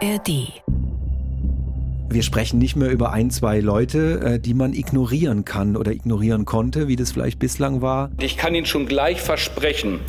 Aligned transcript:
ARD. 0.00 0.67
Wir 2.10 2.22
sprechen 2.22 2.58
nicht 2.58 2.74
mehr 2.74 2.88
über 2.88 3.12
ein, 3.12 3.30
zwei 3.30 3.60
Leute, 3.60 4.20
äh, 4.24 4.38
die 4.40 4.54
man 4.54 4.72
ignorieren 4.72 5.44
kann 5.44 5.76
oder 5.76 5.92
ignorieren 5.92 6.46
konnte, 6.46 6.88
wie 6.88 6.96
das 6.96 7.12
vielleicht 7.12 7.38
bislang 7.38 7.82
war. 7.82 8.10
Ich 8.18 8.38
kann 8.38 8.54
Ihnen 8.54 8.64
schon 8.64 8.86
gleich 8.86 9.20
versprechen, 9.20 10.00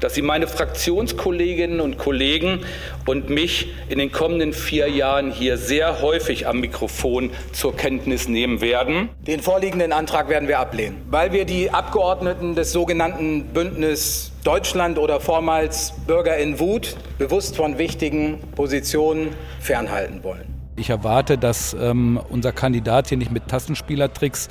dass 0.00 0.14
Sie 0.14 0.20
meine 0.20 0.48
Fraktionskolleginnen 0.48 1.80
und 1.80 1.96
Kollegen 1.96 2.60
und 3.06 3.30
mich 3.30 3.68
in 3.88 3.98
den 3.98 4.12
kommenden 4.12 4.52
vier 4.52 4.90
Jahren 4.90 5.30
hier 5.30 5.56
sehr 5.56 6.02
häufig 6.02 6.46
am 6.46 6.60
Mikrofon 6.60 7.30
zur 7.52 7.74
Kenntnis 7.74 8.28
nehmen 8.28 8.60
werden. 8.60 9.08
Den 9.26 9.40
vorliegenden 9.40 9.92
Antrag 9.92 10.28
werden 10.28 10.48
wir 10.48 10.58
ablehnen, 10.58 10.98
weil 11.08 11.32
wir 11.32 11.46
die 11.46 11.70
Abgeordneten 11.70 12.54
des 12.54 12.72
sogenannten 12.72 13.44
Bündnis 13.54 14.30
Deutschland 14.44 14.98
oder 14.98 15.20
vormals 15.20 15.94
Bürger 16.06 16.36
in 16.36 16.60
Wut 16.60 16.96
bewusst 17.16 17.56
von 17.56 17.78
wichtigen 17.78 18.40
Positionen 18.54 19.30
fernhalten 19.58 20.22
wollen. 20.22 20.55
Ich 20.76 20.90
erwarte, 20.90 21.38
dass 21.38 21.74
ähm, 21.78 22.20
unser 22.28 22.52
Kandidat 22.52 23.08
hier 23.08 23.16
nicht 23.16 23.32
mit 23.32 23.48
Tassenspielertricks 23.48 24.48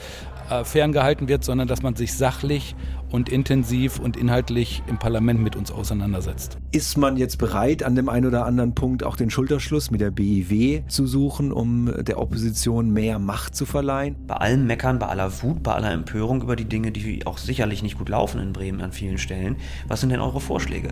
äh, 0.50 0.64
ferngehalten 0.64 1.28
wird, 1.28 1.44
sondern 1.44 1.68
dass 1.68 1.84
man 1.84 1.96
sich 1.96 2.14
sachlich 2.14 2.76
und 3.12 3.30
intensiv 3.30 4.00
und 4.00 4.18
inhaltlich 4.18 4.82
im 4.88 4.98
Parlament 4.98 5.40
mit 5.40 5.56
uns 5.56 5.72
auseinandersetzt. 5.72 6.58
Ist 6.72 6.98
man 6.98 7.18
jetzt 7.18 7.38
bereit, 7.38 7.84
an 7.84 7.96
dem 7.96 8.10
einen 8.10 8.26
oder 8.26 8.46
anderen 8.46 8.74
Punkt 8.74 9.04
auch 9.04 9.16
den 9.16 9.30
Schulterschluss 9.30 9.92
mit 9.92 10.02
der 10.02 10.10
BIW 10.10 10.84
zu 10.88 11.06
suchen, 11.06 11.52
um 11.52 11.92
der 12.00 12.20
Opposition 12.20 12.92
mehr 12.92 13.20
Macht 13.20 13.56
zu 13.56 13.68
verleihen? 13.68 14.16
Bei 14.26 14.36
allem 14.36 14.66
Meckern, 14.66 14.98
bei 14.98 15.08
aller 15.08 15.32
Wut, 15.44 15.62
bei 15.62 15.74
aller 15.74 15.92
Empörung 15.92 16.42
über 16.42 16.56
die 16.56 16.66
Dinge, 16.66 16.92
die 16.92 17.26
auch 17.28 17.38
sicherlich 17.38 17.84
nicht 17.84 18.00
gut 18.00 18.10
laufen 18.10 18.42
in 18.42 18.52
Bremen 18.52 18.82
an 18.82 18.92
vielen 18.92 19.20
Stellen, 19.20 19.58
was 19.88 20.02
sind 20.02 20.10
denn 20.10 20.22
eure 20.22 20.42
Vorschläge? 20.42 20.90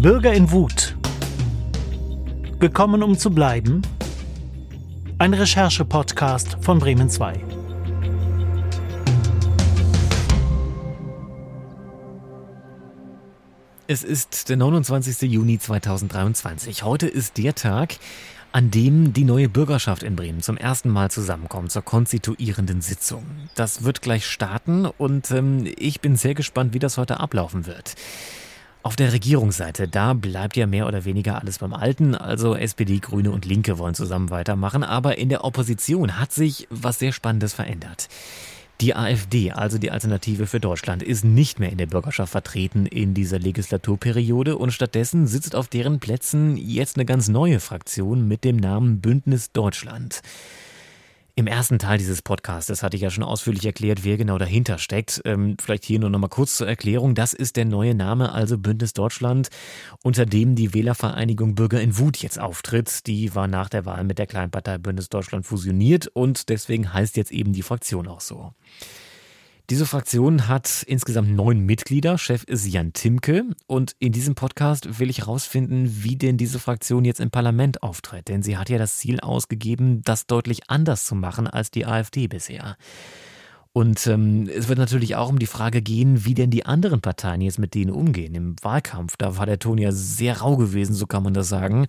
Bürger 0.00 0.32
in 0.32 0.50
Wut. 0.50 0.96
Gekommen, 2.58 3.02
um 3.02 3.18
zu 3.18 3.28
bleiben? 3.32 3.82
Ein 5.18 5.34
Recherche-Podcast 5.34 6.56
von 6.62 6.78
Bremen 6.78 7.10
2. 7.10 7.38
Es 13.88 14.02
ist 14.02 14.48
der 14.48 14.56
29. 14.56 15.30
Juni 15.30 15.58
2023. 15.58 16.82
Heute 16.82 17.06
ist 17.06 17.36
der 17.36 17.54
Tag, 17.54 17.96
an 18.52 18.70
dem 18.70 19.12
die 19.12 19.24
neue 19.24 19.50
Bürgerschaft 19.50 20.02
in 20.02 20.16
Bremen 20.16 20.40
zum 20.40 20.56
ersten 20.56 20.88
Mal 20.88 21.10
zusammenkommt 21.10 21.72
zur 21.72 21.82
konstituierenden 21.82 22.80
Sitzung. 22.80 23.26
Das 23.54 23.84
wird 23.84 24.00
gleich 24.00 24.26
starten 24.26 24.86
und 24.86 25.30
ähm, 25.30 25.70
ich 25.76 26.00
bin 26.00 26.16
sehr 26.16 26.34
gespannt, 26.34 26.72
wie 26.72 26.78
das 26.78 26.96
heute 26.96 27.20
ablaufen 27.20 27.66
wird. 27.66 27.96
Auf 28.82 28.96
der 28.96 29.12
Regierungsseite, 29.12 29.88
da 29.88 30.14
bleibt 30.14 30.56
ja 30.56 30.66
mehr 30.66 30.86
oder 30.86 31.04
weniger 31.04 31.38
alles 31.38 31.58
beim 31.58 31.74
Alten, 31.74 32.14
also 32.14 32.54
SPD, 32.54 32.98
Grüne 32.98 33.30
und 33.30 33.44
Linke 33.44 33.76
wollen 33.76 33.94
zusammen 33.94 34.30
weitermachen, 34.30 34.84
aber 34.84 35.18
in 35.18 35.28
der 35.28 35.44
Opposition 35.44 36.18
hat 36.18 36.32
sich 36.32 36.66
was 36.70 36.98
sehr 36.98 37.12
Spannendes 37.12 37.52
verändert. 37.52 38.08
Die 38.80 38.96
AfD, 38.96 39.50
also 39.50 39.76
die 39.76 39.90
Alternative 39.90 40.46
für 40.46 40.60
Deutschland, 40.60 41.02
ist 41.02 41.26
nicht 41.26 41.60
mehr 41.60 41.70
in 41.70 41.76
der 41.76 41.84
Bürgerschaft 41.84 42.32
vertreten 42.32 42.86
in 42.86 43.12
dieser 43.12 43.38
Legislaturperiode 43.38 44.56
und 44.56 44.70
stattdessen 44.70 45.26
sitzt 45.26 45.54
auf 45.54 45.68
deren 45.68 46.00
Plätzen 46.00 46.56
jetzt 46.56 46.96
eine 46.96 47.04
ganz 47.04 47.28
neue 47.28 47.60
Fraktion 47.60 48.26
mit 48.26 48.44
dem 48.44 48.56
Namen 48.56 49.02
Bündnis 49.02 49.52
Deutschland. 49.52 50.22
Im 51.40 51.46
ersten 51.46 51.78
Teil 51.78 51.96
dieses 51.96 52.20
Podcasts 52.20 52.82
hatte 52.82 52.96
ich 52.96 53.02
ja 53.02 53.08
schon 53.08 53.24
ausführlich 53.24 53.64
erklärt, 53.64 54.04
wer 54.04 54.18
genau 54.18 54.36
dahinter 54.36 54.76
steckt. 54.76 55.22
Ähm, 55.24 55.56
vielleicht 55.58 55.86
hier 55.86 55.98
nur 55.98 56.10
noch 56.10 56.18
mal 56.18 56.28
kurz 56.28 56.58
zur 56.58 56.68
Erklärung. 56.68 57.14
Das 57.14 57.32
ist 57.32 57.56
der 57.56 57.64
neue 57.64 57.94
Name, 57.94 58.32
also 58.32 58.58
Bündnis 58.58 58.92
Deutschland, 58.92 59.48
unter 60.02 60.26
dem 60.26 60.54
die 60.54 60.74
Wählervereinigung 60.74 61.54
Bürger 61.54 61.80
in 61.80 61.96
Wut 61.96 62.18
jetzt 62.18 62.38
auftritt. 62.38 63.06
Die 63.06 63.34
war 63.34 63.48
nach 63.48 63.70
der 63.70 63.86
Wahl 63.86 64.04
mit 64.04 64.18
der 64.18 64.26
Kleinpartei 64.26 64.76
Bündnis 64.76 65.08
Deutschland 65.08 65.46
fusioniert 65.46 66.08
und 66.08 66.50
deswegen 66.50 66.92
heißt 66.92 67.16
jetzt 67.16 67.32
eben 67.32 67.54
die 67.54 67.62
Fraktion 67.62 68.06
auch 68.06 68.20
so. 68.20 68.52
Diese 69.70 69.86
Fraktion 69.86 70.48
hat 70.48 70.82
insgesamt 70.88 71.30
neun 71.30 71.60
Mitglieder. 71.60 72.18
Chef 72.18 72.42
ist 72.42 72.66
Jan 72.66 72.92
Timke. 72.92 73.44
Und 73.68 73.94
in 74.00 74.10
diesem 74.10 74.34
Podcast 74.34 74.98
will 74.98 75.08
ich 75.08 75.18
herausfinden, 75.18 76.02
wie 76.02 76.16
denn 76.16 76.36
diese 76.36 76.58
Fraktion 76.58 77.04
jetzt 77.04 77.20
im 77.20 77.30
Parlament 77.30 77.80
auftritt. 77.84 78.26
Denn 78.26 78.42
sie 78.42 78.58
hat 78.58 78.68
ja 78.68 78.78
das 78.78 78.96
Ziel 78.96 79.20
ausgegeben, 79.20 80.02
das 80.02 80.26
deutlich 80.26 80.68
anders 80.68 81.04
zu 81.04 81.14
machen 81.14 81.46
als 81.46 81.70
die 81.70 81.86
AfD 81.86 82.26
bisher. 82.26 82.76
Und 83.72 84.04
ähm, 84.08 84.50
es 84.52 84.66
wird 84.66 84.80
natürlich 84.80 85.14
auch 85.14 85.28
um 85.28 85.38
die 85.38 85.46
Frage 85.46 85.80
gehen, 85.80 86.24
wie 86.24 86.34
denn 86.34 86.50
die 86.50 86.66
anderen 86.66 87.00
Parteien 87.00 87.40
jetzt 87.40 87.60
mit 87.60 87.74
denen 87.74 87.92
umgehen. 87.92 88.34
Im 88.34 88.56
Wahlkampf, 88.62 89.16
da 89.16 89.36
war 89.36 89.46
der 89.46 89.60
Ton 89.60 89.78
ja 89.78 89.92
sehr 89.92 90.38
rau 90.38 90.56
gewesen, 90.56 90.94
so 90.94 91.06
kann 91.06 91.22
man 91.22 91.34
das 91.34 91.48
sagen. 91.48 91.86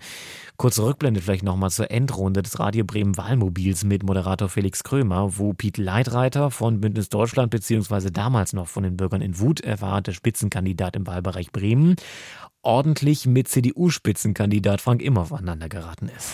Kurze 0.56 0.84
Rückblende 0.84 1.20
vielleicht 1.20 1.42
nochmal 1.42 1.70
zur 1.70 1.90
Endrunde 1.90 2.42
des 2.42 2.58
Radio 2.58 2.84
Bremen 2.84 3.16
Wahlmobils 3.16 3.84
mit 3.84 4.02
Moderator 4.02 4.48
Felix 4.48 4.84
Krömer, 4.84 5.38
wo 5.38 5.54
Piet 5.54 5.78
Leitreiter 5.78 6.50
von 6.50 6.80
Bündnis 6.80 7.08
Deutschland 7.08 7.50
beziehungsweise 7.50 8.12
damals 8.12 8.52
noch 8.52 8.68
von 8.68 8.82
den 8.82 8.96
Bürgern 8.96 9.22
in 9.22 9.40
Wut, 9.40 9.60
er 9.60 9.80
war 9.80 10.02
der 10.02 10.12
Spitzenkandidat 10.12 10.94
im 10.94 11.06
Wahlbereich 11.06 11.50
Bremen, 11.50 11.96
ordentlich 12.62 13.26
mit 13.26 13.48
CDU-Spitzenkandidat 13.48 14.80
Frank 14.80 15.02
Immer 15.02 15.22
aufeinander 15.22 15.68
geraten 15.68 16.08
ist. 16.16 16.30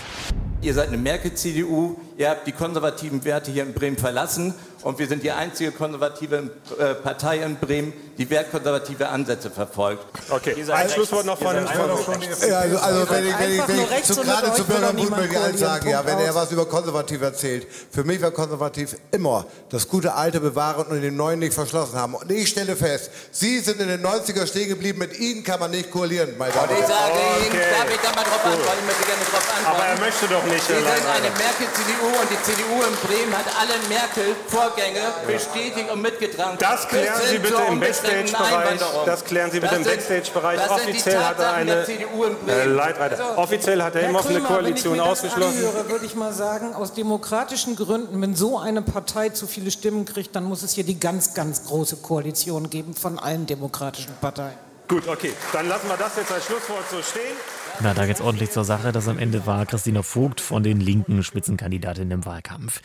Ihr 0.60 0.74
seid 0.74 0.88
eine 0.88 0.98
Merkel-CDU, 0.98 1.96
ihr 2.18 2.28
habt 2.28 2.46
die 2.46 2.52
konservativen 2.52 3.24
Werte 3.24 3.50
hier 3.50 3.62
in 3.62 3.72
Bremen 3.72 3.96
verlassen 3.96 4.52
und 4.82 4.98
wir 4.98 5.06
sind 5.06 5.22
die 5.22 5.30
einzige 5.30 5.72
konservative 5.72 6.50
äh, 6.78 6.94
Partei 6.94 7.38
in 7.38 7.56
Bremen, 7.56 7.92
die 8.18 8.28
wertkonservative 8.28 9.08
Ansätze 9.08 9.48
verfolgt. 9.48 10.04
Okay, 10.28 10.56
ein 10.70 10.90
Schlusswort 10.90 11.24
noch 11.24 11.38
von, 11.38 11.54
von 11.56 12.20
ja, 12.48 12.58
also, 12.58 12.78
also 12.78 13.10
wenn 13.10 13.26
ich, 13.28 13.38
wenn 13.38 13.52
ich, 13.52 13.68
wenn 13.68 13.98
ich 13.98 14.04
zu, 14.04 14.20
gerade 14.20 14.52
zu 14.54 14.64
Bürger 14.64 15.44
eins 15.44 15.60
sagen, 15.60 15.88
ja, 15.88 16.04
wenn 16.04 16.18
er 16.18 16.34
was 16.34 16.50
über 16.50 16.66
konservativ 16.66 17.22
erzählt, 17.22 17.68
für 17.92 18.02
mich 18.02 18.20
war 18.20 18.32
konservativ 18.32 18.96
immer 19.12 19.46
das 19.70 19.86
gute 19.86 20.14
Alte 20.14 20.40
bewahren 20.40 20.86
und 20.88 21.00
den 21.00 21.16
Neuen 21.16 21.38
nicht 21.38 21.54
verschlossen 21.54 21.96
haben. 21.96 22.14
Und 22.14 22.30
ich 22.32 22.48
stelle 22.48 22.74
fest, 22.74 23.10
Sie 23.30 23.60
sind 23.60 23.80
in 23.80 23.86
den 23.86 24.04
90er 24.04 24.46
stehen 24.48 24.68
geblieben, 24.68 24.98
mit 24.98 25.16
Ihnen 25.18 25.44
kann 25.44 25.60
man 25.60 25.70
nicht 25.70 25.90
koalieren, 25.92 26.36
meine 26.38 26.52
Damen 26.52 26.70
und 26.70 26.80
ich 26.80 26.86
sage 26.86 27.12
Ihnen, 27.12 27.54
okay. 27.54 27.70
darf 27.78 27.90
ich 27.94 28.00
da 28.02 28.10
mal 28.16 28.24
drauf 28.24 28.44
antworten, 28.44 28.78
ich 28.80 28.86
möchte 28.86 29.04
gerne 29.06 29.24
drauf 29.30 29.46
antworten. 29.46 29.78
Aber 29.78 29.84
er 29.86 29.98
möchte 30.00 30.26
doch 30.26 30.44
nicht. 30.44 30.66
Sie 30.66 30.74
sind 30.74 31.06
eine 31.06 31.30
Merkel-CDU 31.38 32.08
und 32.18 32.28
die 32.34 32.42
CDU 32.42 32.82
in 32.82 32.96
Bremen 33.06 33.38
hat 33.38 33.46
alle 33.54 33.78
Merkel-Vorgänge 33.88 35.06
bestätigt 35.24 35.88
und 35.88 36.02
mitgetragen. 36.02 36.58
Das 36.58 36.88
klären 36.88 37.20
Sie 37.30 37.38
bitte 37.38 37.62
im 37.68 37.78
Backstage-Bereich. 38.08 38.80
Das 39.06 39.24
klären 39.24 39.50
Sie 39.50 39.60
bitte 39.60 39.76
im 39.76 39.84
Backstage-Bereich. 39.84 40.70
Offiziell 40.70 41.18
hat 41.18 41.38
er 41.38 41.52
eine 41.52 41.86
äh, 41.86 42.64
Leitreiter. 42.64 43.24
Also, 43.24 43.38
Offiziell 43.40 43.82
hat 43.82 43.94
er 43.94 44.08
immer 44.08 44.24
eine 44.26 44.40
Koalition 44.40 45.00
ausgeschlossen. 45.00 45.58
Anhöre, 45.58 45.88
würde 45.88 46.06
ich 46.06 46.14
mal 46.14 46.32
sagen, 46.32 46.74
aus 46.74 46.94
demokratischen 46.94 47.76
Gründen, 47.76 48.20
wenn 48.20 48.34
so 48.34 48.58
eine 48.58 48.82
Partei 48.82 49.30
zu 49.30 49.46
viele 49.46 49.70
Stimmen 49.70 50.04
kriegt, 50.04 50.34
dann 50.36 50.44
muss 50.44 50.62
es 50.62 50.72
hier 50.72 50.84
die 50.84 50.98
ganz, 50.98 51.34
ganz 51.34 51.64
große 51.64 51.96
Koalition 51.96 52.70
geben 52.70 52.94
von 52.94 53.18
allen 53.18 53.46
demokratischen 53.46 54.14
Parteien. 54.20 54.56
Gut, 54.88 55.06
okay. 55.06 55.32
Dann 55.52 55.68
lassen 55.68 55.88
wir 55.88 55.96
das 55.98 56.16
jetzt 56.16 56.32
als 56.32 56.46
Schlusswort 56.46 56.84
so 56.90 57.02
stehen. 57.02 57.36
Na, 57.80 57.94
da 57.94 58.06
geht's 58.06 58.20
ordentlich 58.20 58.50
zur 58.50 58.64
Sache. 58.64 58.90
Das 58.90 59.06
am 59.06 59.18
Ende 59.18 59.46
war 59.46 59.66
Christina 59.66 60.02
Vogt 60.02 60.40
von 60.40 60.62
den 60.62 60.80
linken 60.80 61.22
Spitzenkandidatinnen 61.22 62.10
im 62.10 62.26
Wahlkampf. 62.26 62.80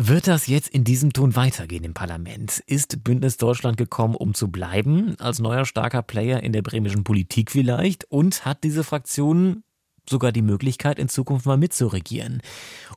Wird 0.00 0.28
das 0.28 0.46
jetzt 0.46 0.68
in 0.68 0.84
diesem 0.84 1.12
Ton 1.12 1.34
weitergehen 1.34 1.82
im 1.82 1.92
Parlament? 1.92 2.62
Ist 2.68 3.02
Bündnis 3.02 3.36
Deutschland 3.36 3.76
gekommen, 3.76 4.14
um 4.14 4.32
zu 4.32 4.46
bleiben, 4.46 5.16
als 5.18 5.40
neuer 5.40 5.64
starker 5.64 6.02
Player 6.02 6.40
in 6.40 6.52
der 6.52 6.62
bremischen 6.62 7.02
Politik 7.02 7.50
vielleicht? 7.50 8.04
Und 8.04 8.44
hat 8.44 8.62
diese 8.62 8.84
Fraktion 8.84 9.64
sogar 10.08 10.30
die 10.30 10.40
Möglichkeit, 10.40 11.00
in 11.00 11.08
Zukunft 11.08 11.46
mal 11.46 11.56
mitzuregieren? 11.56 12.42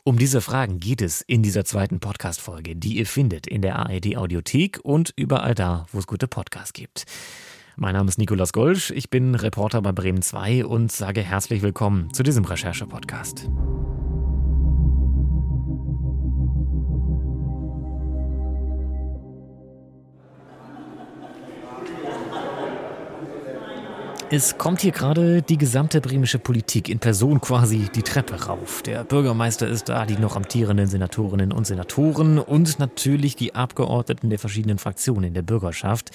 Um 0.04 0.20
diese 0.20 0.42
Fragen 0.42 0.80
geht 0.80 1.02
es 1.02 1.22
in 1.22 1.42
dieser 1.42 1.66
zweiten 1.66 2.00
Podcast-Folge, 2.00 2.76
die 2.76 3.00
ihr 3.00 3.08
findet 3.08 3.48
in 3.48 3.64
der 3.64 3.80
ARD-Audiothek 3.80 4.80
und 4.84 5.12
überall 5.16 5.56
da, 5.56 5.88
wo 5.92 5.98
es 5.98 6.06
gute 6.06 6.28
Podcasts 6.28 6.74
gibt. 6.74 7.06
Mein 7.78 7.96
Name 7.96 8.10
ist 8.10 8.20
Nikolas 8.20 8.54
Golsch, 8.54 8.92
ich 8.92 9.10
bin 9.10 9.34
Reporter 9.34 9.82
bei 9.82 9.92
Bremen 9.92 10.22
2 10.22 10.68
und 10.68 10.92
sage 10.92 11.22
herzlich 11.22 11.64
willkommen 11.64 12.14
zu 12.14 12.22
diesem 12.22 12.46
Recherche-Podcast. 12.46 13.50
Es 24.34 24.58
kommt 24.58 24.80
hier 24.80 24.94
gerade 24.94 25.42
die 25.42 25.58
gesamte 25.58 26.00
bremische 26.00 26.40
Politik 26.40 26.88
in 26.88 27.00
Person 27.00 27.42
quasi 27.42 27.90
die 27.94 28.02
Treppe 28.02 28.46
rauf. 28.46 28.82
Der 28.82 29.04
Bürgermeister 29.04 29.68
ist 29.68 29.90
da, 29.90 30.06
die 30.06 30.16
noch 30.16 30.38
amtierenden 30.38 30.88
Senatorinnen 30.88 31.52
und 31.52 31.68
Senatoren 31.68 32.40
und 32.40 32.80
natürlich 32.80 33.36
die 33.36 33.56
Abgeordneten 33.56 34.30
der 34.30 34.40
verschiedenen 34.40 34.78
Fraktionen 34.78 35.26
in 35.26 35.34
der 35.34 35.42
Bürgerschaft. 35.42 36.12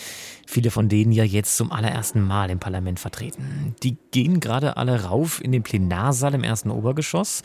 Viele 0.47 0.71
von 0.71 0.89
denen 0.89 1.13
ja 1.13 1.25
jetzt 1.25 1.59
zum 1.59 1.71
allerersten 1.71 2.23
Mal 2.23 2.49
im 2.49 2.59
Parlament 2.59 2.99
vertreten. 2.99 3.77
Die 3.83 3.99
gehen 4.13 4.41
gerade 4.41 4.79
alle 4.79 5.05
rauf 5.05 5.45
in 5.45 5.53
den 5.53 5.63
Plenarsaal 5.63 6.33
im 6.33 6.43
ersten 6.43 6.71
Obergeschoss. 6.71 7.43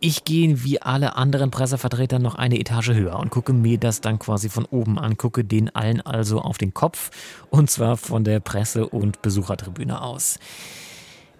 Ich 0.00 0.24
gehe 0.24 0.62
wie 0.62 0.80
alle 0.80 1.16
anderen 1.16 1.50
Pressevertreter 1.50 2.20
noch 2.20 2.36
eine 2.36 2.60
Etage 2.60 2.90
höher 2.90 3.18
und 3.18 3.30
gucke 3.30 3.52
mir 3.52 3.78
das 3.78 4.00
dann 4.00 4.20
quasi 4.20 4.48
von 4.48 4.64
oben 4.64 4.96
an, 4.96 5.16
gucke 5.16 5.44
den 5.44 5.74
allen 5.74 6.00
also 6.00 6.40
auf 6.40 6.56
den 6.56 6.72
Kopf 6.72 7.10
und 7.50 7.68
zwar 7.68 7.96
von 7.96 8.22
der 8.22 8.38
Presse- 8.38 8.88
und 8.88 9.22
Besuchertribüne 9.22 10.00
aus. 10.00 10.38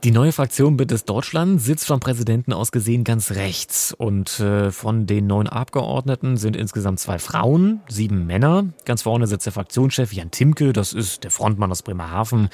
Die 0.04 0.12
neue 0.12 0.30
Fraktion 0.30 0.76
Bündnis 0.76 1.04
Deutschland 1.04 1.60
sitzt 1.60 1.88
vom 1.88 1.98
Präsidenten 1.98 2.52
aus 2.52 2.70
gesehen 2.70 3.02
ganz 3.02 3.32
rechts. 3.32 3.92
Und 3.92 4.38
äh, 4.38 4.70
von 4.70 5.06
den 5.06 5.26
neun 5.26 5.48
Abgeordneten 5.48 6.36
sind 6.36 6.54
insgesamt 6.54 7.00
zwei 7.00 7.18
Frauen, 7.18 7.80
sieben 7.88 8.24
Männer. 8.24 8.66
Ganz 8.84 9.02
vorne 9.02 9.26
sitzt 9.26 9.46
der 9.46 9.52
Fraktionschef 9.52 10.12
Jan 10.12 10.30
Timke, 10.30 10.72
das 10.72 10.92
ist 10.92 11.24
der 11.24 11.32
Frontmann 11.32 11.72
aus 11.72 11.82
Bremerhaven, 11.82 12.48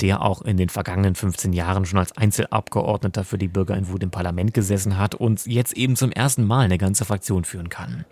der 0.00 0.22
auch 0.22 0.42
in 0.42 0.56
den 0.56 0.68
vergangenen 0.68 1.16
15 1.16 1.52
Jahren 1.52 1.84
schon 1.84 1.98
als 1.98 2.16
Einzelabgeordneter 2.16 3.24
für 3.24 3.38
die 3.38 3.48
Bürger 3.48 3.76
in 3.76 3.88
Wut 3.88 4.04
im 4.04 4.12
Parlament 4.12 4.54
gesessen 4.54 4.96
hat 4.96 5.16
und 5.16 5.46
jetzt 5.46 5.72
eben 5.72 5.96
zum 5.96 6.12
ersten 6.12 6.44
Mal 6.44 6.60
eine 6.60 6.78
ganze 6.78 7.04
Fraktion 7.04 7.42
führen 7.42 7.70
kann. 7.70 8.04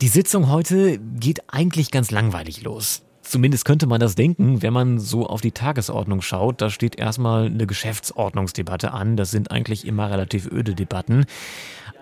Die 0.00 0.08
Sitzung 0.08 0.48
heute 0.48 0.98
geht 0.98 1.42
eigentlich 1.52 1.90
ganz 1.90 2.10
langweilig 2.10 2.62
los. 2.62 3.03
Zumindest 3.24 3.64
könnte 3.64 3.86
man 3.86 4.00
das 4.00 4.14
denken, 4.14 4.62
wenn 4.62 4.72
man 4.72 4.98
so 4.98 5.26
auf 5.26 5.40
die 5.40 5.52
Tagesordnung 5.52 6.20
schaut. 6.20 6.60
Da 6.60 6.70
steht 6.70 6.96
erstmal 6.96 7.46
eine 7.46 7.66
Geschäftsordnungsdebatte 7.66 8.92
an. 8.92 9.16
Das 9.16 9.30
sind 9.30 9.50
eigentlich 9.50 9.86
immer 9.86 10.10
relativ 10.10 10.50
öde 10.50 10.74
Debatten. 10.74 11.24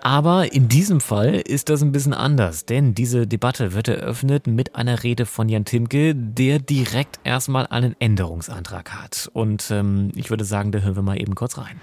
Aber 0.04 0.52
in 0.52 0.68
diesem 0.68 1.00
Fall 1.00 1.36
ist 1.36 1.68
das 1.68 1.80
ein 1.80 1.92
bisschen 1.92 2.12
anders, 2.12 2.66
denn 2.66 2.92
diese 2.92 3.28
Debatte 3.28 3.72
wird 3.72 3.86
eröffnet 3.86 4.48
mit 4.48 4.74
einer 4.74 5.04
Rede 5.04 5.26
von 5.26 5.48
Jan 5.48 5.64
Timke, 5.64 6.16
der 6.16 6.58
direkt 6.58 7.20
erstmal 7.22 7.68
einen 7.68 7.94
Änderungsantrag 8.00 8.90
hat. 8.92 9.30
Und 9.32 9.70
ähm, 9.70 10.10
ich 10.16 10.28
würde 10.28 10.44
sagen, 10.44 10.72
da 10.72 10.80
hören 10.80 10.96
wir 10.96 11.02
mal 11.02 11.20
eben 11.20 11.36
kurz 11.36 11.56
rein. 11.56 11.80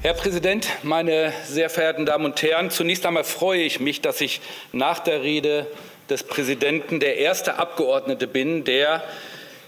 Herr 0.00 0.14
Präsident, 0.14 0.66
meine 0.82 1.32
sehr 1.44 1.70
verehrten 1.70 2.04
Damen 2.04 2.24
und 2.24 2.42
Herren, 2.42 2.70
zunächst 2.70 3.06
einmal 3.06 3.24
freue 3.24 3.62
ich 3.62 3.78
mich, 3.78 4.00
dass 4.00 4.20
ich 4.20 4.40
nach 4.72 4.98
der 4.98 5.22
Rede 5.22 5.68
des 6.10 6.22
Präsidenten 6.22 7.00
der 7.00 7.18
erste 7.18 7.58
Abgeordnete 7.58 8.26
bin, 8.26 8.64
der 8.64 9.02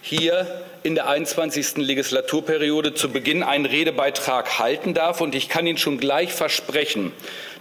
hier 0.02 0.46
in 0.82 0.94
der 0.94 1.08
21. 1.08 1.76
Legislaturperiode 1.76 2.94
zu 2.94 3.10
Beginn 3.10 3.42
einen 3.42 3.66
Redebeitrag 3.66 4.58
halten 4.58 4.94
darf. 4.94 5.20
Und 5.20 5.34
ich 5.34 5.48
kann 5.48 5.66
Ihnen 5.66 5.76
schon 5.76 5.98
gleich 5.98 6.32
versprechen, 6.32 7.12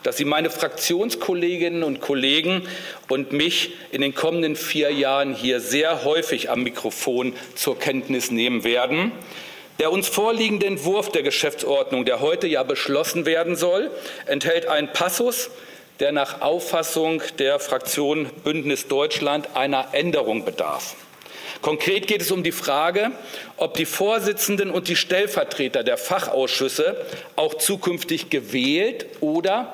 dass 0.04 0.18
Sie 0.18 0.26
meine 0.26 0.50
Fraktionskolleginnen 0.50 1.84
und 1.84 2.00
Kollegen 2.00 2.64
und 3.10 3.34
mich 3.34 3.72
in 3.92 4.02
den 4.02 4.16
kommenden 4.16 4.56
vier 4.56 4.92
Jahren 4.92 5.34
hier 5.34 5.60
sehr 5.60 6.06
häufig 6.06 6.50
am 6.50 6.64
Mikrofon 6.64 7.34
zur 7.56 7.78
Kenntnis 7.78 8.32
nehmen 8.32 8.64
werden. 8.64 9.12
Der 9.80 9.92
uns 9.92 10.08
vorliegende 10.08 10.66
Entwurf 10.66 11.10
der 11.10 11.24
Geschäftsordnung, 11.24 12.06
der 12.06 12.20
heute 12.22 12.48
ja 12.48 12.64
beschlossen 12.64 13.26
werden 13.26 13.56
soll, 13.56 13.92
enthält 14.26 14.68
einen 14.68 14.92
Passus, 14.92 15.50
der 16.00 16.12
nach 16.12 16.42
Auffassung 16.42 17.22
der 17.40 17.60
Fraktion 17.60 18.30
Bündnis 18.44 18.88
Deutschland 18.88 19.56
einer 19.56 19.94
Änderung 19.94 20.46
bedarf. 20.46 20.96
Konkret 21.62 22.08
geht 22.08 22.22
es 22.22 22.32
um 22.32 22.42
die 22.42 22.54
Frage, 22.54 23.12
ob 23.58 23.74
die 23.74 23.86
Vorsitzenden 23.86 24.72
und 24.72 24.88
die 24.88 24.96
Stellvertreter 24.96 25.84
der 25.84 25.98
Fachausschüsse 25.98 27.06
auch 27.36 27.56
zukünftig 27.56 28.30
gewählt 28.30 29.08
oder 29.20 29.74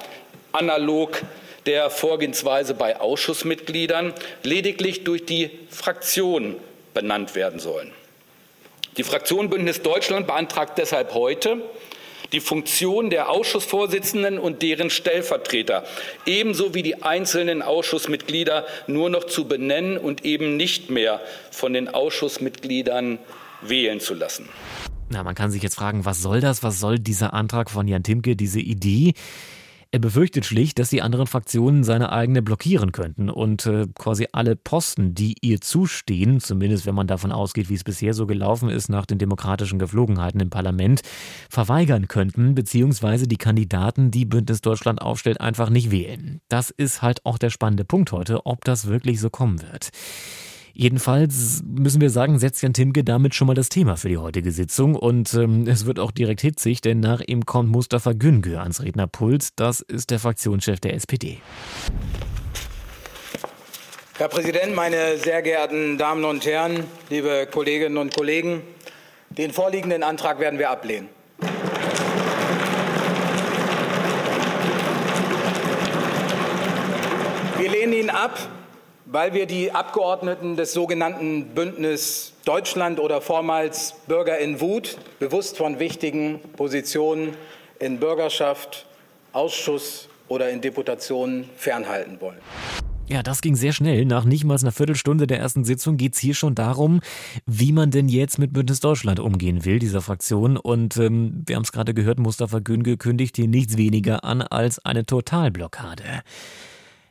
analog 0.51 1.21
der 1.67 1.91
Vorgehensweise 1.91 2.73
bei 2.73 2.99
Ausschussmitgliedern 2.99 4.13
lediglich 4.41 5.03
durch 5.03 5.25
die 5.25 5.51
Fraktion 5.69 6.55
benannt 6.93 7.35
werden 7.35 7.59
sollen. 7.59 7.91
Die 8.97 9.03
Fraktion 9.03 9.49
Bündnis 9.49 9.81
Deutschland 9.81 10.25
beantragt 10.25 10.77
deshalb 10.77 11.13
heute, 11.13 11.61
die 12.31 12.39
Funktion 12.39 13.09
der 13.09 13.29
Ausschussvorsitzenden 13.29 14.39
und 14.39 14.61
deren 14.61 14.89
Stellvertreter, 14.89 15.83
ebenso 16.25 16.73
wie 16.73 16.83
die 16.83 17.03
einzelnen 17.03 17.61
Ausschussmitglieder 17.61 18.65
nur 18.87 19.09
noch 19.09 19.25
zu 19.25 19.47
benennen 19.47 19.97
und 19.97 20.25
eben 20.25 20.57
nicht 20.57 20.89
mehr 20.89 21.21
von 21.51 21.73
den 21.73 21.87
Ausschussmitgliedern 21.87 23.19
wählen 23.61 23.99
zu 23.99 24.13
lassen. 24.13 24.49
Na, 25.09 25.23
man 25.23 25.35
kann 25.35 25.51
sich 25.51 25.61
jetzt 25.61 25.75
fragen, 25.75 26.05
was 26.05 26.21
soll 26.21 26.41
das? 26.41 26.63
Was 26.63 26.79
soll 26.79 26.99
dieser 26.99 27.33
Antrag 27.33 27.69
von 27.69 27.87
Jan 27.87 28.03
Timke, 28.03 28.35
diese 28.35 28.59
Idee? 28.59 29.13
Er 29.95 29.99
befürchtet 29.99 30.43
schlicht, 30.43 30.77
dass 30.77 30.89
die 30.89 31.01
anderen 31.01 31.25
Fraktionen 31.25 31.85
seine 31.85 32.11
eigene 32.11 32.41
blockieren 32.41 32.91
könnten 32.91 33.29
und 33.29 33.65
äh, 33.65 33.87
quasi 33.97 34.27
alle 34.33 34.57
Posten, 34.57 35.15
die 35.15 35.35
ihr 35.39 35.61
zustehen, 35.61 36.41
zumindest 36.41 36.85
wenn 36.85 36.95
man 36.95 37.07
davon 37.07 37.31
ausgeht, 37.31 37.69
wie 37.69 37.75
es 37.75 37.85
bisher 37.85 38.13
so 38.13 38.27
gelaufen 38.27 38.67
ist 38.67 38.89
nach 38.89 39.05
den 39.05 39.19
demokratischen 39.19 39.79
Geflogenheiten 39.79 40.41
im 40.41 40.49
Parlament, 40.49 41.01
verweigern 41.49 42.09
könnten, 42.09 42.55
beziehungsweise 42.55 43.25
die 43.25 43.37
Kandidaten, 43.37 44.11
die 44.11 44.25
Bündnis 44.25 44.59
Deutschland 44.59 45.01
aufstellt, 45.01 45.39
einfach 45.39 45.69
nicht 45.69 45.91
wählen. 45.91 46.41
Das 46.49 46.71
ist 46.71 47.01
halt 47.01 47.25
auch 47.25 47.37
der 47.37 47.49
spannende 47.49 47.85
Punkt 47.85 48.11
heute, 48.11 48.45
ob 48.45 48.65
das 48.65 48.87
wirklich 48.87 49.21
so 49.21 49.29
kommen 49.29 49.61
wird. 49.61 49.91
Jedenfalls 50.77 51.63
müssen 51.65 52.01
wir 52.01 52.09
sagen, 52.09 52.37
setzt 52.37 52.61
Jan 52.61 52.73
Timke 52.73 53.05
damit 53.05 53.33
schon 53.33 53.47
mal 53.47 53.53
das 53.53 53.69
Thema 53.69 53.95
für 53.95 54.09
die 54.09 54.17
heutige 54.17 54.51
Sitzung 54.51 54.95
und 54.95 55.33
ähm, 55.33 55.65
es 55.69 55.85
wird 55.85 55.99
auch 55.99 56.11
direkt 56.11 56.41
hitzig, 56.41 56.81
denn 56.81 56.99
nach 56.99 57.21
ihm 57.21 57.45
kommt 57.45 57.71
Mustafa 57.71 58.11
Güngör 58.11 58.59
ans 58.59 58.83
Rednerpult. 58.83 59.57
Das 59.57 59.79
ist 59.79 60.09
der 60.11 60.19
Fraktionschef 60.19 60.81
der 60.81 60.93
SPD. 60.95 61.37
Herr 64.17 64.27
Präsident, 64.27 64.75
meine 64.75 65.17
sehr 65.17 65.41
geehrten 65.41 65.97
Damen 65.97 66.25
und 66.25 66.45
Herren, 66.45 66.83
liebe 67.09 67.47
Kolleginnen 67.49 67.95
und 67.95 68.13
Kollegen, 68.13 68.61
den 69.29 69.53
vorliegenden 69.53 70.03
Antrag 70.03 70.41
werden 70.41 70.59
wir 70.59 70.69
ablehnen. 70.69 71.07
Wir 77.57 77.71
lehnen 77.71 77.93
ihn 77.93 78.09
ab, 78.09 78.37
weil 79.05 79.33
wir 79.33 79.45
die 79.45 79.71
Abgeordneten 79.71 80.55
des 80.55 80.73
sogenannten 80.73 81.47
Bündnis 81.49 82.33
Deutschland 82.43 82.99
oder 82.99 83.21
vormals 83.21 83.95
Bürger 84.07 84.37
in 84.39 84.59
Wut 84.61 84.97
bewusst 85.19 85.57
von 85.57 85.79
wichtigen 85.79 86.39
Positionen 86.57 87.35
in 87.79 87.99
Bürgerschaft, 87.99 88.85
Ausschuss 89.33 90.09
oder 90.27 90.49
in 90.49 90.61
Deputationen 90.61 91.49
fernhalten 91.55 92.19
wollen. 92.19 92.39
Ja, 93.07 93.21
das 93.21 93.41
ging 93.41 93.55
sehr 93.55 93.71
schnell. 93.71 94.03
Nach 94.05 94.25
nicht 94.25 94.45
mal 94.45 94.57
einer 94.59 94.71
Viertelstunde 94.71 95.27
der 95.27 95.37
ersten 95.37 95.63
Sitzung 95.63 95.95
geht 95.95 96.15
es 96.15 96.19
hier 96.19 96.33
schon 96.33 96.55
darum, 96.55 97.01
wie 97.45 97.71
man 97.71 97.91
denn 97.91 98.09
jetzt 98.09 98.39
mit 98.39 98.51
Bündnis 98.51 98.79
Deutschland 98.79 99.19
umgehen 99.19 99.63
will, 99.63 99.77
dieser 99.77 100.01
Fraktion. 100.01 100.57
Und 100.57 100.97
ähm, 100.97 101.43
wir 101.45 101.55
haben 101.55 101.63
es 101.63 101.71
gerade 101.71 101.93
gehört, 101.93 102.17
Mustafa 102.17 102.59
Günge 102.59 102.97
kündigt 102.97 103.35
hier 103.35 103.47
nichts 103.47 103.77
weniger 103.77 104.23
an 104.23 104.41
als 104.41 104.83
eine 104.83 105.05
Totalblockade. 105.05 106.23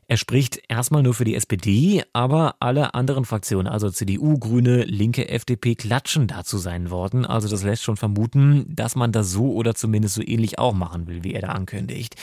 Er 0.07 0.17
spricht 0.17 0.61
erstmal 0.69 1.03
nur 1.03 1.15
für 1.15 1.25
die 1.25 1.35
SPD, 1.35 2.03
aber 2.13 2.57
alle 2.61 2.95
anderen 2.95 3.25
Fraktionen, 3.25 3.67
also 3.67 3.91
CDU, 3.91 4.39
Grüne, 4.39 4.85
Linke, 4.85 5.29
FDP, 5.29 5.75
klatschen 5.75 6.27
dazu 6.27 6.59
seinen 6.59 6.91
Worten. 6.91 7.25
Also 7.25 7.49
das 7.49 7.63
lässt 7.63 7.83
schon 7.83 7.97
vermuten, 7.97 8.67
dass 8.69 8.97
man 8.97 9.13
das 9.13 9.31
so 9.31 9.53
oder 9.53 9.75
zumindest 9.75 10.15
so 10.15 10.23
ähnlich 10.23 10.59
auch 10.59 10.75
machen 10.75 11.07
will, 11.07 11.25
wie 11.25 11.33
er 11.33 11.43
da 11.43 11.49
ankündigt. 11.49 12.17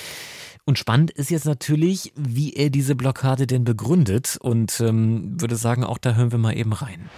Und 0.66 0.78
spannend 0.78 1.12
ist 1.12 1.32
jetzt 1.32 1.46
natürlich, 1.46 2.14
wie 2.16 2.54
er 2.54 2.70
diese 2.70 2.96
Blockade 2.96 3.48
denn 3.48 3.64
begründet. 3.64 4.38
Und 4.40 4.80
ähm, 4.80 5.40
würde 5.40 5.56
sagen, 5.56 5.84
auch 5.84 5.98
da 5.98 6.16
hören 6.16 6.32
wir 6.32 6.38
mal 6.38 6.56
eben 6.56 6.74
rein. 6.74 7.10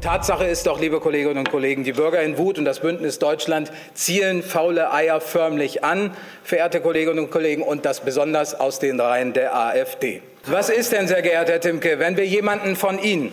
Tatsache 0.00 0.44
ist 0.44 0.66
doch, 0.66 0.80
liebe 0.80 0.98
Kolleginnen 0.98 1.38
und 1.38 1.50
Kollegen, 1.50 1.84
die 1.84 1.92
Bürger 1.92 2.22
in 2.22 2.36
Wut 2.36 2.58
und 2.58 2.64
das 2.64 2.80
Bündnis 2.80 3.20
Deutschland 3.20 3.70
zielen 3.94 4.42
faule 4.42 4.92
Eier 4.92 5.20
förmlich 5.20 5.84
an, 5.84 6.10
verehrte 6.42 6.80
Kolleginnen 6.80 7.20
und 7.20 7.30
Kollegen, 7.30 7.62
und 7.62 7.84
das 7.84 8.00
besonders 8.00 8.58
aus 8.58 8.80
den 8.80 8.98
Reihen 8.98 9.32
der 9.32 9.56
AfD. 9.56 10.20
Was 10.46 10.70
ist 10.70 10.90
denn, 10.90 11.06
sehr 11.06 11.22
geehrter 11.22 11.52
Herr 11.52 11.60
Timke, 11.60 12.00
wenn 12.00 12.16
wir 12.16 12.26
jemanden 12.26 12.74
von 12.74 12.98
Ihnen 12.98 13.32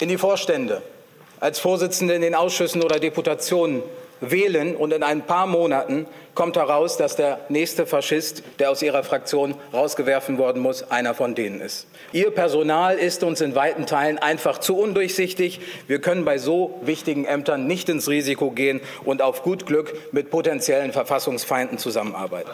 in 0.00 0.08
die 0.08 0.16
Vorstände 0.16 0.80
als 1.38 1.58
Vorsitzende 1.58 2.14
in 2.14 2.22
den 2.22 2.34
Ausschüssen 2.34 2.82
oder 2.82 2.98
Deputationen 2.98 3.82
wählen 4.20 4.76
und 4.76 4.92
in 4.92 5.02
ein 5.02 5.22
paar 5.26 5.46
Monaten 5.46 6.06
kommt 6.34 6.56
heraus, 6.56 6.96
dass 6.96 7.16
der 7.16 7.40
nächste 7.48 7.86
Faschist, 7.86 8.42
der 8.58 8.70
aus 8.70 8.82
ihrer 8.82 9.02
Fraktion 9.02 9.54
rausgewerfen 9.72 10.38
worden 10.38 10.60
muss, 10.60 10.90
einer 10.90 11.14
von 11.14 11.34
denen 11.34 11.60
ist. 11.60 11.86
Ihr 12.12 12.30
Personal 12.30 12.96
ist 12.98 13.24
uns 13.24 13.40
in 13.40 13.54
weiten 13.54 13.86
Teilen 13.86 14.18
einfach 14.18 14.58
zu 14.58 14.76
undurchsichtig. 14.76 15.60
Wir 15.86 16.00
können 16.00 16.24
bei 16.24 16.38
so 16.38 16.78
wichtigen 16.82 17.24
Ämtern 17.24 17.66
nicht 17.66 17.88
ins 17.88 18.08
Risiko 18.08 18.50
gehen 18.50 18.80
und 19.04 19.22
auf 19.22 19.42
gut 19.42 19.66
Glück 19.66 19.94
mit 20.12 20.30
potenziellen 20.30 20.92
Verfassungsfeinden 20.92 21.78
zusammenarbeiten. 21.78 22.50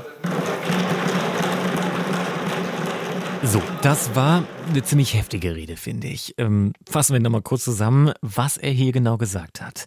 So, 3.45 3.61
das 3.83 4.15
war 4.15 4.45
eine 4.71 4.85
ziemlich 4.85 5.15
heftige 5.15 5.57
Rede, 5.57 5.77
finde 5.77 6.07
ich. 6.07 6.35
Ähm, 6.39 6.75
fassen 6.89 7.13
wir 7.13 7.21
nochmal 7.21 7.43
kurz 7.43 7.65
zusammen, 7.65 8.13
was 8.23 8.57
er 8.57 8.71
hier 8.71 8.93
genau 8.93 9.19
gesagt 9.19 9.61
hat. 9.61 9.87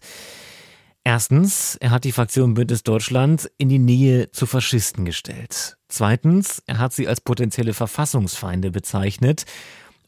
Erstens, 1.06 1.76
er 1.76 1.92
hat 1.92 2.02
die 2.02 2.10
Fraktion 2.10 2.54
Bündnis 2.54 2.82
Deutschland 2.82 3.48
in 3.58 3.68
die 3.68 3.78
Nähe 3.78 4.32
zu 4.32 4.44
Faschisten 4.44 5.04
gestellt. 5.04 5.76
Zweitens, 5.86 6.64
er 6.66 6.78
hat 6.78 6.94
sie 6.94 7.06
als 7.06 7.20
potenzielle 7.20 7.74
Verfassungsfeinde 7.74 8.72
bezeichnet. 8.72 9.44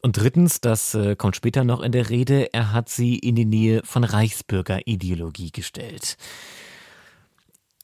Und 0.01 0.17
drittens, 0.17 0.59
das 0.59 0.95
äh, 0.95 1.15
kommt 1.15 1.37
später 1.37 1.63
noch 1.63 1.79
in 1.79 1.93
der 1.93 2.09
Rede, 2.09 2.51
er 2.51 2.73
hat 2.73 2.89
sie 2.89 3.17
in 3.17 3.35
die 3.35 3.45
Nähe 3.45 3.81
von 3.85 4.03
Reichsbürgerideologie 4.03 5.53
gestellt. 5.53 6.17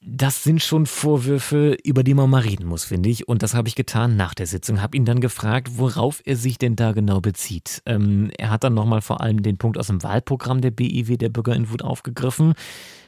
Das 0.02 0.44
sind 0.44 0.62
schon 0.62 0.86
Vorwürfe, 0.86 1.78
über 1.86 2.04
die 2.04 2.16
man 2.16 2.30
mal 2.30 2.42
reden 2.42 2.68
muss, 2.68 2.84
finde 2.84 3.08
ich. 3.08 3.30
Und 3.30 3.44
das 3.44 3.54
habe 3.54 3.70
ich 3.70 3.76
getan 3.76 4.18
nach 4.18 4.34
der 4.34 4.46
Sitzung. 4.46 4.82
Habe 4.82 4.98
ihn 4.98 5.06
dann 5.06 5.22
gefragt, 5.22 5.78
worauf 5.78 6.22
er 6.26 6.36
sich 6.36 6.58
denn 6.58 6.76
da 6.76 6.92
genau 6.92 7.22
bezieht. 7.22 7.82
Ähm, 7.86 8.30
er 8.38 8.50
hat 8.50 8.66
dann 8.66 8.74
nochmal 8.74 9.02
vor 9.02 9.22
allem 9.22 9.42
den 9.42 9.58
Punkt 9.58 9.78
aus 9.78 9.88
dem 9.88 10.04
Wahlprogramm 10.04 10.60
der 10.60 10.72
BIW, 10.72 11.16
der 11.16 11.30
Bürger 11.30 11.56
in 11.56 11.72
Wut, 11.72 11.82
aufgegriffen. 11.82 12.56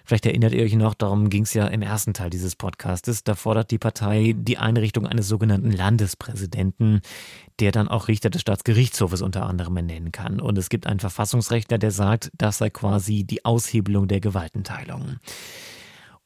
Vielleicht 0.08 0.26
erinnert 0.26 0.54
ihr 0.54 0.64
euch 0.64 0.74
noch, 0.74 0.94
darum 0.94 1.30
ging 1.30 1.44
es 1.44 1.54
ja 1.54 1.68
im 1.68 1.82
ersten 1.82 2.14
Teil 2.14 2.30
dieses 2.30 2.56
Podcastes. 2.56 3.26
Da 3.26 3.36
fordert 3.36 3.72
die 3.72 3.78
Partei 3.78 4.34
die 4.38 4.58
Einrichtung 4.58 5.06
eines 5.06 5.28
sogenannten 5.28 5.70
Landespräsidenten, 5.70 7.02
der 7.60 7.74
dann 7.74 7.90
auch 7.90 8.08
Richter 8.08 8.30
des 8.30 8.40
Staatsgerichtshofes 8.40 9.22
unter 9.22 9.46
anderem 9.46 9.76
ernennen 9.76 10.14
kann. 10.14 10.40
Und 10.40 10.58
es 10.58 10.70
gibt 10.70 10.88
einen 10.88 11.02
Verfassungsrechtler, 11.02 11.78
der 11.78 11.92
sagt, 11.92 12.32
das 12.38 12.60
sei 12.60 12.70
quasi 12.70 13.26
die 13.26 13.44
Aushebelung 13.44 14.08
der 14.08 14.22
Gewaltenteilung. 14.22 15.18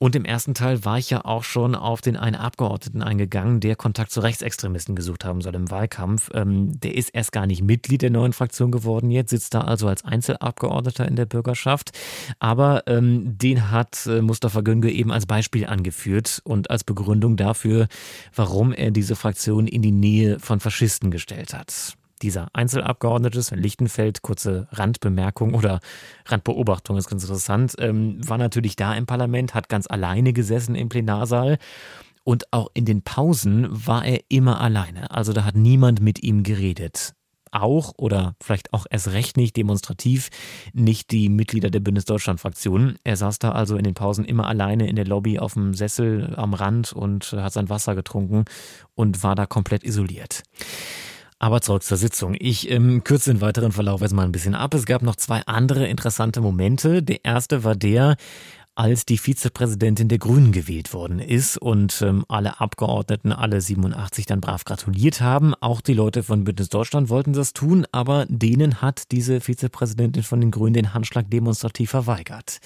Und 0.02 0.16
im 0.16 0.26
ersten 0.26 0.56
Teil 0.56 0.84
war 0.84 0.98
ich 0.98 1.12
ja 1.12 1.26
auch 1.26 1.44
schon 1.44 1.76
auf 1.76 2.02
den 2.02 2.18
einen 2.18 2.36
Abgeordneten 2.36 3.04
eingegangen, 3.04 3.60
der 3.60 3.76
Kontakt 3.76 4.10
zu 4.10 4.22
Rechtsextremisten 4.22 4.96
gesucht 4.96 5.24
haben 5.24 5.42
soll 5.42 5.54
im 5.54 5.70
Wahlkampf. 5.70 6.32
Ähm, 6.34 6.80
der 6.80 6.96
ist 6.96 7.10
erst 7.10 7.32
gar 7.32 7.46
nicht 7.46 7.62
Mitglied 7.62 8.02
der 8.02 8.10
neuen 8.10 8.34
Fraktion 8.34 8.72
geworden 8.72 9.12
jetzt, 9.12 9.30
sitzt 9.30 9.54
da 9.54 9.62
also 9.62 9.88
als 9.88 10.04
Einzelabgeordneter 10.04 11.08
in 11.08 11.18
der 11.18 11.28
Bürgerschaft. 11.28 11.92
Aber 12.40 12.82
ähm, 12.88 13.38
den 13.38 13.70
hat 13.70 14.08
äh, 14.08 14.24
Mustafa 14.24 14.62
Gönge 14.62 14.90
eben 14.90 15.12
als 15.12 15.28
Beispiel 15.28 15.68
angeführt 15.68 16.42
und 16.46 16.72
als 16.72 16.84
Begründung 16.84 17.38
dafür, 17.38 17.88
warum 18.36 18.74
er 18.74 18.90
diese 18.90 19.16
Fraktion 19.16 19.68
in 19.68 19.84
die 19.84 19.92
Nähe 19.92 20.40
von 20.40 20.60
Faschisten 20.60 21.12
gestellt 21.12 21.54
hat 21.54 21.96
dieser 22.22 22.48
Einzelabgeordnete, 22.54 23.42
Sven 23.42 23.60
Lichtenfeld, 23.60 24.22
kurze 24.22 24.68
Randbemerkung 24.72 25.54
oder 25.54 25.80
Randbeobachtung 26.26 26.98
ist 26.98 27.10
ganz 27.10 27.24
interessant, 27.24 27.76
ähm, 27.80 28.18
war 28.28 28.38
natürlich 28.38 28.76
da 28.76 28.94
im 28.94 29.06
Parlament, 29.06 29.54
hat 29.54 29.70
ganz 29.70 29.88
alleine 29.88 30.34
gesessen 30.34 30.76
im 30.76 30.90
Plenarsaal. 30.90 31.58
Und 32.24 32.54
auch 32.54 32.70
in 32.76 32.86
den 32.86 33.02
Pausen 33.02 33.68
war 33.70 34.06
er 34.06 34.22
immer 34.30 34.62
alleine. 34.62 35.10
Also 35.10 35.34
da 35.34 35.44
hat 35.44 35.56
niemand 35.56 36.02
mit 36.02 36.22
ihm 36.22 36.44
geredet 36.44 37.14
auch 37.52 37.94
oder 37.98 38.36
vielleicht 38.42 38.74
auch 38.74 38.86
erst 38.90 39.10
recht 39.10 39.38
nicht 39.38 39.56
demonstrativ 39.58 40.30
nicht 40.74 41.12
die 41.12 41.30
Mitglieder 41.30 41.70
der 41.70 41.82
Bündnis-Deutschland-Fraktion. 41.82 42.96
Er 43.04 43.18
saß 43.18 43.40
da 43.40 43.52
also 43.52 43.76
in 43.76 43.84
den 43.84 43.94
Pausen 43.94 44.26
immer 44.26 44.48
alleine 44.48 44.88
in 44.88 44.96
der 44.96 45.06
Lobby 45.06 45.38
auf 45.38 45.54
dem 45.54 45.74
Sessel 45.74 46.34
am 46.38 46.54
Rand 46.54 46.94
und 46.94 47.34
hat 47.34 47.54
sein 47.54 47.70
Wasser 47.70 47.96
getrunken 47.96 48.46
und 48.96 49.24
war 49.24 49.36
da 49.36 49.46
komplett 49.46 49.84
isoliert. 49.84 50.44
Aber 51.42 51.60
zurück 51.60 51.82
zur 51.82 51.98
Sitzung. 51.98 52.36
Ich 52.38 52.70
ähm, 52.70 53.04
kürze 53.04 53.34
den 53.34 53.42
weiteren 53.42 53.72
Verlauf 53.72 54.02
jetzt 54.02 54.14
mal 54.14 54.26
ein 54.26 54.32
bisschen 54.32 54.54
ab. 54.54 54.76
Es 54.76 54.86
gab 54.86 55.02
noch 55.02 55.16
zwei 55.16 55.42
andere 55.48 55.88
interessante 55.88 56.40
Momente. 56.40 57.02
Der 57.02 57.26
erste 57.26 57.64
war 57.64 57.76
der, 57.76 58.16
als 58.76 59.08
die 59.08 59.18
Vizepräsidentin 59.18 60.08
der 60.08 60.20
Grünen 60.20 60.52
gewählt 60.52 60.94
worden 60.94 61.18
ist 61.18 61.58
und 61.58 62.00
ähm, 62.04 62.26
alle 62.28 62.60
Abgeordneten, 62.62 63.32
alle 63.32 63.60
87 63.60 64.28
dann 64.28 64.40
brav 64.40 64.66
gratuliert 64.66 65.20
haben. 65.20 65.56
Auch 65.56 65.82
die 65.82 65.96
Leute 65.96 66.22
von 66.22 66.44
Bündnis 66.44 66.70
Deutschland 66.70 67.10
wollten 67.10 67.34
das 67.34 67.54
tun, 67.54 67.88
aber 67.92 68.28
denen 68.30 68.84
hat 68.84 69.12
diese 69.12 69.42
Vizepräsidentin 69.42 70.22
von 70.22 70.42
den 70.42 70.52
Grünen 70.52 70.76
den 70.76 70.94
Handschlag 70.94 71.28
demonstrativ 71.32 71.90
verweigert. 71.90 72.60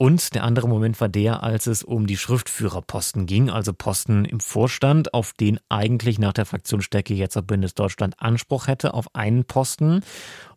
Und 0.00 0.36
der 0.36 0.44
andere 0.44 0.68
Moment 0.68 1.00
war 1.00 1.08
der, 1.08 1.42
als 1.42 1.66
es 1.66 1.82
um 1.82 2.06
die 2.06 2.16
Schriftführerposten 2.16 3.26
ging, 3.26 3.50
also 3.50 3.72
Posten 3.72 4.24
im 4.24 4.38
Vorstand, 4.38 5.12
auf 5.12 5.32
den 5.32 5.58
eigentlich 5.68 6.20
nach 6.20 6.32
der 6.32 6.46
Fraktionsstärke 6.46 7.14
jetzt 7.14 7.36
auf 7.36 7.44
Bündnis 7.44 7.74
Deutschland 7.74 8.14
Anspruch 8.18 8.68
hätte 8.68 8.94
auf 8.94 9.12
einen 9.16 9.44
Posten 9.44 10.04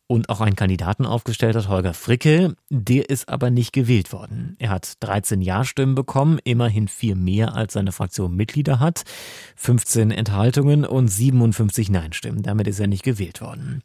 und 0.05 0.29
auch 0.29 0.41
einen 0.41 0.55
Kandidaten 0.55 1.07
aufgestellt 1.07 1.55
hat, 1.55 1.69
Holger 1.69 1.95
Fricke. 1.95 2.55
Der 2.69 3.09
ist 3.09 3.29
aber 3.29 3.49
nicht 3.49 3.73
gewählt 3.73 4.13
worden. 4.13 4.57
Er 4.59 4.69
hat 4.69 4.93
13 4.99 5.41
Ja-Stimmen 5.41 5.95
bekommen, 5.95 6.37
immerhin 6.43 6.87
vier 6.87 7.15
mehr 7.15 7.55
als 7.55 7.73
seine 7.73 7.93
Fraktion 7.93 8.35
Mitglieder 8.35 8.79
hat, 8.79 9.05
15 9.55 10.11
Enthaltungen 10.11 10.85
und 10.85 11.07
57 11.07 11.89
Nein-Stimmen. 11.89 12.43
Damit 12.43 12.67
ist 12.67 12.79
er 12.79 12.87
nicht 12.87 13.03
gewählt 13.03 13.41
worden. 13.41 13.81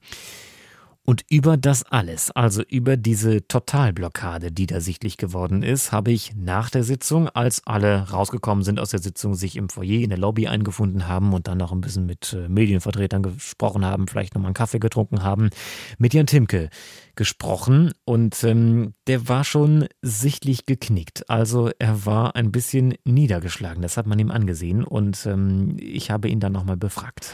Und 1.07 1.25
über 1.31 1.57
das 1.57 1.85
alles, 1.85 2.33
also 2.33 2.63
über 2.69 2.97
diese 2.97 3.47
Totalblockade, 3.47 4.51
die 4.51 4.67
da 4.67 4.81
sichtlich 4.81 5.17
geworden 5.17 5.63
ist, 5.63 5.93
habe 5.93 6.11
ich 6.11 6.35
nach 6.35 6.69
der 6.69 6.83
Sitzung, 6.83 7.29
als 7.29 7.65
alle 7.65 8.11
rausgekommen 8.11 8.65
sind 8.65 8.81
aus 8.81 8.91
der 8.91 8.99
Sitzung, 8.99 9.37
sich 9.37 9.55
im 9.55 9.69
Foyer 9.69 10.03
in 10.03 10.11
der 10.11 10.19
Lobby 10.19 10.49
eingefunden 10.49 11.07
haben 11.07 11.33
und 11.33 11.47
dann 11.47 11.59
noch 11.59 11.71
ein 11.71 11.81
bisschen 11.81 12.07
mit 12.07 12.33
äh, 12.33 12.49
Medienvertretern 12.49 13.23
gesprochen 13.23 13.85
haben, 13.85 14.09
vielleicht 14.09 14.35
nochmal 14.35 14.49
einen 14.49 14.55
Kaffee 14.55 14.81
getrunken 14.81 15.23
haben, 15.23 15.51
mit 15.99 16.13
Jan 16.13 16.27
Timke 16.27 16.71
gesprochen 17.15 17.93
und 18.05 18.43
ähm, 18.43 18.95
der 19.07 19.29
war 19.29 19.45
schon 19.45 19.87
sichtlich 20.03 20.67
geknickt. 20.67 21.31
Also 21.31 21.71
er 21.79 22.05
war 22.05 22.35
ein 22.35 22.51
bisschen 22.51 22.95
niedergeschlagen, 23.05 23.81
das 23.81 23.97
hat 23.97 24.09
man 24.09 24.19
ihm 24.19 24.33
angesehen 24.33 24.83
und 24.83 25.25
ähm, 25.25 25.77
ich 25.79 26.11
habe 26.11 26.29
ihn 26.29 26.41
dann 26.41 26.53
nochmal 26.53 26.77
befragt. 26.77 27.33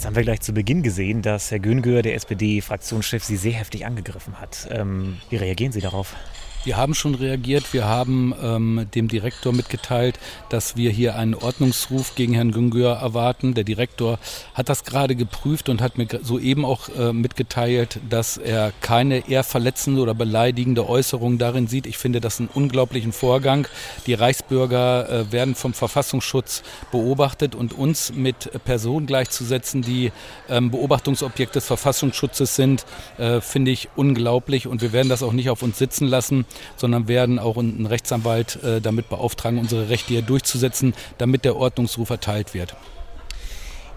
Jetzt 0.00 0.06
haben 0.06 0.16
wir 0.16 0.22
gleich 0.22 0.40
zu 0.40 0.54
Beginn 0.54 0.82
gesehen, 0.82 1.20
dass 1.20 1.50
Herr 1.50 1.58
Güngör, 1.58 2.00
der 2.00 2.14
SPD-Fraktionschef, 2.14 3.22
Sie 3.22 3.36
sehr 3.36 3.52
heftig 3.52 3.84
angegriffen 3.84 4.40
hat. 4.40 4.66
Ähm, 4.70 5.18
wie 5.28 5.36
reagieren 5.36 5.72
Sie 5.72 5.82
darauf? 5.82 6.16
Wir 6.62 6.76
haben 6.76 6.94
schon 6.94 7.14
reagiert. 7.14 7.72
Wir 7.72 7.86
haben 7.86 8.34
ähm, 8.42 8.86
dem 8.94 9.08
Direktor 9.08 9.54
mitgeteilt, 9.54 10.18
dass 10.50 10.76
wir 10.76 10.90
hier 10.90 11.16
einen 11.16 11.34
Ordnungsruf 11.34 12.14
gegen 12.16 12.34
Herrn 12.34 12.52
Güngör 12.52 12.96
erwarten. 12.96 13.54
Der 13.54 13.64
Direktor 13.64 14.18
hat 14.52 14.68
das 14.68 14.84
gerade 14.84 15.16
geprüft 15.16 15.70
und 15.70 15.80
hat 15.80 15.96
mir 15.96 16.06
soeben 16.22 16.66
auch 16.66 16.90
äh, 16.90 17.14
mitgeteilt, 17.14 17.98
dass 18.10 18.36
er 18.36 18.74
keine 18.82 19.26
eher 19.26 19.42
verletzende 19.42 20.02
oder 20.02 20.12
beleidigende 20.12 20.86
Äußerung 20.86 21.38
darin 21.38 21.66
sieht. 21.66 21.86
Ich 21.86 21.96
finde 21.96 22.20
das 22.20 22.40
einen 22.40 22.50
unglaublichen 22.52 23.12
Vorgang. 23.12 23.66
Die 24.06 24.12
Reichsbürger 24.12 25.08
äh, 25.08 25.32
werden 25.32 25.54
vom 25.54 25.72
Verfassungsschutz 25.72 26.62
beobachtet 26.92 27.54
und 27.54 27.72
uns 27.72 28.12
mit 28.12 28.50
Personen 28.64 29.06
gleichzusetzen, 29.06 29.80
die 29.80 30.12
ähm, 30.50 30.70
Beobachtungsobjekt 30.70 31.54
des 31.54 31.66
Verfassungsschutzes 31.66 32.54
sind, 32.54 32.84
äh, 33.16 33.40
finde 33.40 33.70
ich 33.70 33.88
unglaublich 33.96 34.66
und 34.66 34.82
wir 34.82 34.92
werden 34.92 35.08
das 35.08 35.22
auch 35.22 35.32
nicht 35.32 35.48
auf 35.48 35.62
uns 35.62 35.78
sitzen 35.78 36.06
lassen 36.06 36.44
sondern 36.76 37.08
werden 37.08 37.38
auch 37.38 37.56
einen 37.56 37.86
Rechtsanwalt 37.86 38.62
äh, 38.62 38.80
damit 38.80 39.08
beauftragen, 39.08 39.58
unsere 39.58 39.88
Rechte 39.88 40.08
hier 40.08 40.22
durchzusetzen, 40.22 40.94
damit 41.18 41.44
der 41.44 41.56
Ordnungsruf 41.56 42.10
erteilt 42.10 42.54
wird. 42.54 42.76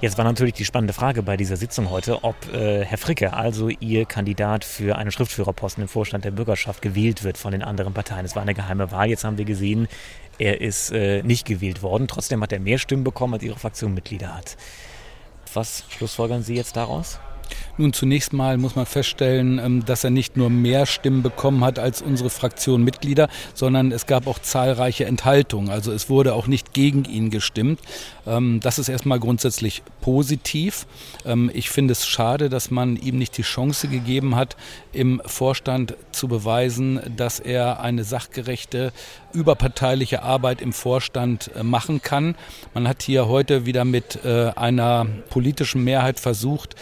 Jetzt 0.04 0.18
war 0.18 0.26
natürlich 0.26 0.56
die 0.56 0.66
spannende 0.66 0.92
Frage 0.92 1.24
bei 1.24 1.38
dieser 1.38 1.56
Sitzung 1.56 1.90
heute, 1.90 2.26
ob 2.26 2.36
äh, 2.54 2.84
Herr 2.84 2.98
Fricke, 2.98 3.32
also 3.32 3.70
Ihr 3.70 4.04
Kandidat 4.04 4.66
für 4.66 4.98
einen 4.98 5.12
Schriftführerposten 5.12 5.82
im 5.82 5.88
Vorstand 5.88 6.26
der 6.26 6.32
Bürgerschaft, 6.32 6.82
gewählt 6.82 7.24
wird 7.24 7.38
von 7.38 7.54
den 7.54 7.64
anderen 7.64 7.94
Parteien. 7.94 8.26
Es 8.26 8.36
war 8.36 8.42
eine 8.42 8.54
geheime 8.54 8.92
Wahl. 8.92 9.08
Jetzt 9.08 9.24
haben 9.24 9.38
wir 9.38 9.46
gesehen, 9.46 9.88
er 10.40 10.60
ist 10.60 10.92
äh, 10.92 11.24
nicht 11.24 11.46
gewählt 11.46 11.82
worden. 11.82 12.10
Trotzdem 12.10 12.44
hat 12.44 12.52
er 12.52 12.60
mehr 12.60 12.80
Stimmen 12.80 13.06
bekommen, 13.06 13.36
als 13.36 13.44
Ihre 13.44 13.58
Fraktion 13.58 13.94
Mitglieder 13.94 14.36
hat. 14.36 14.58
Was 15.54 15.86
schlussfolgern 15.88 16.44
Sie 16.44 16.56
jetzt 16.56 16.76
daraus? 16.76 17.20
Nun, 17.78 17.94
zunächst 17.94 18.34
mal 18.34 18.58
muss 18.58 18.76
man 18.76 18.86
feststellen, 18.86 19.60
ähm, 19.60 19.86
dass 19.86 20.04
er 20.04 20.10
nicht 20.10 20.38
nur 20.38 20.50
mehr 20.50 20.86
Stimmen 20.86 21.24
bekommen 21.24 21.64
hat 21.64 21.80
als 21.80 22.02
unsere 22.02 22.30
Fraktion 22.30 22.84
Mitglieder, 22.84 23.30
sondern 23.54 23.92
es 23.92 24.06
gab 24.06 24.28
auch 24.28 24.40
zahlreiche 24.40 25.06
Enthaltungen. 25.06 25.70
Also 25.70 25.92
es 25.92 26.10
wurde 26.10 26.34
auch 26.34 26.48
nicht 26.48 26.74
gegen 26.74 27.06
ihn 27.06 27.30
gestimmt. 27.30 27.80
Ähm, 28.26 28.60
das 28.62 28.80
ist 28.80 28.90
erstmal 28.90 29.20
grundsätzlich 29.20 29.84
positiv. 30.02 30.86
Ähm, 31.26 31.50
ich 31.54 31.70
finde 31.70 31.94
es 31.94 32.06
schade, 32.08 32.50
dass 32.50 32.72
man 32.72 32.96
ihm 32.96 33.18
nicht 33.18 33.38
die 33.38 33.44
Chance 33.44 33.88
gegeben 33.88 34.36
hat, 34.36 34.56
im 34.92 35.22
Vorstand 35.26 35.96
zu 36.12 36.28
beweisen, 36.28 37.00
dass 37.16 37.40
er 37.40 37.82
eine 37.82 38.04
sachgerechte, 38.04 38.94
überparteiliche 39.34 40.22
Arbeit 40.22 40.62
im 40.62 40.74
Vorstand 40.74 41.52
äh, 41.56 41.64
machen 41.64 42.02
kann. 42.02 42.36
Man 42.74 42.88
hat 42.88 43.02
hier 43.02 43.28
heute 43.28 43.66
wieder 43.66 43.86
mit 43.86 44.24
äh, 44.24 44.52
einer 44.56 45.08
politischen 45.30 45.84
Mehrheit 45.84 46.20
versucht, 46.20 46.76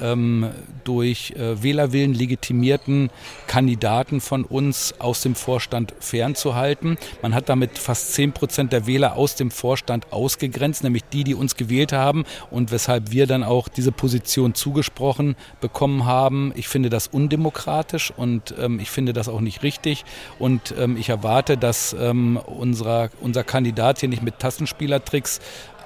ähm, 0.00 0.50
durch 0.84 1.32
äh, 1.32 1.62
Wählerwillen 1.62 2.14
legitimierten 2.14 3.10
Kandidaten 3.46 4.20
von 4.20 4.44
uns 4.44 4.94
aus 4.98 5.22
dem 5.22 5.34
Vorstand 5.34 5.94
fernzuhalten. 6.00 6.98
Man 7.22 7.34
hat 7.34 7.48
damit 7.48 7.78
fast 7.78 8.14
zehn 8.14 8.32
Prozent 8.32 8.72
der 8.72 8.86
Wähler 8.86 9.16
aus 9.16 9.36
dem 9.36 9.50
Vorstand 9.50 10.12
ausgegrenzt, 10.12 10.82
nämlich 10.82 11.04
die, 11.12 11.24
die 11.24 11.34
uns 11.34 11.56
gewählt 11.56 11.92
haben 11.92 12.24
und 12.50 12.70
weshalb 12.72 13.10
wir 13.10 13.26
dann 13.26 13.44
auch 13.44 13.68
diese 13.68 13.92
Position 13.92 14.54
zugesprochen 14.54 15.36
bekommen 15.60 16.04
haben. 16.04 16.52
Ich 16.56 16.68
finde 16.68 16.90
das 16.90 17.08
undemokratisch 17.08 18.12
und 18.16 18.54
ähm, 18.58 18.80
ich 18.80 18.90
finde 18.90 19.12
das 19.12 19.28
auch 19.28 19.40
nicht 19.40 19.62
richtig 19.62 20.04
und 20.38 20.74
ähm, 20.78 20.96
ich 20.96 21.08
erwarte, 21.08 21.56
dass 21.56 21.96
ähm, 21.98 22.36
unserer, 22.36 23.10
unser 23.20 23.44
Kandidat 23.44 24.00
hier 24.00 24.08
nicht 24.08 24.22
mit 24.22 24.38
Tastenspielertricks 24.38 25.40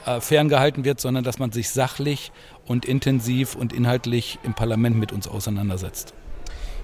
äh, 0.07 0.21
ferngehalten 0.21 0.85
wird, 0.85 1.01
sondern 1.01 1.25
dass 1.25 1.39
man 1.39 1.51
sich 1.51 1.71
sachlich 1.71 2.31
und 2.67 2.85
intensiv 2.85 3.55
und 3.55 3.73
inhaltlich 3.73 4.39
im 4.43 4.55
Parlament 4.55 4.97
mit 4.97 5.13
uns 5.13 5.29
auseinandersetzt. 5.29 6.15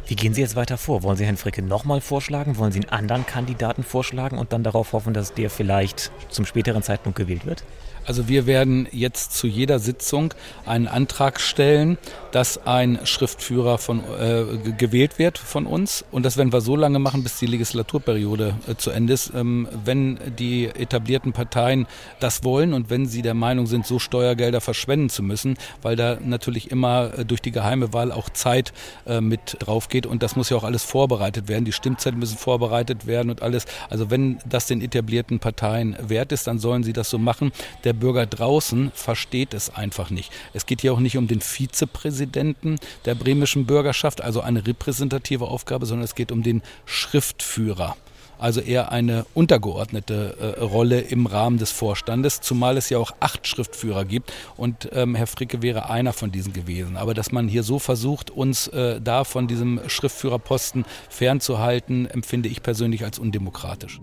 Wie 0.07 0.17
gehen 0.17 0.35
Sie 0.35 0.41
jetzt 0.41 0.57
weiter 0.57 0.79
vor? 0.79 1.03
Wollen 1.03 1.17
Sie 1.17 1.25
Herrn 1.25 1.37
Fricke 1.37 1.62
nochmal 1.62 2.01
vorschlagen? 2.01 2.57
Wollen 2.57 2.73
Sie 2.73 2.81
einen 2.81 2.91
anderen 2.91 3.25
Kandidaten 3.25 3.85
vorschlagen 3.85 4.39
und 4.39 4.53
dann 4.53 4.65
darauf 4.65 4.93
hoffen, 4.93 5.15
dass 5.15 5.35
der 5.35 5.49
vielleicht 5.49 6.11
zum 6.29 6.45
späteren 6.45 6.83
Zeitpunkt 6.83 7.17
gewählt 7.17 7.47
wird? 7.47 7.65
Also 8.06 8.28
wir 8.28 8.47
werden 8.47 8.88
jetzt 8.90 9.32
zu 9.32 9.47
jeder 9.47 9.78
Sitzung 9.78 10.35
einen 10.66 10.88
Antrag 10.88 11.40
stellen, 11.40 11.99
dass 12.32 12.66
ein 12.66 12.99
Schriftführer 13.04 13.78
von, 13.78 14.00
äh, 14.00 14.73
gewählt 14.76 15.18
wird 15.18 15.38
von 15.38 15.66
uns. 15.66 16.04
Und 16.11 16.25
das 16.25 16.37
werden 16.37 16.52
wir 16.52 16.61
so 16.61 16.76
lange 16.76 16.99
machen, 16.99 17.23
bis 17.23 17.38
die 17.38 17.47
Legislaturperiode 17.47 18.54
äh, 18.66 18.75
zu 18.75 18.90
Ende 18.90 19.12
ist. 19.12 19.32
Ähm, 19.35 19.68
wenn 19.85 20.18
die 20.38 20.66
etablierten 20.66 21.32
Parteien 21.32 21.87
das 22.21 22.42
wollen 22.42 22.73
und 22.73 22.90
wenn 22.90 23.06
sie 23.06 23.23
der 23.23 23.35
Meinung 23.35 23.66
sind, 23.66 23.87
so 23.87 23.99
Steuergelder 23.99 24.61
verschwenden 24.61 25.11
zu 25.11 25.23
müssen, 25.23 25.56
weil 25.82 25.94
da 25.94 26.18
natürlich 26.25 26.71
immer 26.71 27.18
äh, 27.18 27.25
durch 27.25 27.42
die 27.42 27.52
geheime 27.52 27.92
Wahl 27.92 28.11
auch 28.11 28.30
Zeit 28.30 28.73
äh, 29.06 29.21
mit 29.21 29.56
drauf 29.61 29.88
geht. 29.88 30.06
Und 30.06 30.23
das 30.23 30.35
muss 30.35 30.50
ja 30.50 30.56
auch 30.56 30.64
alles 30.64 30.82
vorbereitet 30.82 31.49
werden. 31.49 31.64
Die 31.64 31.73
Stimmzettel 31.73 32.18
müssen 32.18 32.38
vorbereitet 32.38 33.06
werden 33.06 33.30
und 33.30 33.42
alles. 33.42 33.66
Also 33.90 34.11
wenn 34.11 34.38
das 34.49 34.66
den 34.66 34.80
etablierten 34.80 35.38
Parteien 35.38 35.97
wert 36.00 36.32
ist, 36.32 36.47
dann 36.47 36.59
sollen 36.59 36.82
sie 36.82 36.92
das 36.92 37.11
so 37.11 37.18
machen. 37.18 37.52
Der 37.85 37.91
Bürger 37.94 38.26
draußen 38.26 38.92
versteht 38.94 39.54
es 39.54 39.70
einfach 39.70 40.11
nicht. 40.11 40.32
Es 40.52 40.66
geht 40.66 40.80
hier 40.80 40.92
auch 40.92 41.00
nicht 41.00 41.16
um 41.16 41.26
den 41.28 41.40
Vizepräsidenten 41.40 42.78
der 43.04 43.14
bremischen 43.14 43.66
Bürgerschaft, 43.66 44.20
also 44.20 44.40
eine 44.40 44.66
repräsentative 44.66 45.46
Aufgabe, 45.46 45.87
sondern 45.87 46.04
es 46.04 46.14
geht 46.14 46.32
um 46.32 46.42
den 46.42 46.62
Schriftführer 46.87 47.96
also 48.42 48.61
eher 48.61 48.90
eine 48.90 49.25
untergeordnete 49.34 50.56
äh, 50.58 50.61
Rolle 50.61 51.00
im 51.00 51.26
Rahmen 51.26 51.58
des 51.58 51.70
Vorstandes, 51.70 52.40
zumal 52.40 52.76
es 52.76 52.90
ja 52.90 52.99
auch 52.99 53.12
acht 53.20 53.46
Schriftführer 53.46 54.04
gibt 54.04 54.32
und 54.56 54.88
ähm, 54.92 55.14
Herr 55.14 55.28
Fricke 55.28 55.62
wäre 55.62 55.88
einer 55.88 56.12
von 56.12 56.32
diesen 56.32 56.52
gewesen. 56.52 56.96
Aber 56.96 57.14
dass 57.14 57.30
man 57.30 57.46
hier 57.46 57.62
so 57.62 57.78
versucht, 57.78 58.30
uns 58.30 58.66
äh, 58.68 59.00
da 59.00 59.22
von 59.22 59.46
diesem 59.46 59.80
Schriftführerposten 59.87 60.84
fernzuhalten, 61.08 62.06
empfinde 62.06 62.49
ich 62.49 62.62
persönlich 62.62 63.04
als 63.04 63.20
undemokratisch. 63.20 64.00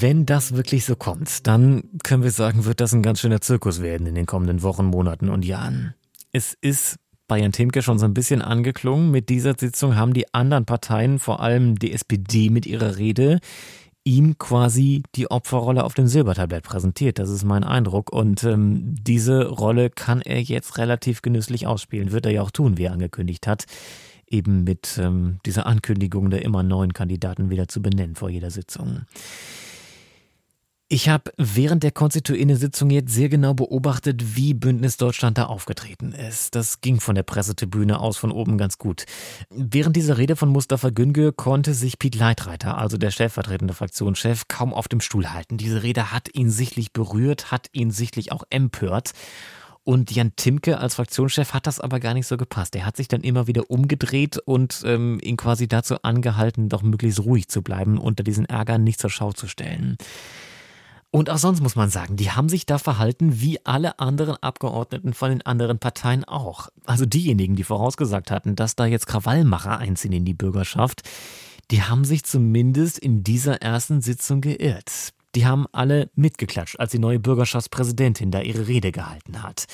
Wenn 0.00 0.24
das 0.24 0.56
wirklich 0.56 0.86
so 0.86 0.96
kommt, 0.96 1.46
dann 1.46 1.84
können 2.02 2.22
wir 2.22 2.30
sagen, 2.30 2.64
wird 2.64 2.80
das 2.80 2.94
ein 2.94 3.02
ganz 3.02 3.20
schöner 3.20 3.42
Zirkus 3.42 3.82
werden 3.82 4.06
in 4.06 4.14
den 4.14 4.24
kommenden 4.24 4.62
Wochen, 4.62 4.86
Monaten 4.86 5.28
und 5.28 5.44
Jahren. 5.44 5.92
Es 6.32 6.56
ist 6.62 6.96
bei 7.28 7.38
Jan 7.38 7.52
Timke 7.52 7.82
schon 7.82 7.98
so 7.98 8.06
ein 8.06 8.14
bisschen 8.14 8.40
angeklungen. 8.40 9.10
Mit 9.10 9.28
dieser 9.28 9.54
Sitzung 9.58 9.94
haben 9.94 10.14
die 10.14 10.32
anderen 10.32 10.64
Parteien, 10.64 11.18
vor 11.18 11.40
allem 11.40 11.78
die 11.78 11.92
SPD 11.92 12.48
mit 12.48 12.64
ihrer 12.64 12.96
Rede, 12.96 13.40
ihm 14.02 14.38
quasi 14.38 15.02
die 15.14 15.30
Opferrolle 15.30 15.84
auf 15.84 15.92
dem 15.92 16.06
Silbertablett 16.06 16.64
präsentiert. 16.64 17.18
Das 17.18 17.28
ist 17.28 17.44
mein 17.44 17.62
Eindruck. 17.62 18.10
Und 18.10 18.44
ähm, 18.44 18.94
diese 18.94 19.46
Rolle 19.46 19.90
kann 19.90 20.22
er 20.22 20.40
jetzt 20.40 20.78
relativ 20.78 21.20
genüsslich 21.20 21.66
ausspielen. 21.66 22.12
Wird 22.12 22.24
er 22.24 22.32
ja 22.32 22.40
auch 22.40 22.50
tun, 22.50 22.78
wie 22.78 22.84
er 22.84 22.92
angekündigt 22.92 23.46
hat. 23.46 23.66
Eben 24.26 24.64
mit 24.64 24.98
ähm, 24.98 25.38
dieser 25.44 25.66
Ankündigung 25.66 26.30
der 26.30 26.42
immer 26.46 26.62
neuen 26.62 26.94
Kandidaten 26.94 27.50
wieder 27.50 27.68
zu 27.68 27.82
benennen 27.82 28.14
vor 28.14 28.30
jeder 28.30 28.50
Sitzung. 28.50 29.02
Ich 30.92 31.08
habe 31.08 31.32
während 31.38 31.84
der 31.84 31.90
konstituierenden 31.90 32.58
Sitzung 32.58 32.90
jetzt 32.90 33.14
sehr 33.14 33.30
genau 33.30 33.54
beobachtet, 33.54 34.36
wie 34.36 34.52
Bündnis 34.52 34.98
Deutschland 34.98 35.38
da 35.38 35.46
aufgetreten 35.46 36.12
ist. 36.12 36.54
Das 36.54 36.82
ging 36.82 37.00
von 37.00 37.14
der 37.14 37.22
Pressetribüne 37.22 37.98
aus 37.98 38.18
von 38.18 38.30
oben 38.30 38.58
ganz 38.58 38.76
gut. 38.76 39.06
Während 39.48 39.96
dieser 39.96 40.18
Rede 40.18 40.36
von 40.36 40.50
Mustafa 40.50 40.90
Günge 40.90 41.32
konnte 41.32 41.72
sich 41.72 41.98
Piet 41.98 42.14
Leitreiter, 42.14 42.76
also 42.76 42.98
der 42.98 43.10
stellvertretende 43.10 43.72
Fraktionschef, 43.72 44.48
kaum 44.48 44.74
auf 44.74 44.86
dem 44.86 45.00
Stuhl 45.00 45.32
halten. 45.32 45.56
Diese 45.56 45.82
Rede 45.82 46.12
hat 46.12 46.28
ihn 46.34 46.50
sichtlich 46.50 46.92
berührt, 46.92 47.50
hat 47.50 47.70
ihn 47.72 47.90
sichtlich 47.90 48.30
auch 48.30 48.44
empört. 48.50 49.12
Und 49.84 50.12
Jan 50.12 50.36
Timke 50.36 50.76
als 50.76 50.96
Fraktionschef 50.96 51.54
hat 51.54 51.66
das 51.66 51.80
aber 51.80 52.00
gar 52.00 52.12
nicht 52.12 52.26
so 52.26 52.36
gepasst. 52.36 52.76
Er 52.76 52.84
hat 52.84 52.98
sich 52.98 53.08
dann 53.08 53.22
immer 53.22 53.46
wieder 53.46 53.70
umgedreht 53.70 54.36
und 54.36 54.82
ähm, 54.84 55.20
ihn 55.22 55.38
quasi 55.38 55.68
dazu 55.68 56.02
angehalten, 56.02 56.68
doch 56.68 56.82
möglichst 56.82 57.20
ruhig 57.20 57.48
zu 57.48 57.62
bleiben, 57.62 57.96
unter 57.96 58.22
diesen 58.22 58.44
Ärgern 58.44 58.84
nicht 58.84 59.00
zur 59.00 59.08
Schau 59.08 59.32
zu 59.32 59.48
stellen. 59.48 59.96
Und 61.14 61.28
auch 61.28 61.36
sonst 61.36 61.60
muss 61.60 61.76
man 61.76 61.90
sagen, 61.90 62.16
die 62.16 62.30
haben 62.30 62.48
sich 62.48 62.64
da 62.64 62.78
verhalten 62.78 63.42
wie 63.42 63.64
alle 63.66 63.98
anderen 63.98 64.42
Abgeordneten 64.42 65.12
von 65.12 65.28
den 65.28 65.42
anderen 65.42 65.78
Parteien 65.78 66.24
auch. 66.24 66.70
Also 66.86 67.04
diejenigen, 67.04 67.54
die 67.54 67.64
vorausgesagt 67.64 68.30
hatten, 68.30 68.56
dass 68.56 68.76
da 68.76 68.86
jetzt 68.86 69.06
Krawallmacher 69.06 69.76
einziehen 69.76 70.14
in 70.14 70.24
die 70.24 70.32
Bürgerschaft, 70.32 71.02
die 71.70 71.82
haben 71.82 72.06
sich 72.06 72.24
zumindest 72.24 72.98
in 72.98 73.22
dieser 73.22 73.60
ersten 73.60 74.00
Sitzung 74.00 74.40
geirrt. 74.40 75.10
Die 75.34 75.44
haben 75.44 75.66
alle 75.72 76.08
mitgeklatscht, 76.14 76.80
als 76.80 76.92
die 76.92 76.98
neue 76.98 77.20
Bürgerschaftspräsidentin 77.20 78.30
da 78.30 78.40
ihre 78.40 78.66
Rede 78.66 78.90
gehalten 78.90 79.42
hat. 79.42 79.66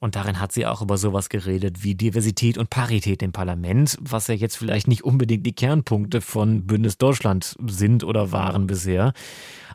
Und 0.00 0.14
darin 0.14 0.38
hat 0.38 0.52
sie 0.52 0.64
auch 0.64 0.80
über 0.80 0.96
sowas 0.96 1.28
geredet 1.28 1.82
wie 1.82 1.96
Diversität 1.96 2.56
und 2.56 2.70
Parität 2.70 3.20
im 3.22 3.32
Parlament, 3.32 3.98
was 4.00 4.28
ja 4.28 4.34
jetzt 4.34 4.56
vielleicht 4.56 4.86
nicht 4.86 5.02
unbedingt 5.02 5.44
die 5.44 5.54
Kernpunkte 5.54 6.20
von 6.20 6.66
Bündnis 6.66 6.98
Deutschland 6.98 7.56
sind 7.66 8.04
oder 8.04 8.30
waren 8.30 8.68
bisher. 8.68 9.12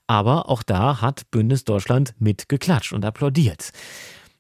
Aber 0.07 0.49
auch 0.49 0.63
da 0.63 1.01
hat 1.01 1.29
Bündnis 1.31 1.63
Deutschland 1.63 2.13
mitgeklatscht 2.19 2.93
und 2.93 3.05
applaudiert. 3.05 3.71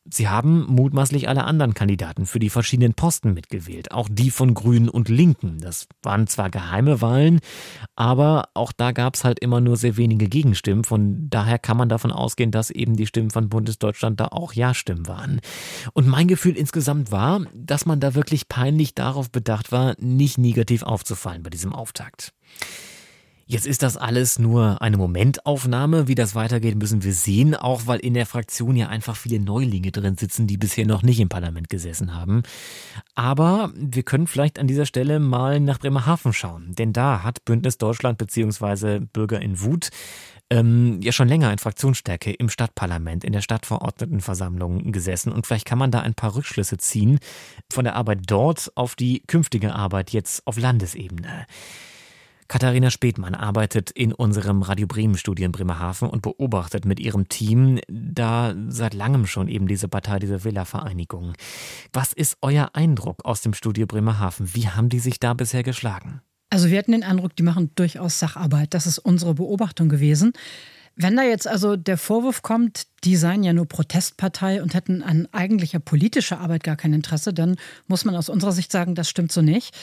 Sie 0.09 0.27
haben 0.27 0.65
mutmaßlich 0.65 1.29
alle 1.29 1.45
anderen 1.45 1.73
Kandidaten 1.73 2.25
für 2.25 2.39
die 2.39 2.49
verschiedenen 2.49 2.93
Posten 2.93 3.33
mitgewählt, 3.33 3.93
auch 3.93 4.09
die 4.11 4.31
von 4.31 4.53
Grünen 4.53 4.89
und 4.89 5.07
Linken. 5.07 5.59
Das 5.59 5.87
waren 6.01 6.27
zwar 6.27 6.49
geheime 6.49 6.99
Wahlen, 6.99 7.39
aber 7.95 8.49
auch 8.53 8.73
da 8.73 8.91
gab 8.91 9.15
es 9.15 9.23
halt 9.23 9.39
immer 9.39 9.61
nur 9.61 9.77
sehr 9.77 9.95
wenige 9.95 10.27
Gegenstimmen. 10.27 10.83
Von 10.83 11.29
daher 11.29 11.57
kann 11.57 11.77
man 11.77 11.87
davon 11.87 12.11
ausgehen, 12.11 12.51
dass 12.51 12.69
eben 12.69 12.97
die 12.97 13.07
Stimmen 13.07 13.31
von 13.31 13.47
Bundesdeutschland 13.47 14.19
da 14.19 14.27
auch 14.27 14.51
Ja-Stimmen 14.51 15.07
waren. 15.07 15.39
Und 15.93 16.05
mein 16.05 16.27
Gefühl 16.27 16.57
insgesamt 16.57 17.13
war, 17.13 17.45
dass 17.53 17.85
man 17.85 18.01
da 18.01 18.13
wirklich 18.13 18.49
peinlich 18.49 18.95
darauf 18.95 19.31
bedacht 19.31 19.71
war, 19.71 19.95
nicht 19.99 20.37
negativ 20.37 20.83
aufzufallen 20.83 21.43
bei 21.43 21.49
diesem 21.49 21.73
Auftakt. 21.73 22.33
Jetzt 23.45 23.67
ist 23.67 23.83
das 23.83 23.97
alles 23.97 24.39
nur 24.39 24.81
eine 24.81 24.97
Momentaufnahme. 24.97 26.07
Wie 26.07 26.15
das 26.15 26.33
weitergeht, 26.33 26.75
müssen 26.75 27.03
wir 27.03 27.13
sehen, 27.13 27.55
auch 27.55 27.87
weil 27.87 27.99
in 27.99 28.13
der 28.13 28.25
Fraktion 28.25 28.75
ja 28.75 28.87
einfach 28.87 29.17
viele 29.17 29.39
Neulinge 29.39 29.91
drin 29.91 30.15
sitzen, 30.15 30.47
die 30.47 30.57
bisher 30.57 30.85
noch 30.85 31.03
nicht 31.03 31.19
im 31.19 31.29
Parlament 31.29 31.69
gesessen 31.69 32.15
haben. 32.15 32.43
Aber 33.15 33.71
wir 33.75 34.03
können 34.03 34.27
vielleicht 34.27 34.59
an 34.59 34.67
dieser 34.67 34.85
Stelle 34.85 35.19
mal 35.19 35.59
nach 35.59 35.79
Bremerhaven 35.79 36.31
schauen, 36.31 36.73
denn 36.75 36.93
da 36.93 37.23
hat 37.23 37.43
Bündnis 37.43 37.77
Deutschland 37.77 38.17
bzw. 38.17 38.99
Bürger 38.99 39.41
in 39.41 39.61
Wut 39.61 39.89
ähm, 40.49 40.99
ja 41.01 41.11
schon 41.11 41.27
länger 41.27 41.51
in 41.51 41.57
Fraktionsstärke 41.57 42.31
im 42.31 42.49
Stadtparlament, 42.49 43.23
in 43.23 43.33
der 43.33 43.41
Stadtverordnetenversammlung 43.41 44.91
gesessen. 44.91 45.31
Und 45.31 45.47
vielleicht 45.47 45.65
kann 45.65 45.79
man 45.79 45.91
da 45.91 46.01
ein 46.01 46.13
paar 46.13 46.35
Rückschlüsse 46.35 46.77
ziehen 46.77 47.19
von 47.71 47.83
der 47.83 47.95
Arbeit 47.95 48.19
dort 48.27 48.71
auf 48.75 48.95
die 48.95 49.23
künftige 49.25 49.73
Arbeit 49.73 50.11
jetzt 50.11 50.45
auf 50.45 50.57
Landesebene. 50.57 51.45
Katharina 52.53 52.91
Spethmann 52.91 53.33
arbeitet 53.33 53.89
in 53.89 54.13
unserem 54.13 54.61
Radio 54.61 54.85
Bremen 54.85 55.17
Studio 55.17 55.47
in 55.47 55.51
Bremerhaven 55.51 56.07
und 56.07 56.21
beobachtet 56.21 56.85
mit 56.85 56.99
ihrem 56.99 57.27
Team 57.27 57.79
da 57.87 58.53
seit 58.67 58.93
langem 58.93 59.25
schon 59.25 59.47
eben 59.47 59.67
diese 59.67 59.87
Partei, 59.87 60.19
diese 60.19 60.43
Villa-Vereinigung. 60.43 61.33
Was 61.93 62.13
ist 62.13 62.37
euer 62.43 62.69
Eindruck 62.73 63.25
aus 63.25 63.41
dem 63.41 63.55
Studio 63.55 63.87
Bremerhaven? 63.87 64.53
Wie 64.53 64.67
haben 64.67 64.89
die 64.89 64.99
sich 64.99 65.19
da 65.19 65.33
bisher 65.33 65.63
geschlagen? 65.63 66.21
Also 66.51 66.69
wir 66.69 66.77
hatten 66.77 66.91
den 66.91 67.01
Eindruck, 67.03 67.35
die 67.35 67.41
machen 67.41 67.71
durchaus 67.73 68.19
Sacharbeit. 68.19 68.75
Das 68.75 68.85
ist 68.85 68.99
unsere 68.99 69.33
Beobachtung 69.33 69.89
gewesen. 69.89 70.33
Wenn 70.95 71.15
da 71.15 71.23
jetzt 71.23 71.47
also 71.47 71.75
der 71.75 71.97
Vorwurf 71.97 72.43
kommt, 72.43 72.85
die 73.03 73.15
seien 73.15 73.43
ja 73.43 73.53
nur 73.53 73.67
Protestpartei 73.67 74.61
und 74.61 74.75
hätten 74.75 75.01
an 75.01 75.27
eigentlicher 75.31 75.79
politischer 75.79 76.39
Arbeit 76.39 76.63
gar 76.63 76.75
kein 76.75 76.93
Interesse, 76.93 77.33
dann 77.33 77.55
muss 77.87 78.05
man 78.05 78.15
aus 78.15 78.29
unserer 78.29 78.51
Sicht 78.51 78.71
sagen, 78.71 78.93
das 78.93 79.09
stimmt 79.09 79.31
so 79.31 79.41
nicht. 79.41 79.75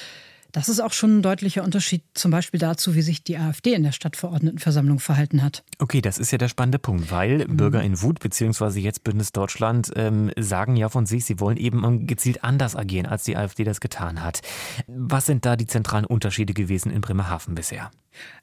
Das 0.53 0.69
ist 0.69 0.81
auch 0.81 0.93
schon 0.93 1.19
ein 1.19 1.23
deutlicher 1.23 1.63
Unterschied 1.63 2.03
zum 2.15 2.31
Beispiel 2.31 2.59
dazu, 2.61 2.95
wie 2.95 3.03
sich 3.03 3.23
die 3.23 3.37
AfD 3.37 3.75
in 3.75 3.83
der 3.83 3.93
Stadtverordnetenversammlung 3.93 4.99
verhalten 4.99 5.43
hat. 5.43 5.63
Okay, 5.79 6.01
das 6.01 6.19
ist 6.19 6.31
ja 6.31 6.39
der 6.39 6.49
spannende 6.49 6.79
Punkt, 6.79 7.11
weil 7.11 7.47
mhm. 7.47 7.57
Bürger 7.57 7.83
in 7.83 8.01
Wut 8.03 8.21
beziehungsweise 8.21 8.81
jetzt 8.81 9.05
Bündnis 9.05 9.33
Deutschland 9.33 9.91
ähm, 9.97 10.31
sagen 10.39 10.77
ja 10.77 10.89
von 10.89 11.07
sich, 11.07 11.25
sie 11.25 11.41
wollen 11.41 11.57
eben 11.57 12.07
gezielt 12.07 12.45
anders 12.45 12.77
agieren, 12.77 13.07
als 13.07 13.25
die 13.25 13.37
AfD 13.37 13.65
das 13.65 13.81
getan 13.81 14.23
hat. 14.23 14.41
Was 14.87 15.27
sind 15.27 15.45
da 15.45 15.57
die 15.57 15.67
zentralen 15.67 16.05
Unterschiede 16.05 16.55
gewesen 16.55 16.91
in 16.91 17.01
Bremerhaven 17.01 17.55
bisher? 17.55 17.91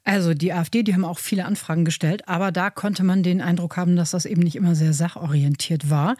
Also 0.04 0.34
die 0.34 0.52
AfD, 0.52 0.82
die 0.82 0.94
haben 0.94 1.04
auch 1.04 1.18
viele 1.18 1.44
Anfragen 1.44 1.84
gestellt, 1.84 2.26
aber 2.26 2.52
da 2.52 2.70
konnte 2.70 3.04
man 3.04 3.22
den 3.22 3.40
Eindruck 3.40 3.76
haben, 3.76 3.96
dass 3.96 4.12
das 4.12 4.24
eben 4.24 4.42
nicht 4.42 4.56
immer 4.56 4.74
sehr 4.74 4.92
sachorientiert 4.92 5.90
war. 5.90 6.16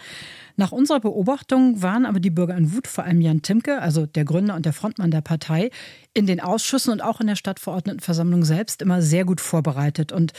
Nach 0.57 0.73
unserer 0.73 1.01
Beobachtung 1.01 1.83
waren 1.83 2.05
aber 2.05 2.21
die 2.21 2.31
Bürger 2.31 2.57
in 2.57 2.73
Wut, 2.75 2.87
vor 2.87 3.05
allem 3.05 3.21
Jan 3.21 3.43
Timke, 3.43 3.81
also 3.81 4.07
der 4.07 4.25
Gründer 4.25 4.55
und 4.55 4.67
der 4.67 4.73
Frontmann 4.73 5.11
der 5.11 5.21
Partei, 5.21 5.71
in 6.15 6.27
den 6.27 6.41
Ausschüssen 6.41 6.93
und 6.93 7.01
auch 7.01 7.21
in 7.21 7.29
der 7.29 7.37
Stadtverordnetenversammlung 7.37 8.45
selbst 8.45 8.83
immer 8.83 9.01
sehr 9.01 9.25
gut 9.25 9.41
vorbereitet. 9.41 10.13
Und 10.13 10.33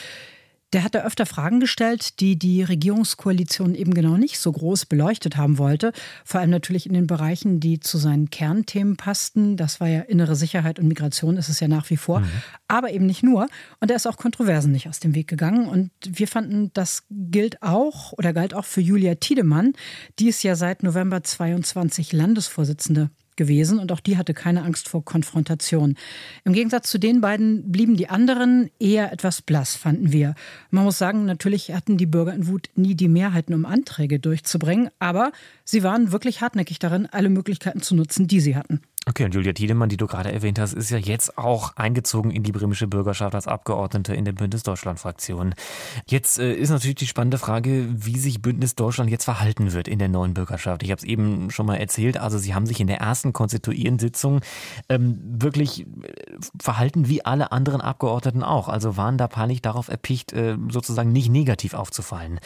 der 0.73 0.83
hat 0.83 0.95
da 0.95 1.03
öfter 1.03 1.25
Fragen 1.25 1.59
gestellt, 1.59 2.19
die 2.19 2.37
die 2.37 2.61
Regierungskoalition 2.63 3.73
eben 3.73 3.93
genau 3.93 4.17
nicht 4.17 4.39
so 4.39 4.51
groß 4.51 4.85
beleuchtet 4.85 5.35
haben 5.35 5.57
wollte. 5.57 5.93
Vor 6.23 6.39
allem 6.39 6.51
natürlich 6.51 6.85
in 6.85 6.93
den 6.93 7.07
Bereichen, 7.07 7.59
die 7.59 7.79
zu 7.79 7.97
seinen 7.97 8.29
Kernthemen 8.29 8.95
passten. 8.95 9.57
Das 9.57 9.79
war 9.79 9.87
ja 9.87 10.01
innere 10.01 10.35
Sicherheit 10.35 10.79
und 10.79 10.87
Migration, 10.87 11.37
ist 11.37 11.49
es 11.49 11.59
ja 11.59 11.67
nach 11.67 11.89
wie 11.89 11.97
vor. 11.97 12.19
Mhm. 12.19 12.29
Aber 12.67 12.91
eben 12.91 13.05
nicht 13.05 13.23
nur. 13.23 13.47
Und 13.79 13.89
er 13.89 13.97
ist 13.97 14.07
auch 14.07 14.17
Kontroversen 14.17 14.71
nicht 14.71 14.87
aus 14.87 14.99
dem 14.99 15.15
Weg 15.15 15.27
gegangen. 15.27 15.67
Und 15.67 15.91
wir 16.07 16.27
fanden, 16.27 16.71
das 16.73 17.03
gilt 17.09 17.63
auch 17.63 18.13
oder 18.13 18.33
galt 18.33 18.53
auch 18.53 18.65
für 18.65 18.81
Julia 18.81 19.15
Tiedemann. 19.15 19.73
Die 20.19 20.27
ist 20.27 20.43
ja 20.43 20.55
seit 20.55 20.83
November 20.83 21.23
22 21.23 22.13
Landesvorsitzende 22.13 23.09
gewesen 23.39 23.79
und 23.79 23.91
auch 23.91 24.01
die 24.01 24.17
hatte 24.17 24.35
keine 24.35 24.61
Angst 24.61 24.87
vor 24.87 25.03
Konfrontation. 25.03 25.95
Im 26.43 26.53
Gegensatz 26.53 26.91
zu 26.91 26.99
den 26.99 27.21
beiden 27.21 27.71
blieben 27.71 27.95
die 27.95 28.09
anderen 28.09 28.69
eher 28.79 29.11
etwas 29.11 29.41
blass, 29.41 29.75
fanden 29.75 30.11
wir. 30.11 30.35
Man 30.69 30.83
muss 30.83 30.99
sagen, 30.99 31.25
natürlich 31.25 31.73
hatten 31.73 31.97
die 31.97 32.05
Bürger 32.05 32.35
in 32.35 32.45
Wut 32.45 32.69
nie 32.75 32.93
die 32.93 33.07
Mehrheiten, 33.07 33.55
um 33.55 33.65
Anträge 33.65 34.19
durchzubringen, 34.19 34.89
aber 34.99 35.31
sie 35.63 35.81
waren 35.81 36.11
wirklich 36.11 36.41
hartnäckig 36.41 36.77
darin, 36.77 37.07
alle 37.07 37.29
Möglichkeiten 37.29 37.81
zu 37.81 37.95
nutzen, 37.95 38.27
die 38.27 38.41
sie 38.41 38.55
hatten. 38.55 38.81
Okay, 39.07 39.23
und 39.23 39.33
Julia 39.33 39.53
Tiedemann, 39.53 39.87
die 39.87 39.95
du 39.95 40.07
gerade 40.07 40.31
erwähnt 40.31 40.59
hast, 40.59 40.73
ist 40.73 40.89
ja 40.89 40.97
jetzt 40.97 41.37
auch 41.37 41.75
eingezogen 41.77 42.31
in 42.31 42.43
die 42.43 42.51
bremische 42.51 42.85
Bürgerschaft 42.85 43.33
als 43.33 43.47
Abgeordnete 43.47 44.13
in 44.13 44.25
der 44.25 44.33
Bündnis 44.33 44.63
Deutschland-Fraktion. 44.63 45.55
Jetzt 46.05 46.37
äh, 46.37 46.53
ist 46.53 46.69
natürlich 46.69 46.97
die 46.97 47.07
spannende 47.07 47.37
Frage, 47.37 47.87
wie 47.89 48.19
sich 48.19 48.41
Bündnis 48.41 48.75
Deutschland 48.75 49.09
jetzt 49.09 49.23
verhalten 49.23 49.71
wird 49.71 49.87
in 49.87 49.99
der 49.99 50.09
neuen 50.09 50.33
Bürgerschaft. 50.33 50.83
Ich 50.83 50.91
habe 50.91 50.99
es 50.99 51.05
eben 51.05 51.49
schon 51.49 51.65
mal 51.65 51.77
erzählt, 51.77 52.17
also 52.17 52.37
sie 52.37 52.53
haben 52.53 52.65
sich 52.65 52.81
in 52.81 52.87
der 52.87 52.97
ersten 52.97 53.31
konstituierenden 53.31 53.99
Sitzung 53.99 54.41
ähm, 54.89 55.17
wirklich 55.23 55.81
äh, 55.81 55.85
verhalten 56.61 57.07
wie 57.07 57.23
alle 57.23 57.53
anderen 57.53 57.79
Abgeordneten 57.79 58.43
auch. 58.43 58.67
Also 58.67 58.97
waren 58.97 59.17
da 59.17 59.29
peinlich 59.29 59.61
darauf 59.61 59.87
erpicht, 59.87 60.33
äh, 60.33 60.57
sozusagen 60.69 61.13
nicht 61.13 61.29
negativ 61.29 61.73
aufzufallen. 61.73 62.41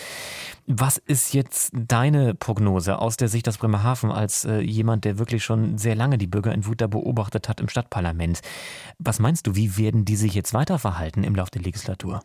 Was 0.66 0.98
ist 0.98 1.34
jetzt 1.34 1.72
deine 1.74 2.36
Prognose 2.36 2.98
aus 2.98 3.18
der 3.18 3.28
Sicht 3.28 3.48
des 3.48 3.58
Bremerhaven 3.58 4.12
als 4.12 4.46
äh, 4.46 4.60
jemand, 4.60 5.04
der 5.04 5.18
wirklich 5.18 5.44
schon 5.44 5.78
sehr 5.78 5.96
lange 5.96 6.18
die 6.18 6.28
Bürger 6.28 6.54
in 6.54 6.66
Wut 6.66 6.80
da 6.80 6.88
beobachtet 6.88 7.50
hat 7.50 7.60
im 7.60 7.68
Stadtparlament? 7.68 8.42
Was 8.98 9.20
meinst 9.20 9.46
du, 9.46 9.56
wie 9.56 9.78
werden 9.78 10.06
die 10.06 10.16
sich 10.16 10.34
jetzt 10.34 10.54
weiter 10.54 10.80
verhalten 10.80 11.24
im 11.26 11.36
Laufe 11.36 11.52
der 11.52 11.64
Legislatur? 11.64 12.22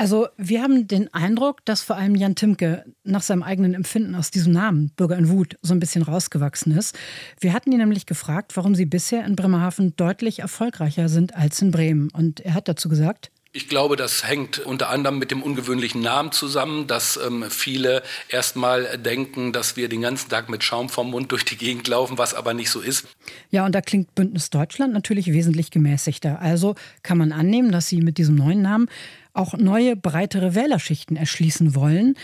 Also 0.00 0.28
wir 0.38 0.62
haben 0.62 0.88
den 0.88 1.12
Eindruck, 1.12 1.62
dass 1.66 1.82
vor 1.82 1.96
allem 1.96 2.14
Jan 2.14 2.34
Timke 2.34 2.86
nach 3.04 3.20
seinem 3.20 3.42
eigenen 3.42 3.74
Empfinden 3.74 4.14
aus 4.14 4.30
diesem 4.30 4.54
Namen 4.54 4.92
Bürger 4.96 5.18
in 5.18 5.28
Wut 5.28 5.58
so 5.60 5.74
ein 5.74 5.80
bisschen 5.80 6.02
rausgewachsen 6.02 6.74
ist. 6.74 6.96
Wir 7.38 7.52
hatten 7.52 7.70
ihn 7.70 7.76
nämlich 7.76 8.06
gefragt, 8.06 8.56
warum 8.56 8.74
sie 8.74 8.86
bisher 8.86 9.26
in 9.26 9.36
Bremerhaven 9.36 9.94
deutlich 9.96 10.38
erfolgreicher 10.38 11.10
sind 11.10 11.34
als 11.34 11.60
in 11.60 11.70
Bremen. 11.70 12.08
Und 12.14 12.40
er 12.40 12.54
hat 12.54 12.66
dazu 12.66 12.88
gesagt, 12.88 13.30
ich 13.52 13.68
glaube, 13.68 13.96
das 13.96 14.26
hängt 14.26 14.60
unter 14.60 14.90
anderem 14.90 15.18
mit 15.18 15.32
dem 15.32 15.42
ungewöhnlichen 15.42 16.00
Namen 16.00 16.30
zusammen, 16.30 16.86
dass 16.86 17.16
ähm, 17.16 17.44
viele 17.50 18.02
erstmal 18.28 18.96
denken, 18.98 19.52
dass 19.52 19.76
wir 19.76 19.88
den 19.88 20.02
ganzen 20.02 20.28
Tag 20.28 20.48
mit 20.48 20.62
Schaum 20.62 20.88
vom 20.88 21.10
Mund 21.10 21.32
durch 21.32 21.44
die 21.44 21.56
Gegend 21.56 21.88
laufen, 21.88 22.16
was 22.16 22.32
aber 22.32 22.54
nicht 22.54 22.70
so 22.70 22.80
ist. 22.80 23.08
Ja, 23.50 23.66
und 23.66 23.74
da 23.74 23.80
klingt 23.80 24.14
Bündnis 24.14 24.50
Deutschland 24.50 24.92
natürlich 24.92 25.32
wesentlich 25.32 25.72
gemäßigter. 25.72 26.40
Also 26.40 26.76
kann 27.02 27.18
man 27.18 27.32
annehmen, 27.32 27.72
dass 27.72 27.88
Sie 27.88 28.00
mit 28.00 28.18
diesem 28.18 28.36
neuen 28.36 28.62
Namen 28.62 28.88
auch 29.32 29.54
neue, 29.54 29.96
breitere 29.96 30.54
Wählerschichten 30.54 31.16
erschließen 31.16 31.74
wollen. 31.74 32.14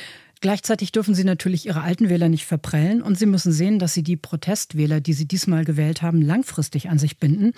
Gleichzeitig 0.40 0.92
dürfen 0.92 1.14
Sie 1.14 1.24
natürlich 1.24 1.66
Ihre 1.66 1.80
alten 1.80 2.08
Wähler 2.08 2.28
nicht 2.28 2.44
verprellen 2.44 3.02
und 3.02 3.18
Sie 3.18 3.26
müssen 3.26 3.50
sehen, 3.50 3.80
dass 3.80 3.94
Sie 3.94 4.02
die 4.04 4.16
Protestwähler, 4.16 5.00
die 5.00 5.14
Sie 5.14 5.26
diesmal 5.26 5.64
gewählt 5.64 6.02
haben, 6.02 6.22
langfristig 6.22 6.88
an 6.88 6.98
sich 6.98 7.18
binden. 7.18 7.52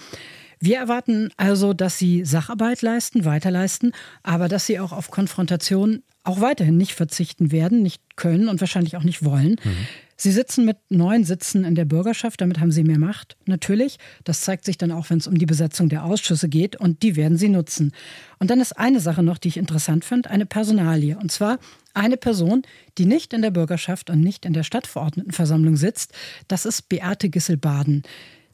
Wir 0.60 0.78
erwarten 0.78 1.30
also, 1.36 1.72
dass 1.72 1.98
sie 1.98 2.24
Sacharbeit 2.24 2.82
leisten, 2.82 3.24
weiterleisten, 3.24 3.92
aber 4.22 4.48
dass 4.48 4.66
sie 4.66 4.80
auch 4.80 4.92
auf 4.92 5.10
Konfrontation 5.10 6.02
auch 6.24 6.40
weiterhin 6.40 6.76
nicht 6.76 6.92
verzichten 6.92 7.52
werden, 7.52 7.82
nicht 7.82 8.02
können 8.16 8.48
und 8.48 8.60
wahrscheinlich 8.60 8.96
auch 8.96 9.04
nicht 9.04 9.24
wollen. 9.24 9.56
Mhm. 9.62 9.76
Sie 10.20 10.32
sitzen 10.32 10.64
mit 10.64 10.78
neun 10.88 11.22
Sitzen 11.22 11.64
in 11.64 11.76
der 11.76 11.84
Bürgerschaft, 11.84 12.40
damit 12.40 12.58
haben 12.58 12.72
sie 12.72 12.82
mehr 12.82 12.98
Macht, 12.98 13.36
natürlich. 13.46 13.98
Das 14.24 14.40
zeigt 14.40 14.64
sich 14.64 14.76
dann 14.76 14.90
auch, 14.90 15.08
wenn 15.10 15.18
es 15.18 15.28
um 15.28 15.38
die 15.38 15.46
Besetzung 15.46 15.88
der 15.88 16.04
Ausschüsse 16.04 16.48
geht 16.48 16.74
und 16.74 17.04
die 17.04 17.14
werden 17.14 17.38
sie 17.38 17.48
nutzen. 17.48 17.92
Und 18.40 18.50
dann 18.50 18.60
ist 18.60 18.76
eine 18.76 18.98
Sache 18.98 19.22
noch, 19.22 19.38
die 19.38 19.46
ich 19.46 19.56
interessant 19.56 20.04
finde, 20.04 20.28
eine 20.28 20.44
Personalie. 20.44 21.16
Und 21.16 21.30
zwar 21.30 21.60
eine 21.94 22.16
Person, 22.16 22.62
die 22.98 23.06
nicht 23.06 23.32
in 23.32 23.42
der 23.42 23.52
Bürgerschaft 23.52 24.10
und 24.10 24.20
nicht 24.20 24.44
in 24.44 24.54
der 24.54 24.64
Stadtverordnetenversammlung 24.64 25.76
sitzt. 25.76 26.12
Das 26.48 26.66
ist 26.66 26.88
Beate 26.88 27.28
Gissel-Baden. 27.28 28.02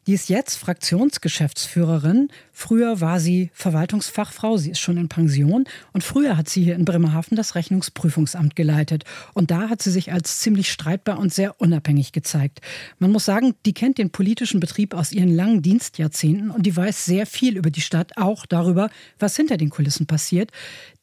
Die 0.07 0.13
ist 0.13 0.29
jetzt 0.29 0.57
Fraktionsgeschäftsführerin. 0.57 2.29
Früher 2.53 3.01
war 3.01 3.21
sie 3.21 3.51
Verwaltungsfachfrau, 3.55 4.59
sie 4.59 4.71
ist 4.71 4.79
schon 4.79 4.99
in 4.99 5.09
Pension. 5.09 5.65
Und 5.93 6.05
früher 6.05 6.37
hat 6.37 6.49
sie 6.51 6.63
hier 6.63 6.75
in 6.75 6.85
Bremerhaven 6.85 7.37
das 7.37 7.55
Rechnungsprüfungsamt 7.55 8.55
geleitet. 8.55 9.05
Und 9.33 9.51
da 9.51 9.71
hat 9.71 9.81
sie 9.81 9.91
sich 9.91 10.13
als 10.13 10.41
ziemlich 10.41 10.71
streitbar 10.71 11.19
und 11.19 11.33
sehr 11.33 11.59
unabhängig 11.59 12.13
gezeigt. 12.13 12.61
Man 12.99 13.13
muss 13.13 13.25
sagen, 13.25 13.55
die 13.65 13.73
kennt 13.73 13.97
den 13.97 14.11
politischen 14.11 14.61
Betrieb 14.61 14.93
aus 14.93 15.11
ihren 15.11 15.35
langen 15.35 15.63
Dienstjahrzehnten 15.63 16.51
und 16.51 16.67
die 16.67 16.77
weiß 16.77 17.07
sehr 17.07 17.25
viel 17.25 17.57
über 17.57 17.71
die 17.71 17.81
Stadt, 17.81 18.19
auch 18.19 18.45
darüber, 18.45 18.91
was 19.19 19.37
hinter 19.37 19.57
den 19.57 19.71
Kulissen 19.71 20.07
passiert. 20.07 20.51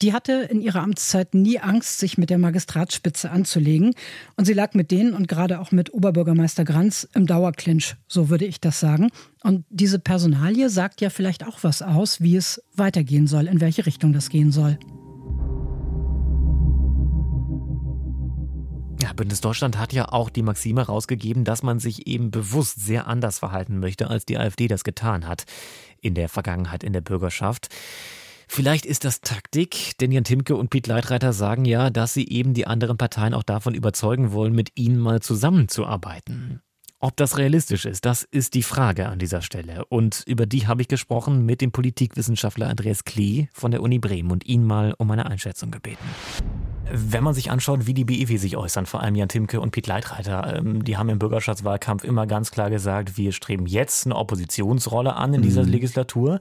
Die 0.00 0.12
hatte 0.12 0.48
in 0.48 0.60
ihrer 0.60 0.80
Amtszeit 0.80 1.34
nie 1.34 1.58
Angst, 1.58 1.98
sich 1.98 2.18
mit 2.18 2.30
der 2.30 2.38
Magistratsspitze 2.38 3.30
anzulegen. 3.30 3.94
Und 4.36 4.44
sie 4.44 4.52
lag 4.52 4.74
mit 4.74 4.92
denen 4.92 5.12
und 5.12 5.26
gerade 5.26 5.58
auch 5.58 5.72
mit 5.72 5.92
Oberbürgermeister 5.92 6.64
Granz 6.64 7.08
im 7.14 7.26
Dauerclinch, 7.26 7.96
so 8.06 8.28
würde 8.28 8.44
ich 8.44 8.60
das 8.60 8.78
sagen 8.78 8.91
sagen. 8.92 9.10
Und 9.42 9.64
diese 9.70 9.98
Personalie 9.98 10.68
sagt 10.68 11.00
ja 11.00 11.10
vielleicht 11.10 11.46
auch 11.46 11.58
was 11.62 11.82
aus, 11.82 12.20
wie 12.20 12.36
es 12.36 12.62
weitergehen 12.74 13.26
soll, 13.26 13.46
in 13.46 13.60
welche 13.60 13.86
Richtung 13.86 14.12
das 14.12 14.28
gehen 14.28 14.52
soll. 14.52 14.78
Ja, 19.00 19.12
Bündnis 19.14 19.40
Deutschland 19.40 19.78
hat 19.78 19.92
ja 19.92 20.12
auch 20.12 20.30
die 20.30 20.42
Maxime 20.42 20.82
rausgegeben, 20.82 21.44
dass 21.44 21.64
man 21.64 21.80
sich 21.80 22.06
eben 22.06 22.30
bewusst 22.30 22.80
sehr 22.80 23.08
anders 23.08 23.40
verhalten 23.40 23.80
möchte, 23.80 24.08
als 24.08 24.26
die 24.26 24.38
AfD 24.38 24.68
das 24.68 24.84
getan 24.84 25.26
hat 25.26 25.44
in 26.00 26.14
der 26.14 26.28
Vergangenheit 26.28 26.84
in 26.84 26.92
der 26.92 27.00
Bürgerschaft. 27.00 27.68
Vielleicht 28.46 28.86
ist 28.86 29.04
das 29.04 29.20
Taktik, 29.20 29.96
denn 29.98 30.12
Jan 30.12 30.24
Timke 30.24 30.54
und 30.54 30.70
Piet 30.70 30.86
Leitreiter 30.86 31.32
sagen 31.32 31.64
ja, 31.64 31.90
dass 31.90 32.14
sie 32.14 32.28
eben 32.28 32.54
die 32.54 32.66
anderen 32.66 32.96
Parteien 32.96 33.34
auch 33.34 33.42
davon 33.42 33.74
überzeugen 33.74 34.32
wollen, 34.32 34.54
mit 34.54 34.70
ihnen 34.76 34.98
mal 34.98 35.20
zusammenzuarbeiten. 35.20 36.60
Ob 37.04 37.16
das 37.16 37.36
realistisch 37.36 37.84
ist, 37.84 38.04
das 38.04 38.22
ist 38.22 38.54
die 38.54 38.62
Frage 38.62 39.08
an 39.08 39.18
dieser 39.18 39.42
Stelle. 39.42 39.84
Und 39.86 40.22
über 40.24 40.46
die 40.46 40.68
habe 40.68 40.82
ich 40.82 40.88
gesprochen 40.88 41.44
mit 41.44 41.60
dem 41.60 41.72
Politikwissenschaftler 41.72 42.68
Andreas 42.68 43.02
Klee 43.02 43.48
von 43.52 43.72
der 43.72 43.82
Uni 43.82 43.98
Bremen 43.98 44.30
und 44.30 44.46
ihn 44.46 44.64
mal 44.64 44.94
um 44.98 45.10
eine 45.10 45.26
Einschätzung 45.26 45.72
gebeten. 45.72 46.04
Wenn 46.90 47.24
man 47.24 47.34
sich 47.34 47.50
anschaut, 47.50 47.86
wie 47.86 47.94
die 47.94 48.04
BEW 48.04 48.36
sich 48.36 48.56
äußern, 48.56 48.86
vor 48.86 49.02
allem 49.02 49.14
Jan 49.14 49.28
Timke 49.28 49.60
und 49.60 49.70
Piet 49.70 49.86
Leitreiter, 49.86 50.56
ähm, 50.58 50.84
die 50.84 50.96
haben 50.96 51.08
im 51.08 51.18
Bürgerschaftswahlkampf 51.18 52.04
immer 52.04 52.26
ganz 52.26 52.50
klar 52.50 52.70
gesagt, 52.70 53.16
wir 53.16 53.32
streben 53.32 53.66
jetzt 53.66 54.06
eine 54.06 54.16
Oppositionsrolle 54.16 55.14
an 55.14 55.34
in 55.34 55.42
dieser 55.42 55.62
mhm. 55.64 55.70
Legislatur. 55.70 56.40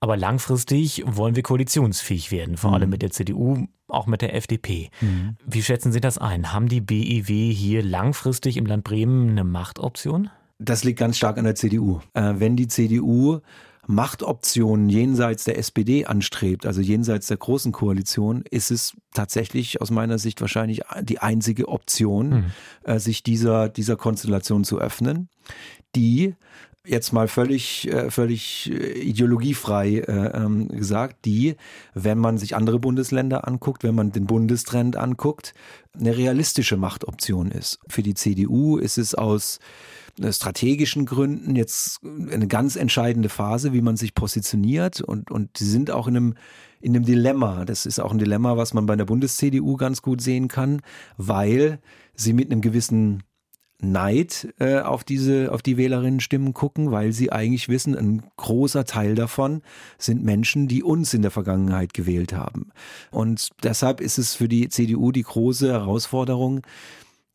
Aber 0.00 0.16
langfristig 0.16 1.04
wollen 1.06 1.36
wir 1.36 1.44
koalitionsfähig 1.44 2.32
werden, 2.32 2.56
vor 2.56 2.70
mhm. 2.70 2.74
allem 2.74 2.90
mit 2.90 3.02
der 3.02 3.10
CDU, 3.10 3.68
auch 3.86 4.06
mit 4.06 4.20
der 4.20 4.34
FDP. 4.34 4.90
Mhm. 5.00 5.36
Wie 5.46 5.62
schätzen 5.62 5.92
Sie 5.92 6.00
das 6.00 6.18
ein? 6.18 6.52
Haben 6.52 6.68
die 6.68 6.80
BEW 6.80 7.52
hier 7.52 7.84
langfristig 7.84 8.56
im 8.56 8.66
Land 8.66 8.82
Bremen 8.82 9.30
eine 9.30 9.44
Machtoption? 9.44 10.28
Das 10.58 10.84
liegt 10.84 10.98
ganz 10.98 11.16
stark 11.16 11.38
an 11.38 11.44
der 11.44 11.54
CDU. 11.54 12.00
Äh, 12.14 12.34
wenn 12.38 12.56
die 12.56 12.66
CDU 12.66 13.40
Machtoptionen 13.86 14.88
jenseits 14.88 15.44
der 15.44 15.58
SPD 15.58 16.06
anstrebt, 16.06 16.66
also 16.66 16.80
jenseits 16.80 17.26
der 17.26 17.36
großen 17.36 17.72
Koalition, 17.72 18.44
ist 18.48 18.70
es 18.70 18.96
tatsächlich 19.12 19.80
aus 19.80 19.90
meiner 19.90 20.18
Sicht 20.18 20.40
wahrscheinlich 20.40 20.82
die 21.02 21.18
einzige 21.18 21.68
Option, 21.68 22.28
mhm. 22.28 22.44
äh, 22.84 22.98
sich 23.00 23.22
dieser, 23.22 23.68
dieser 23.68 23.96
Konstellation 23.96 24.62
zu 24.64 24.78
öffnen, 24.78 25.28
die 25.96 26.36
jetzt 26.84 27.12
mal 27.12 27.28
völlig, 27.28 27.88
äh, 27.88 28.10
völlig 28.10 28.70
äh, 28.70 28.98
ideologiefrei 29.00 29.98
äh, 29.98 30.36
ähm, 30.36 30.68
gesagt, 30.68 31.24
die, 31.24 31.56
wenn 31.94 32.18
man 32.18 32.38
sich 32.38 32.56
andere 32.56 32.78
Bundesländer 32.78 33.46
anguckt, 33.46 33.84
wenn 33.84 33.94
man 33.94 34.12
den 34.12 34.26
Bundestrend 34.26 34.96
anguckt, 34.96 35.54
eine 35.98 36.16
realistische 36.16 36.76
Machtoption 36.76 37.50
ist. 37.50 37.78
Für 37.86 38.02
die 38.02 38.14
CDU 38.14 38.78
ist 38.78 38.98
es 38.98 39.14
aus 39.14 39.60
strategischen 40.30 41.06
Gründen 41.06 41.56
jetzt 41.56 42.00
eine 42.04 42.46
ganz 42.46 42.76
entscheidende 42.76 43.30
Phase, 43.30 43.72
wie 43.72 43.80
man 43.80 43.96
sich 43.96 44.14
positioniert 44.14 45.00
und, 45.00 45.30
und 45.30 45.56
sie 45.56 45.68
sind 45.68 45.90
auch 45.90 46.06
in 46.06 46.16
einem, 46.16 46.34
in 46.82 46.94
einem 46.94 47.06
Dilemma. 47.06 47.64
Das 47.64 47.86
ist 47.86 47.98
auch 47.98 48.12
ein 48.12 48.18
Dilemma, 48.18 48.58
was 48.58 48.74
man 48.74 48.84
bei 48.84 48.96
der 48.96 49.06
Bundes-CDU 49.06 49.76
ganz 49.76 50.02
gut 50.02 50.20
sehen 50.20 50.48
kann, 50.48 50.82
weil 51.16 51.78
sie 52.14 52.34
mit 52.34 52.50
einem 52.50 52.60
gewissen 52.60 53.22
Neid 53.82 54.54
äh, 54.58 54.78
auf 54.78 55.04
diese, 55.04 55.52
auf 55.52 55.60
die 55.60 55.76
Wählerinnen-Stimmen 55.76 56.54
gucken, 56.54 56.90
weil 56.92 57.12
sie 57.12 57.32
eigentlich 57.32 57.68
wissen, 57.68 57.96
ein 57.96 58.22
großer 58.36 58.84
Teil 58.84 59.14
davon 59.14 59.62
sind 59.98 60.24
Menschen, 60.24 60.68
die 60.68 60.82
uns 60.82 61.12
in 61.14 61.22
der 61.22 61.30
Vergangenheit 61.30 61.92
gewählt 61.92 62.32
haben. 62.32 62.70
Und 63.10 63.50
deshalb 63.62 64.00
ist 64.00 64.18
es 64.18 64.34
für 64.34 64.48
die 64.48 64.68
CDU 64.68 65.12
die 65.12 65.22
große 65.22 65.70
Herausforderung, 65.70 66.62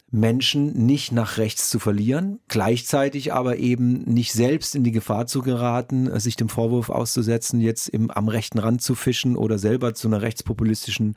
Menschen 0.09 0.85
nicht 0.85 1.11
nach 1.11 1.37
rechts 1.37 1.69
zu 1.69 1.79
verlieren, 1.79 2.39
gleichzeitig 2.47 3.33
aber 3.33 3.57
eben 3.57 4.03
nicht 4.03 4.31
selbst 4.31 4.73
in 4.73 4.83
die 4.83 4.93
Gefahr 4.93 5.27
zu 5.27 5.41
geraten, 5.41 6.07
äh, 6.07 6.19
sich 6.19 6.35
dem 6.35 6.49
Vorwurf 6.49 6.89
auszusetzen, 6.89 7.59
jetzt 7.59 7.89
im, 7.89 8.09
am 8.09 8.29
rechten 8.29 8.59
Rand 8.59 8.81
zu 8.81 8.95
fischen 8.95 9.35
oder 9.35 9.57
selber 9.57 9.93
zu 9.93 10.07
einer 10.07 10.21
rechtspopulistischen 10.21 11.15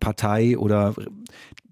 Partei 0.00 0.58
oder 0.58 0.94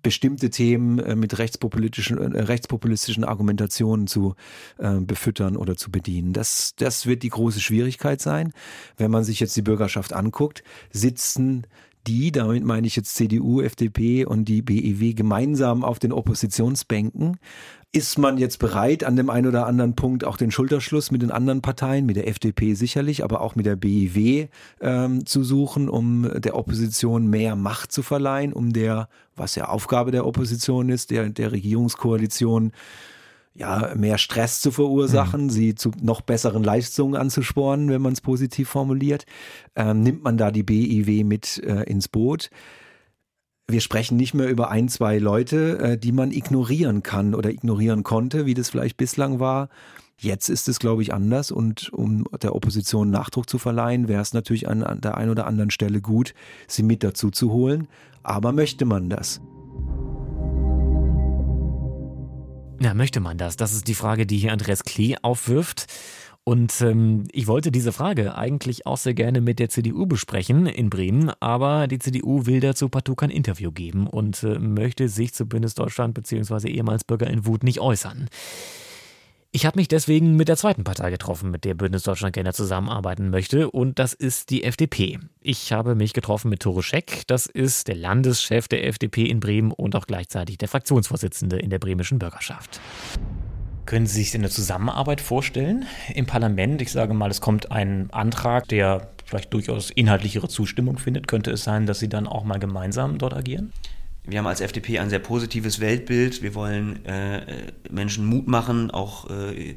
bestimmte 0.02 0.50
Themen 0.50 0.98
äh, 0.98 1.16
mit 1.16 1.38
rechtspopulistischen, 1.38 2.18
äh, 2.18 2.42
rechtspopulistischen 2.42 3.24
Argumentationen 3.24 4.06
zu 4.06 4.34
äh, 4.78 5.00
befüttern 5.00 5.56
oder 5.56 5.76
zu 5.76 5.90
bedienen. 5.90 6.32
Das, 6.32 6.74
das 6.76 7.06
wird 7.06 7.22
die 7.22 7.28
große 7.28 7.60
Schwierigkeit 7.60 8.20
sein. 8.20 8.52
Wenn 8.96 9.10
man 9.10 9.24
sich 9.24 9.40
jetzt 9.40 9.56
die 9.56 9.62
Bürgerschaft 9.62 10.12
anguckt, 10.12 10.62
sitzen 10.90 11.66
die, 12.06 12.32
damit 12.32 12.64
meine 12.64 12.86
ich 12.86 12.96
jetzt 12.96 13.14
CDU, 13.14 13.60
FDP 13.60 14.24
und 14.24 14.46
die 14.46 14.62
BEW 14.62 15.14
gemeinsam 15.14 15.84
auf 15.84 15.98
den 15.98 16.12
Oppositionsbänken. 16.12 17.38
Ist 17.94 18.18
man 18.18 18.38
jetzt 18.38 18.58
bereit, 18.58 19.04
an 19.04 19.16
dem 19.16 19.28
einen 19.28 19.46
oder 19.46 19.66
anderen 19.66 19.94
Punkt 19.94 20.24
auch 20.24 20.38
den 20.38 20.50
Schulterschluss 20.50 21.10
mit 21.10 21.20
den 21.20 21.30
anderen 21.30 21.60
Parteien, 21.60 22.06
mit 22.06 22.16
der 22.16 22.26
FDP 22.26 22.72
sicherlich, 22.72 23.22
aber 23.22 23.42
auch 23.42 23.54
mit 23.54 23.66
der 23.66 23.76
BEW 23.76 24.48
ähm, 24.80 25.26
zu 25.26 25.44
suchen, 25.44 25.90
um 25.90 26.28
der 26.34 26.56
Opposition 26.56 27.26
mehr 27.26 27.54
Macht 27.54 27.92
zu 27.92 28.02
verleihen, 28.02 28.54
um 28.54 28.72
der, 28.72 29.08
was 29.36 29.56
ja 29.56 29.68
Aufgabe 29.68 30.10
der 30.10 30.26
Opposition 30.26 30.88
ist, 30.88 31.10
der, 31.10 31.28
der 31.28 31.52
Regierungskoalition, 31.52 32.72
ja, 33.54 33.92
mehr 33.96 34.18
Stress 34.18 34.60
zu 34.60 34.70
verursachen, 34.70 35.44
mhm. 35.44 35.50
sie 35.50 35.74
zu 35.74 35.92
noch 36.00 36.22
besseren 36.22 36.64
Leistungen 36.64 37.16
anzuspornen, 37.16 37.90
wenn 37.90 38.02
man 38.02 38.14
es 38.14 38.20
positiv 38.20 38.68
formuliert, 38.68 39.26
ähm, 39.76 40.02
nimmt 40.02 40.22
man 40.22 40.38
da 40.38 40.50
die 40.50 40.62
BIW 40.62 41.24
mit 41.24 41.62
äh, 41.64 41.82
ins 41.82 42.08
Boot. 42.08 42.50
Wir 43.68 43.80
sprechen 43.80 44.16
nicht 44.16 44.34
mehr 44.34 44.48
über 44.48 44.70
ein, 44.70 44.88
zwei 44.88 45.18
Leute, 45.18 45.78
äh, 45.78 45.98
die 45.98 46.12
man 46.12 46.32
ignorieren 46.32 47.02
kann 47.02 47.34
oder 47.34 47.50
ignorieren 47.50 48.02
konnte, 48.02 48.46
wie 48.46 48.54
das 48.54 48.70
vielleicht 48.70 48.96
bislang 48.96 49.38
war. 49.38 49.68
Jetzt 50.18 50.48
ist 50.48 50.68
es, 50.68 50.78
glaube 50.78 51.02
ich, 51.02 51.12
anders 51.12 51.50
und 51.50 51.92
um 51.92 52.24
der 52.42 52.54
Opposition 52.54 53.10
Nachdruck 53.10 53.48
zu 53.48 53.58
verleihen, 53.58 54.08
wäre 54.08 54.22
es 54.22 54.32
natürlich 54.32 54.68
an, 54.68 54.82
an 54.82 55.00
der 55.00 55.16
einen 55.16 55.30
oder 55.30 55.46
anderen 55.46 55.70
Stelle 55.70 56.00
gut, 56.00 56.32
sie 56.68 56.82
mit 56.82 57.02
dazu 57.02 57.30
zu 57.30 57.50
holen. 57.50 57.88
Aber 58.22 58.52
möchte 58.52 58.84
man 58.84 59.10
das? 59.10 59.40
Ja, 62.82 62.94
möchte 62.94 63.20
man 63.20 63.38
das? 63.38 63.56
Das 63.56 63.72
ist 63.72 63.86
die 63.86 63.94
Frage, 63.94 64.26
die 64.26 64.38
hier 64.38 64.50
Andreas 64.50 64.82
Klee 64.82 65.14
aufwirft. 65.22 65.86
Und 66.42 66.80
ähm, 66.80 67.28
ich 67.30 67.46
wollte 67.46 67.70
diese 67.70 67.92
Frage 67.92 68.34
eigentlich 68.34 68.86
auch 68.86 68.96
sehr 68.96 69.14
gerne 69.14 69.40
mit 69.40 69.60
der 69.60 69.68
CDU 69.68 70.06
besprechen 70.06 70.66
in 70.66 70.90
Bremen, 70.90 71.30
aber 71.38 71.86
die 71.86 72.00
CDU 72.00 72.46
will 72.46 72.58
dazu 72.58 72.88
partout 72.88 73.14
kein 73.14 73.30
Interview 73.30 73.70
geben 73.70 74.08
und 74.08 74.42
äh, 74.42 74.58
möchte 74.58 75.08
sich 75.08 75.32
zu 75.32 75.46
Bundesdeutschland 75.46 76.14
bzw. 76.14 76.68
ehemals 76.68 77.04
Bürger 77.04 77.28
in 77.28 77.46
Wut 77.46 77.62
nicht 77.62 77.78
äußern. 77.78 78.28
Ich 79.54 79.66
habe 79.66 79.78
mich 79.78 79.88
deswegen 79.88 80.34
mit 80.36 80.48
der 80.48 80.56
zweiten 80.56 80.82
Partei 80.82 81.10
getroffen, 81.10 81.50
mit 81.50 81.66
der 81.66 81.74
Bündnis 81.74 82.04
Deutschland 82.04 82.32
gerne 82.32 82.54
zusammenarbeiten 82.54 83.28
möchte, 83.28 83.70
und 83.70 83.98
das 83.98 84.14
ist 84.14 84.48
die 84.48 84.64
FDP. 84.64 85.18
Ich 85.42 85.72
habe 85.72 85.94
mich 85.94 86.14
getroffen 86.14 86.48
mit 86.48 86.60
Tore 86.60 86.82
Scheck, 86.82 87.24
das 87.26 87.44
ist 87.44 87.88
der 87.88 87.96
Landeschef 87.96 88.66
der 88.66 88.86
FDP 88.86 89.26
in 89.26 89.40
Bremen 89.40 89.70
und 89.70 89.94
auch 89.94 90.06
gleichzeitig 90.06 90.56
der 90.56 90.68
Fraktionsvorsitzende 90.68 91.58
in 91.58 91.68
der 91.68 91.78
bremischen 91.78 92.18
Bürgerschaft. 92.18 92.80
Können 93.84 94.06
Sie 94.06 94.22
sich 94.22 94.34
eine 94.34 94.48
Zusammenarbeit 94.48 95.20
vorstellen 95.20 95.84
im 96.14 96.24
Parlament? 96.24 96.80
Ich 96.80 96.90
sage 96.90 97.12
mal, 97.12 97.30
es 97.30 97.42
kommt 97.42 97.70
ein 97.70 98.08
Antrag, 98.10 98.68
der 98.68 99.10
vielleicht 99.26 99.52
durchaus 99.52 99.90
inhaltlichere 99.90 100.48
Zustimmung 100.48 100.96
findet. 100.96 101.28
Könnte 101.28 101.50
es 101.50 101.62
sein, 101.62 101.84
dass 101.84 101.98
Sie 101.98 102.08
dann 102.08 102.26
auch 102.26 102.44
mal 102.44 102.58
gemeinsam 102.58 103.18
dort 103.18 103.34
agieren? 103.34 103.70
Wir 104.24 104.38
haben 104.38 104.46
als 104.46 104.60
FDP 104.60 104.98
ein 104.98 105.10
sehr 105.10 105.18
positives 105.18 105.80
Weltbild. 105.80 106.42
Wir 106.42 106.54
wollen 106.54 107.04
äh, 107.04 107.72
Menschen 107.90 108.24
Mut 108.24 108.46
machen, 108.46 108.90
auch 108.92 109.28
äh, 109.30 109.76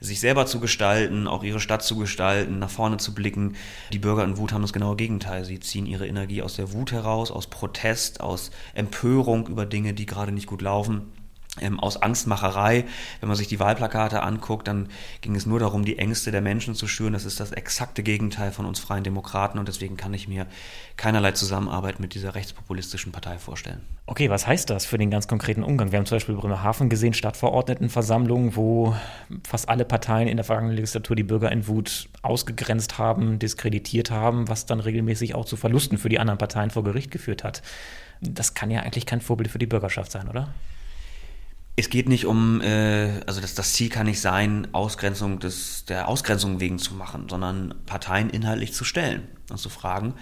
sich 0.00 0.20
selber 0.20 0.44
zu 0.44 0.60
gestalten, 0.60 1.26
auch 1.26 1.42
ihre 1.42 1.60
Stadt 1.60 1.82
zu 1.82 1.96
gestalten, 1.96 2.58
nach 2.58 2.68
vorne 2.68 2.98
zu 2.98 3.14
blicken. 3.14 3.56
Die 3.92 3.98
Bürger 3.98 4.24
in 4.24 4.36
Wut 4.36 4.52
haben 4.52 4.62
das 4.62 4.74
genaue 4.74 4.96
Gegenteil. 4.96 5.46
Sie 5.46 5.60
ziehen 5.60 5.86
ihre 5.86 6.06
Energie 6.06 6.42
aus 6.42 6.56
der 6.56 6.72
Wut 6.72 6.92
heraus, 6.92 7.30
aus 7.30 7.46
Protest, 7.46 8.20
aus 8.20 8.50
Empörung 8.74 9.48
über 9.48 9.64
Dinge, 9.64 9.94
die 9.94 10.04
gerade 10.04 10.32
nicht 10.32 10.46
gut 10.46 10.60
laufen 10.60 11.12
ähm, 11.60 11.80
aus 11.80 12.00
Angstmacherei. 12.00 12.84
Wenn 13.20 13.28
man 13.28 13.36
sich 13.36 13.48
die 13.48 13.60
Wahlplakate 13.60 14.22
anguckt, 14.22 14.68
dann 14.68 14.88
ging 15.20 15.34
es 15.34 15.46
nur 15.46 15.58
darum, 15.58 15.84
die 15.84 15.98
Ängste 15.98 16.30
der 16.30 16.40
Menschen 16.40 16.74
zu 16.74 16.86
schüren. 16.86 17.12
Das 17.12 17.24
ist 17.24 17.40
das 17.40 17.52
exakte 17.52 18.02
Gegenteil 18.02 18.52
von 18.52 18.66
uns 18.66 18.80
freien 18.80 19.04
Demokraten 19.04 19.58
und 19.58 19.68
deswegen 19.68 19.96
kann 19.96 20.14
ich 20.14 20.28
mir 20.28 20.46
keinerlei 20.96 21.32
Zusammenarbeit 21.32 22.00
mit 22.00 22.14
dieser 22.14 22.34
rechtspopulistischen 22.34 23.12
Partei 23.12 23.38
vorstellen. 23.38 23.80
Okay, 24.06 24.30
was 24.30 24.46
heißt 24.46 24.70
das 24.70 24.86
für 24.86 24.98
den 24.98 25.10
ganz 25.10 25.26
konkreten 25.28 25.62
Umgang? 25.62 25.90
Wir 25.92 25.98
haben 25.98 26.06
zum 26.06 26.16
Beispiel 26.16 26.36
Bremerhaven 26.36 26.88
gesehen, 26.88 27.12
Stadtverordnetenversammlungen, 27.12 28.56
wo 28.56 28.94
fast 29.46 29.68
alle 29.68 29.84
Parteien 29.84 30.28
in 30.28 30.36
der 30.36 30.44
vergangenen 30.44 30.76
Legislatur 30.76 31.16
die 31.16 31.24
Bürger 31.24 31.50
in 31.50 31.66
Wut 31.66 32.08
ausgegrenzt 32.22 32.98
haben, 32.98 33.38
diskreditiert 33.38 34.10
haben, 34.10 34.48
was 34.48 34.66
dann 34.66 34.80
regelmäßig 34.80 35.34
auch 35.34 35.44
zu 35.44 35.56
Verlusten 35.56 35.98
für 35.98 36.08
die 36.08 36.18
anderen 36.18 36.38
Parteien 36.38 36.70
vor 36.70 36.84
Gericht 36.84 37.10
geführt 37.10 37.44
hat. 37.44 37.62
Das 38.20 38.54
kann 38.54 38.70
ja 38.70 38.80
eigentlich 38.80 39.06
kein 39.06 39.20
Vorbild 39.20 39.50
für 39.50 39.58
die 39.58 39.66
Bürgerschaft 39.66 40.12
sein, 40.12 40.28
oder? 40.28 40.48
Es 41.78 41.90
geht 41.90 42.08
nicht 42.08 42.24
um, 42.24 42.62
äh, 42.62 43.20
also 43.26 43.42
das, 43.42 43.54
das 43.54 43.74
Ziel 43.74 43.90
kann 43.90 44.06
nicht 44.06 44.20
sein, 44.20 44.68
Ausgrenzung 44.72 45.38
des, 45.38 45.84
der 45.84 46.08
Ausgrenzung 46.08 46.58
wegen 46.58 46.78
zu 46.78 46.94
machen, 46.94 47.26
sondern 47.28 47.74
Parteien 47.84 48.30
inhaltlich 48.30 48.72
zu 48.72 48.84
stellen 48.84 49.28
und 49.50 49.58
zu 49.58 49.68
fragen, 49.68 50.14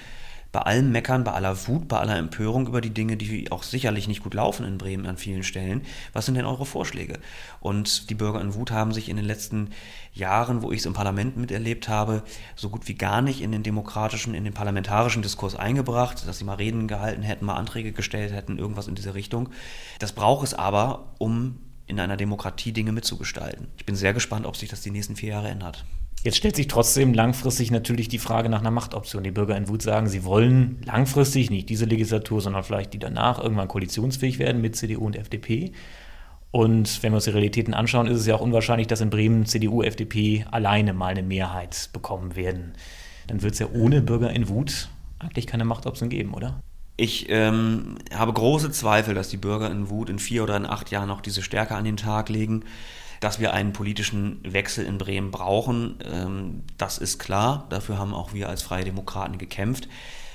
bei 0.54 0.60
allem 0.60 0.92
Meckern, 0.92 1.24
bei 1.24 1.32
aller 1.32 1.66
Wut, 1.66 1.88
bei 1.88 1.98
aller 1.98 2.16
Empörung 2.16 2.68
über 2.68 2.80
die 2.80 2.94
Dinge, 2.94 3.16
die 3.16 3.50
auch 3.50 3.64
sicherlich 3.64 4.06
nicht 4.06 4.22
gut 4.22 4.34
laufen 4.34 4.64
in 4.64 4.78
Bremen 4.78 5.04
an 5.04 5.16
vielen 5.16 5.42
Stellen, 5.42 5.82
was 6.12 6.26
sind 6.26 6.36
denn 6.36 6.46
eure 6.46 6.64
Vorschläge? 6.64 7.18
Und 7.58 8.08
die 8.08 8.14
Bürger 8.14 8.40
in 8.40 8.54
Wut 8.54 8.70
haben 8.70 8.92
sich 8.92 9.08
in 9.08 9.16
den 9.16 9.24
letzten 9.24 9.70
Jahren, 10.12 10.62
wo 10.62 10.70
ich 10.70 10.78
es 10.78 10.86
im 10.86 10.92
Parlament 10.92 11.36
miterlebt 11.36 11.88
habe, 11.88 12.22
so 12.54 12.68
gut 12.68 12.86
wie 12.86 12.94
gar 12.94 13.20
nicht 13.20 13.40
in 13.40 13.50
den 13.50 13.64
demokratischen, 13.64 14.32
in 14.32 14.44
den 14.44 14.54
parlamentarischen 14.54 15.22
Diskurs 15.22 15.56
eingebracht, 15.56 16.24
dass 16.28 16.38
sie 16.38 16.44
mal 16.44 16.54
Reden 16.54 16.86
gehalten 16.86 17.22
hätten, 17.22 17.46
mal 17.46 17.56
Anträge 17.56 17.90
gestellt 17.90 18.32
hätten, 18.32 18.56
irgendwas 18.56 18.86
in 18.86 18.94
diese 18.94 19.16
Richtung. 19.16 19.48
Das 19.98 20.12
braucht 20.12 20.44
es 20.46 20.54
aber, 20.54 21.14
um 21.18 21.58
in 21.86 22.00
einer 22.00 22.16
Demokratie 22.16 22.72
Dinge 22.72 22.92
mitzugestalten. 22.92 23.68
Ich 23.76 23.86
bin 23.86 23.96
sehr 23.96 24.14
gespannt, 24.14 24.46
ob 24.46 24.56
sich 24.56 24.68
das 24.68 24.80
die 24.80 24.90
nächsten 24.90 25.16
vier 25.16 25.30
Jahre 25.30 25.48
ändert. 25.48 25.84
Jetzt 26.22 26.38
stellt 26.38 26.56
sich 26.56 26.68
trotzdem 26.68 27.12
langfristig 27.12 27.70
natürlich 27.70 28.08
die 28.08 28.18
Frage 28.18 28.48
nach 28.48 28.60
einer 28.60 28.70
Machtoption. 28.70 29.22
Die 29.24 29.30
Bürger 29.30 29.58
in 29.58 29.68
Wut 29.68 29.82
sagen, 29.82 30.08
sie 30.08 30.24
wollen 30.24 30.80
langfristig, 30.86 31.50
nicht 31.50 31.68
diese 31.68 31.84
Legislatur, 31.84 32.40
sondern 32.40 32.64
vielleicht 32.64 32.94
die 32.94 32.98
danach, 32.98 33.38
irgendwann 33.38 33.68
koalitionsfähig 33.68 34.38
werden 34.38 34.62
mit 34.62 34.74
CDU 34.74 35.04
und 35.04 35.16
FDP. 35.16 35.72
Und 36.50 37.02
wenn 37.02 37.12
wir 37.12 37.16
uns 37.16 37.24
die 37.24 37.30
Realitäten 37.30 37.74
anschauen, 37.74 38.06
ist 38.06 38.20
es 38.20 38.26
ja 38.26 38.36
auch 38.36 38.40
unwahrscheinlich, 38.40 38.86
dass 38.86 39.02
in 39.02 39.10
Bremen 39.10 39.44
CDU, 39.44 39.82
FDP 39.82 40.46
alleine 40.50 40.94
mal 40.94 41.08
eine 41.08 41.22
Mehrheit 41.22 41.90
bekommen 41.92 42.36
werden. 42.36 42.72
Dann 43.26 43.42
wird 43.42 43.52
es 43.52 43.58
ja 43.58 43.66
ohne 43.74 44.00
Bürger 44.00 44.30
in 44.30 44.48
Wut 44.48 44.88
eigentlich 45.18 45.46
keine 45.46 45.64
Machtoption 45.66 46.08
geben, 46.08 46.32
oder? 46.32 46.60
Ich 46.96 47.28
ähm, 47.28 47.96
habe 48.14 48.32
große 48.32 48.70
Zweifel, 48.70 49.14
dass 49.14 49.28
die 49.28 49.36
Bürger 49.36 49.70
in 49.70 49.90
Wut 49.90 50.08
in 50.08 50.18
vier 50.18 50.44
oder 50.44 50.56
in 50.56 50.66
acht 50.66 50.90
Jahren 50.90 51.08
noch 51.08 51.20
diese 51.20 51.42
Stärke 51.42 51.74
an 51.74 51.84
den 51.84 51.96
Tag 51.96 52.28
legen 52.28 52.64
dass 53.24 53.40
wir 53.40 53.54
einen 53.54 53.72
politischen 53.72 54.38
Wechsel 54.44 54.84
in 54.84 54.98
Bremen 54.98 55.30
brauchen, 55.30 55.96
ähm, 56.04 56.62
das 56.76 56.98
ist 56.98 57.18
klar. 57.18 57.66
Dafür 57.70 57.98
haben 57.98 58.12
auch 58.12 58.34
wir 58.34 58.50
als 58.50 58.62
Freie 58.62 58.84
Demokraten 58.84 59.38
gekämpft. 59.38 59.88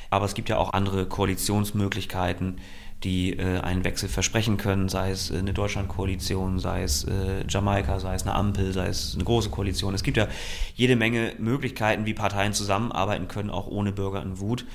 Aber 0.09 0.25
es 0.25 0.33
gibt 0.33 0.49
ja 0.49 0.57
auch 0.57 0.73
andere 0.73 1.05
Koalitionsmöglichkeiten, 1.05 2.57
die 3.03 3.37
äh, 3.37 3.59
einen 3.59 3.83
Wechsel 3.83 4.09
versprechen 4.09 4.57
können, 4.57 4.89
sei 4.89 5.11
es 5.11 5.31
eine 5.31 5.53
Deutschlandkoalition, 5.53 6.57
sei 6.57 6.81
es 6.81 7.03
äh, 7.03 7.45
Jamaika, 7.47 7.99
sei 7.99 8.15
es 8.15 8.23
eine 8.23 8.33
Ampel, 8.33 8.73
sei 8.73 8.87
es 8.87 9.13
eine 9.13 9.23
große 9.23 9.51
Koalition. 9.51 9.93
Es 9.93 10.01
gibt 10.01 10.17
ja 10.17 10.27
jede 10.73 10.95
Menge 10.95 11.33
Möglichkeiten, 11.37 12.07
wie 12.07 12.15
Parteien 12.15 12.53
zusammenarbeiten 12.53 13.27
können, 13.27 13.51
auch 13.51 13.67
ohne 13.67 13.91
Bürger 13.91 14.23
in 14.23 14.39
Wut. 14.39 14.65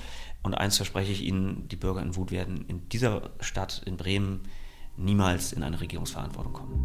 Und 0.45 0.55
eins 0.55 0.77
verspreche 0.77 1.11
ich 1.11 1.23
Ihnen, 1.23 1.67
die 1.69 1.77
Bürger 1.77 2.03
in 2.03 2.15
Wut 2.17 2.31
werden 2.31 2.67
in 2.69 2.87
dieser 2.91 3.31
Stadt, 3.41 3.83
in 3.87 3.97
Bremen, 3.97 4.43
niemals 4.97 5.53
in 5.53 5.63
eine 5.63 5.81
Regierungsverantwortung 5.81 6.53
kommen. 6.53 6.85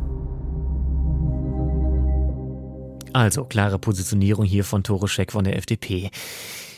Also 3.12 3.44
klare 3.44 3.78
Positionierung 3.78 4.46
hier 4.46 4.64
von 4.64 4.84
Tore 4.84 5.10
Scheck 5.10 5.34
von 5.34 5.44
der 5.44 5.58
FDP. 5.58 6.10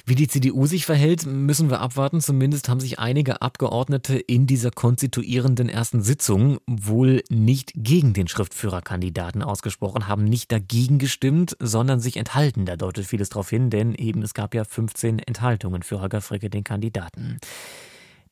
Wie 0.06 0.16
die 0.16 0.28
CDU 0.28 0.66
sich 0.66 0.86
verhält, 0.86 1.26
müssen 1.26 1.70
wir 1.70 1.80
abwarten. 1.80 2.22
Zumindest 2.22 2.70
haben 2.70 2.80
sich 2.80 3.00
einige 3.00 3.42
Abgeordnete 3.42 4.18
in 4.18 4.48
dieser 4.48 4.72
konstituierenden 4.72 5.70
ersten 5.70 6.02
Sitzung 6.02 6.60
wohl 6.68 7.24
nicht 7.30 7.74
gegen 7.76 8.14
den 8.14 8.28
Schriftführerkandidaten 8.28 9.44
ausgesprochen, 9.44 10.08
haben 10.08 10.24
nicht 10.24 10.52
dagegen 10.52 10.98
gestimmt, 10.98 11.56
sondern 11.60 12.00
sich 12.00 12.18
enthalten. 12.18 12.66
Da 12.66 12.76
deutet 12.76 13.06
vieles 13.06 13.30
darauf 13.30 13.50
hin, 13.50 13.70
denn 13.70 13.94
eben 13.96 14.22
es 14.24 14.34
gab 14.34 14.56
ja 14.56 14.64
15 14.64 15.20
Enthaltungen 15.20 15.84
für 15.84 16.02
Holger 16.02 16.22
Fricke, 16.22 16.50
den 16.50 16.64
Kandidaten. 16.64 17.38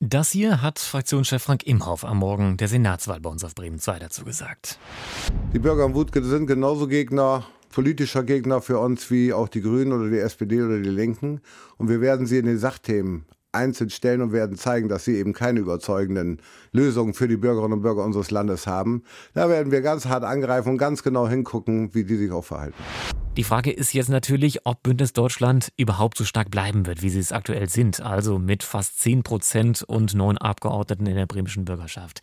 Das 0.01 0.31
hier 0.31 0.61
hat 0.61 0.79
Fraktionschef 0.79 1.43
Frank 1.43 1.63
Imhoff 1.63 2.05
am 2.05 2.19
Morgen 2.19 2.55
der 2.55 2.69
Senatswahl 2.69 3.19
bei 3.19 3.29
uns 3.29 3.43
auf 3.43 3.53
Bremen 3.53 3.79
2 3.79 3.99
dazu 3.99 4.23
gesagt. 4.23 4.79
Die 5.53 5.59
Bürger 5.59 5.83
am 5.83 5.93
Wutke 5.93 6.23
sind 6.23 6.47
genauso 6.47 6.87
Gegner 6.87 7.43
politischer 7.69 8.23
Gegner 8.23 8.61
für 8.61 8.79
uns 8.79 9.09
wie 9.11 9.33
auch 9.33 9.47
die 9.47 9.61
Grünen 9.61 9.93
oder 9.93 10.09
die 10.09 10.19
SPD 10.19 10.61
oder 10.61 10.79
die 10.79 10.89
Linken. 10.89 11.41
Und 11.77 11.89
wir 11.89 12.01
werden 12.01 12.25
sie 12.25 12.37
in 12.37 12.45
den 12.45 12.57
Sachthemen 12.57 13.25
einzeln 13.51 13.89
stellen 13.89 14.21
und 14.21 14.31
werden 14.31 14.57
zeigen, 14.57 14.89
dass 14.89 15.05
sie 15.05 15.15
eben 15.15 15.33
keine 15.33 15.59
überzeugenden 15.59 16.41
Lösungen 16.71 17.13
für 17.13 17.27
die 17.27 17.37
Bürgerinnen 17.37 17.73
und 17.73 17.81
Bürger 17.81 18.03
unseres 18.03 18.31
Landes 18.31 18.67
haben. 18.67 19.03
Da 19.33 19.49
werden 19.49 19.71
wir 19.71 19.81
ganz 19.81 20.05
hart 20.05 20.23
angreifen 20.23 20.69
und 20.69 20.77
ganz 20.77 21.03
genau 21.03 21.27
hingucken, 21.27 21.93
wie 21.93 22.03
die 22.03 22.17
sich 22.17 22.31
auch 22.31 22.45
verhalten. 22.45 22.77
Die 23.39 23.45
Frage 23.45 23.71
ist 23.71 23.93
jetzt 23.93 24.09
natürlich, 24.09 24.65
ob 24.65 24.83
Bündnis 24.83 25.13
Deutschland 25.13 25.71
überhaupt 25.77 26.17
so 26.17 26.25
stark 26.25 26.51
bleiben 26.51 26.85
wird, 26.85 27.01
wie 27.01 27.07
sie 27.07 27.19
es 27.19 27.31
aktuell 27.31 27.69
sind, 27.69 28.01
also 28.01 28.37
mit 28.37 28.63
fast 28.63 28.99
10 28.99 29.23
Prozent 29.23 29.81
und 29.81 30.13
neun 30.13 30.37
Abgeordneten 30.37 31.05
in 31.05 31.15
der 31.15 31.25
bremischen 31.25 31.63
Bürgerschaft. 31.63 32.19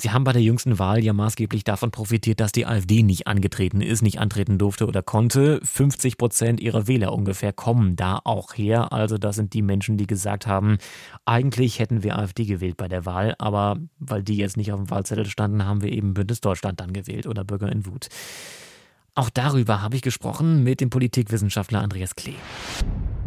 Sie 0.00 0.12
haben 0.12 0.22
bei 0.22 0.32
der 0.32 0.42
jüngsten 0.42 0.78
Wahl 0.78 1.02
ja 1.02 1.12
maßgeblich 1.12 1.64
davon 1.64 1.90
profitiert, 1.90 2.38
dass 2.38 2.52
die 2.52 2.66
AfD 2.66 3.02
nicht 3.02 3.26
angetreten 3.26 3.80
ist, 3.80 4.02
nicht 4.02 4.20
antreten 4.20 4.56
durfte 4.56 4.86
oder 4.86 5.02
konnte. 5.02 5.58
50 5.64 6.18
Prozent 6.18 6.60
ihrer 6.60 6.86
Wähler 6.86 7.12
ungefähr 7.12 7.52
kommen 7.52 7.96
da 7.96 8.20
auch 8.22 8.54
her. 8.54 8.92
Also 8.92 9.18
das 9.18 9.34
sind 9.34 9.54
die 9.54 9.62
Menschen, 9.62 9.96
die 9.96 10.06
gesagt 10.06 10.46
haben, 10.46 10.78
eigentlich 11.24 11.80
hätten 11.80 12.04
wir 12.04 12.16
AfD 12.16 12.44
gewählt 12.44 12.76
bei 12.76 12.86
der 12.86 13.04
Wahl, 13.06 13.34
aber 13.38 13.80
weil 13.98 14.22
die 14.22 14.36
jetzt 14.36 14.56
nicht 14.56 14.70
auf 14.70 14.78
dem 14.78 14.88
Wahlzettel 14.88 15.26
standen, 15.26 15.64
haben 15.64 15.82
wir 15.82 15.90
eben 15.90 16.14
Bündnis 16.14 16.40
Deutschland 16.40 16.78
dann 16.78 16.92
gewählt 16.92 17.26
oder 17.26 17.42
Bürger 17.42 17.72
in 17.72 17.86
Wut. 17.86 18.08
Auch 19.16 19.30
darüber 19.30 19.80
habe 19.80 19.94
ich 19.94 20.02
gesprochen 20.02 20.64
mit 20.64 20.80
dem 20.80 20.90
Politikwissenschaftler 20.90 21.80
Andreas 21.80 22.16
Klee. 22.16 22.34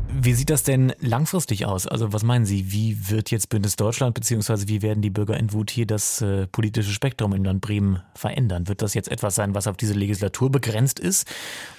Wie 0.10 0.34
sieht 0.34 0.50
das 0.50 0.64
denn 0.64 0.94
langfristig 1.00 1.66
aus? 1.66 1.88
Also 1.88 2.12
was 2.12 2.24
meinen 2.24 2.46
Sie, 2.46 2.72
wie 2.72 3.10
wird 3.10 3.32
jetzt 3.32 3.50
Bündnis 3.50 3.76
Deutschland 3.76 4.14
beziehungsweise 4.14 4.68
wie 4.68 4.82
werden 4.82 5.02
die 5.02 5.10
Bürger 5.10 5.38
in 5.38 5.54
Wut 5.54 5.70
hier 5.70 5.86
das 5.86 6.22
äh, 6.22 6.48
politische 6.48 6.92
Spektrum 6.92 7.34
im 7.34 7.44
Land 7.46 7.62
Bremen 7.62 8.02
verändern? 8.16 8.68
Wird 8.68 8.82
das 8.82 8.96
jetzt 8.96 9.10
etwas 9.10 9.36
sein, 9.36 9.56
was 9.56 9.68
auf 9.68 9.78
diese 9.78 9.94
Legislatur 9.94 10.52
begrenzt 10.52 11.00
ist 11.00 11.28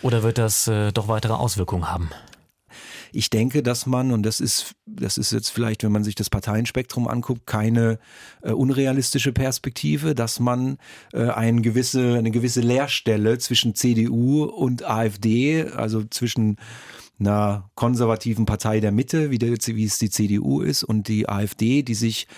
oder 0.02 0.22
wird 0.22 0.38
das 0.38 0.68
äh, 0.68 0.92
doch 0.92 1.08
weitere 1.08 1.34
Auswirkungen 1.34 1.90
haben? 1.90 2.10
Ich 3.12 3.30
denke, 3.30 3.62
dass 3.62 3.86
man, 3.86 4.12
und 4.12 4.22
das 4.24 4.40
ist, 4.40 4.74
das 4.86 5.18
ist 5.18 5.32
jetzt 5.32 5.48
vielleicht, 5.50 5.82
wenn 5.84 5.92
man 5.92 6.04
sich 6.04 6.14
das 6.14 6.30
Parteienspektrum 6.30 7.08
anguckt, 7.08 7.46
keine 7.46 7.98
äh, 8.42 8.52
unrealistische 8.52 9.32
Perspektive, 9.32 10.14
dass 10.14 10.40
man 10.40 10.78
äh, 11.12 11.28
eine 11.28 11.62
gewisse, 11.62 12.14
eine 12.14 12.30
gewisse 12.30 12.60
Leerstelle 12.60 13.38
zwischen 13.38 13.74
CDU 13.74 14.44
und 14.44 14.84
AfD, 14.84 15.64
also 15.64 16.04
zwischen 16.04 16.56
einer 17.18 17.70
konservativen 17.74 18.46
Partei 18.46 18.80
der 18.80 18.92
Mitte, 18.92 19.30
wie, 19.30 19.38
der, 19.38 19.50
wie 19.50 19.84
es 19.84 19.98
die 19.98 20.10
CDU 20.10 20.60
ist, 20.60 20.84
und 20.84 21.08
die 21.08 21.28
AfD, 21.28 21.82
die 21.82 21.94
sich 21.94 22.28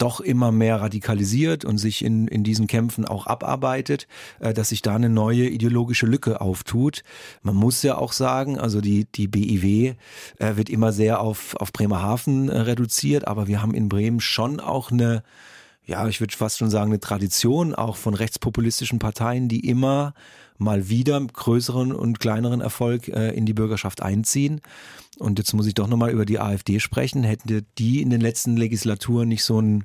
doch 0.00 0.20
immer 0.20 0.50
mehr 0.50 0.80
radikalisiert 0.80 1.64
und 1.64 1.78
sich 1.78 2.04
in, 2.04 2.26
in 2.28 2.42
diesen 2.42 2.66
Kämpfen 2.66 3.04
auch 3.04 3.26
abarbeitet, 3.26 4.06
äh, 4.40 4.54
dass 4.54 4.70
sich 4.70 4.82
da 4.82 4.94
eine 4.94 5.08
neue 5.08 5.48
ideologische 5.48 6.06
Lücke 6.06 6.40
auftut. 6.40 7.02
Man 7.42 7.56
muss 7.56 7.82
ja 7.82 7.96
auch 7.98 8.12
sagen, 8.12 8.58
also 8.58 8.80
die, 8.80 9.04
die 9.04 9.28
BIW 9.28 9.94
äh, 10.38 10.56
wird 10.56 10.70
immer 10.70 10.92
sehr 10.92 11.20
auf, 11.20 11.54
auf 11.56 11.72
Bremerhaven 11.72 12.48
äh, 12.48 12.60
reduziert, 12.60 13.28
aber 13.28 13.46
wir 13.46 13.62
haben 13.62 13.74
in 13.74 13.88
Bremen 13.88 14.20
schon 14.20 14.60
auch 14.60 14.90
eine, 14.90 15.22
ja, 15.84 16.06
ich 16.08 16.20
würde 16.20 16.36
fast 16.36 16.58
schon 16.58 16.70
sagen, 16.70 16.90
eine 16.90 17.00
Tradition 17.00 17.74
auch 17.74 17.96
von 17.96 18.14
rechtspopulistischen 18.14 18.98
Parteien, 18.98 19.48
die 19.48 19.68
immer 19.68 20.14
mal 20.60 20.88
wieder 20.88 21.20
größeren 21.20 21.92
und 21.92 22.20
kleineren 22.20 22.60
Erfolg 22.60 23.08
äh, 23.08 23.30
in 23.30 23.46
die 23.46 23.54
Bürgerschaft 23.54 24.02
einziehen. 24.02 24.60
Und 25.18 25.38
jetzt 25.38 25.52
muss 25.54 25.66
ich 25.66 25.74
doch 25.74 25.88
nochmal 25.88 26.10
über 26.10 26.26
die 26.26 26.38
AfD 26.38 26.80
sprechen. 26.80 27.24
Hätten 27.24 27.66
die 27.78 28.02
in 28.02 28.10
den 28.10 28.20
letzten 28.20 28.56
Legislaturen 28.56 29.28
nicht 29.28 29.42
so 29.42 29.60
ein 29.60 29.84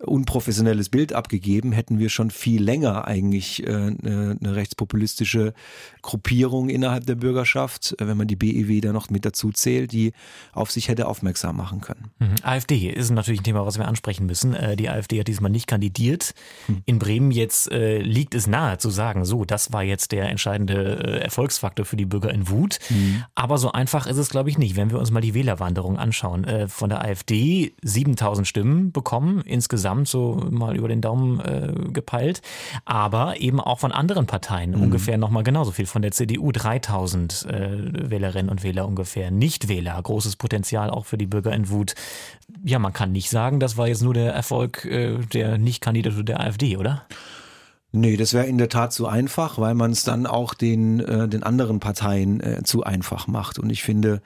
unprofessionelles 0.00 0.88
Bild 0.88 1.12
abgegeben, 1.12 1.72
hätten 1.72 1.98
wir 1.98 2.08
schon 2.08 2.30
viel 2.30 2.62
länger 2.62 3.06
eigentlich 3.06 3.66
äh, 3.66 3.70
eine, 3.70 4.36
eine 4.40 4.56
rechtspopulistische 4.56 5.52
Gruppierung 6.00 6.70
innerhalb 6.70 7.04
der 7.06 7.16
Bürgerschaft, 7.16 7.94
äh, 7.98 8.06
wenn 8.06 8.16
man 8.16 8.26
die 8.26 8.36
BEW 8.36 8.80
da 8.80 8.92
noch 8.92 9.10
mit 9.10 9.26
dazu 9.26 9.52
zählt, 9.52 9.92
die 9.92 10.12
auf 10.52 10.70
sich 10.70 10.88
hätte 10.88 11.06
aufmerksam 11.06 11.56
machen 11.56 11.82
können. 11.82 12.10
Mhm. 12.18 12.34
AfD 12.42 12.88
ist 12.88 13.10
natürlich 13.10 13.40
ein 13.40 13.44
Thema, 13.44 13.66
was 13.66 13.78
wir 13.78 13.86
ansprechen 13.86 14.24
müssen. 14.24 14.54
Äh, 14.54 14.76
die 14.76 14.88
AfD 14.88 15.20
hat 15.20 15.28
diesmal 15.28 15.50
nicht 15.50 15.66
kandidiert. 15.66 16.34
Mhm. 16.66 16.82
In 16.86 16.98
Bremen 16.98 17.30
jetzt 17.30 17.70
äh, 17.70 17.98
liegt 17.98 18.34
es 18.34 18.46
nahe 18.46 18.78
zu 18.78 18.88
sagen, 18.88 19.26
so, 19.26 19.44
das 19.44 19.72
war 19.72 19.82
jetzt 19.82 20.12
der 20.12 20.30
entscheidende 20.30 21.20
Erfolgsfaktor 21.22 21.84
für 21.84 21.96
die 21.96 22.06
Bürger 22.06 22.32
in 22.32 22.48
Wut. 22.48 22.78
Mhm. 22.88 23.24
Aber 23.34 23.58
so 23.58 23.72
einfach 23.72 24.06
ist 24.06 24.16
es, 24.16 24.30
glaube 24.30 24.48
ich, 24.48 24.56
nicht. 24.56 24.76
Wenn 24.76 24.90
wir 24.90 24.98
uns 24.98 25.10
mal 25.10 25.20
die 25.20 25.34
Wählerwanderung 25.34 25.98
anschauen, 25.98 26.46
von 26.68 26.88
der 26.88 27.04
AfD 27.04 27.74
7000 27.82 28.46
Stimmen 28.46 28.92
bekommen 28.92 29.42
insgesamt 29.42 29.89
insgesamt 29.98 30.08
so 30.08 30.46
mal 30.50 30.76
über 30.76 30.88
den 30.88 31.00
Daumen 31.00 31.40
äh, 31.40 31.72
gepeilt, 31.92 32.42
aber 32.84 33.40
eben 33.40 33.60
auch 33.60 33.78
von 33.78 33.92
anderen 33.92 34.26
Parteien 34.26 34.72
mhm. 34.72 34.82
ungefähr 34.82 35.18
nochmal 35.18 35.42
genauso 35.42 35.72
viel. 35.72 35.86
Von 35.86 36.02
der 36.02 36.12
CDU 36.12 36.52
3000 36.52 37.46
äh, 37.46 38.10
Wählerinnen 38.10 38.50
und 38.50 38.62
Wähler 38.62 38.86
ungefähr. 38.86 39.30
Nichtwähler, 39.30 40.00
großes 40.00 40.36
Potenzial 40.36 40.90
auch 40.90 41.06
für 41.06 41.18
die 41.18 41.26
Bürger 41.26 41.52
in 41.52 41.68
Wut. 41.68 41.94
Ja, 42.64 42.78
man 42.78 42.92
kann 42.92 43.12
nicht 43.12 43.30
sagen, 43.30 43.60
das 43.60 43.76
war 43.76 43.88
jetzt 43.88 44.02
nur 44.02 44.14
der 44.14 44.32
Erfolg 44.32 44.84
äh, 44.84 45.18
der 45.32 45.58
Nicht-Kandidatur 45.58 46.24
der 46.24 46.40
AfD, 46.40 46.76
oder? 46.76 47.02
Nee, 47.92 48.16
das 48.16 48.34
wäre 48.34 48.46
in 48.46 48.56
der 48.56 48.68
Tat 48.68 48.92
zu 48.92 49.08
einfach, 49.08 49.58
weil 49.58 49.74
man 49.74 49.90
es 49.90 50.04
dann 50.04 50.24
auch 50.24 50.54
den, 50.54 51.00
äh, 51.00 51.28
den 51.28 51.42
anderen 51.42 51.80
Parteien 51.80 52.38
äh, 52.38 52.62
zu 52.62 52.84
einfach 52.84 53.26
macht. 53.26 53.58
Und 53.58 53.68
ich 53.68 53.82
finde, 53.82 54.22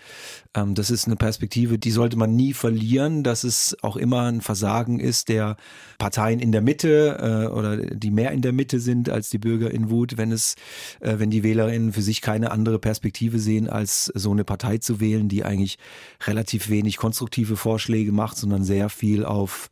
ähm, 0.54 0.74
das 0.74 0.90
ist 0.90 1.06
eine 1.06 1.16
Perspektive, 1.16 1.78
die 1.78 1.90
sollte 1.90 2.18
man 2.18 2.36
nie 2.36 2.52
verlieren, 2.52 3.22
dass 3.22 3.42
es 3.42 3.74
auch 3.80 3.96
immer 3.96 4.24
ein 4.24 4.42
Versagen 4.42 5.00
ist 5.00 5.30
der 5.30 5.56
Parteien 5.96 6.40
in 6.40 6.52
der 6.52 6.60
Mitte 6.60 7.46
äh, 7.48 7.50
oder 7.50 7.78
die 7.78 8.10
mehr 8.10 8.32
in 8.32 8.42
der 8.42 8.52
Mitte 8.52 8.80
sind 8.80 9.08
als 9.08 9.30
die 9.30 9.38
Bürger 9.38 9.70
in 9.70 9.88
Wut, 9.88 10.18
wenn 10.18 10.30
es, 10.30 10.56
äh, 11.00 11.18
wenn 11.18 11.30
die 11.30 11.42
Wählerinnen 11.42 11.94
für 11.94 12.02
sich 12.02 12.20
keine 12.20 12.50
andere 12.50 12.78
Perspektive 12.78 13.38
sehen, 13.38 13.70
als 13.70 14.12
so 14.14 14.30
eine 14.30 14.44
Partei 14.44 14.76
zu 14.76 15.00
wählen, 15.00 15.30
die 15.30 15.42
eigentlich 15.42 15.78
relativ 16.26 16.68
wenig 16.68 16.98
konstruktive 16.98 17.56
Vorschläge 17.56 18.12
macht, 18.12 18.36
sondern 18.36 18.62
sehr 18.62 18.90
viel 18.90 19.24
auf 19.24 19.70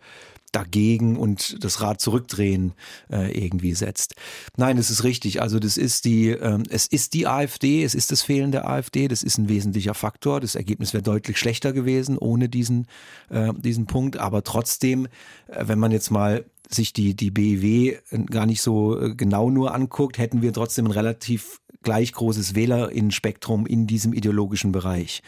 dagegen 0.53 1.17
und 1.17 1.62
das 1.65 1.81
Rad 1.81 2.01
zurückdrehen 2.01 2.75
äh, 3.11 3.33
irgendwie 3.33 3.75
setzt. 3.75 4.15
Nein, 4.57 4.79
es 4.79 4.91
ist 4.91 5.03
richtig. 5.03 5.41
Also 5.41 5.59
das 5.59 5.77
ist 5.77 6.05
die, 6.05 6.29
ähm, 6.29 6.62
es 6.69 6.87
ist 6.87 7.15
die 7.15 7.27
AfD, 7.27 7.83
es 7.83 7.95
ist 7.95 8.12
das 8.12 8.23
Fehlen 8.23 8.53
der 8.53 8.69
AfD, 8.69 9.09
das 9.09 9.23
ist 9.23 9.38
ein 9.38 9.49
wesentlicher 9.49 9.95
Faktor. 9.95 10.41
Das 10.41 10.55
Ergebnis 10.55 10.93
wäre 10.93 11.03
deutlich 11.03 11.38
schlechter 11.38 11.73
gewesen 11.73 12.19
ohne 12.19 12.49
diesen, 12.49 12.87
äh, 13.31 13.53
diesen 13.55 13.87
Punkt. 13.87 14.19
Aber 14.19 14.45
trotzdem, 14.45 15.07
äh, 15.49 15.65
wenn 15.67 15.79
man 15.79 15.91
jetzt 15.91 16.11
mal 16.11 16.45
sich 16.71 16.93
die, 16.93 17.15
die 17.15 17.31
BIW 17.31 17.99
gar 18.31 18.47
nicht 18.47 18.62
so 18.62 18.99
äh, 18.99 19.15
genau 19.15 19.51
nur 19.51 19.75
anguckt, 19.75 20.19
hätten 20.19 20.43
wir 20.43 20.53
trotzdem 20.53 20.87
ein 20.87 20.93
relativ 20.93 21.61
gleich 21.83 22.12
großes 22.12 22.55
Wählerinnenspektrum 22.55 23.66
in 23.66 23.87
diesem 23.87 24.12
ideologischen 24.12 24.73
Bereich. 24.73 25.23